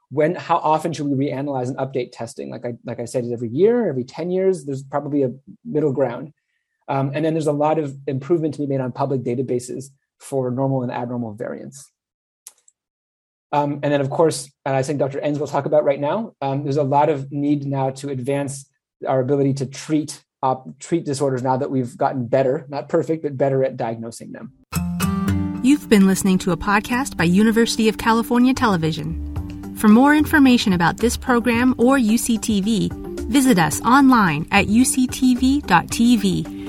When, 0.10 0.36
how 0.36 0.58
often 0.58 0.92
should 0.92 1.08
we 1.08 1.28
reanalyze 1.28 1.68
and 1.68 1.78
update 1.78 2.12
testing? 2.12 2.50
Like 2.50 2.66
I, 2.66 2.74
like 2.86 3.00
I 3.00 3.06
said, 3.06 3.26
every 3.32 3.50
year, 3.50 3.88
every 3.88 4.04
10 4.04 4.32
years, 4.32 4.66
there's 4.66 4.84
probably 4.84 5.24
a 5.24 5.32
middle 5.64 5.94
ground. 5.94 6.34
Um, 6.88 7.12
and 7.14 7.24
then 7.24 7.34
there's 7.34 7.48
a 7.48 7.54
lot 7.54 7.78
of 7.78 7.96
improvement 8.08 8.56
to 8.56 8.62
be 8.62 8.68
made 8.68 8.82
on 8.82 8.92
public 8.92 9.22
databases 9.22 9.86
for 10.20 10.52
normal 10.52 10.84
and 10.84 10.92
abnormal 10.92 11.34
variants. 11.34 11.90
Um, 13.52 13.80
and 13.84 13.92
then, 13.92 14.02
of 14.02 14.10
course, 14.10 14.52
and 14.66 14.76
I 14.76 14.84
think 14.84 15.00
Dr. 15.00 15.20
Enns 15.20 15.40
will 15.40 15.48
talk 15.48 15.66
about 15.66 15.84
right 15.84 16.00
now, 16.00 16.34
um, 16.42 16.64
there's 16.64 16.78
a 16.78 16.84
lot 16.84 17.10
of 17.10 17.32
need 17.32 17.66
now 17.66 17.90
to 17.92 18.10
advance 18.10 18.70
our 19.08 19.20
ability 19.20 19.54
to 19.56 19.66
treat 19.66 20.24
uh, 20.44 20.56
treat 20.80 21.06
disorders 21.06 21.44
now 21.44 21.56
that 21.58 21.70
we've 21.70 21.96
gotten 21.96 22.26
better, 22.26 22.66
not 22.68 22.90
perfect, 22.90 23.22
but 23.22 23.38
better 23.38 23.64
at 23.64 23.78
diagnosing 23.78 24.32
them. 24.32 24.52
You've 25.64 25.88
been 25.88 26.08
listening 26.08 26.40
to 26.40 26.52
a 26.52 26.58
podcast 26.58 27.16
by 27.16 27.26
University 27.26 27.88
of 27.88 28.00
California 28.00 28.52
Television. 28.52 29.76
For 29.76 29.88
more 29.88 30.16
information 30.16 30.74
about 30.74 30.98
this 30.98 31.16
program 31.16 31.76
or 31.78 31.98
UCTV, 31.98 32.92
visit 33.30 33.60
us 33.60 33.80
online 33.82 34.48
at 34.52 34.66
uctv.tv 34.66 36.61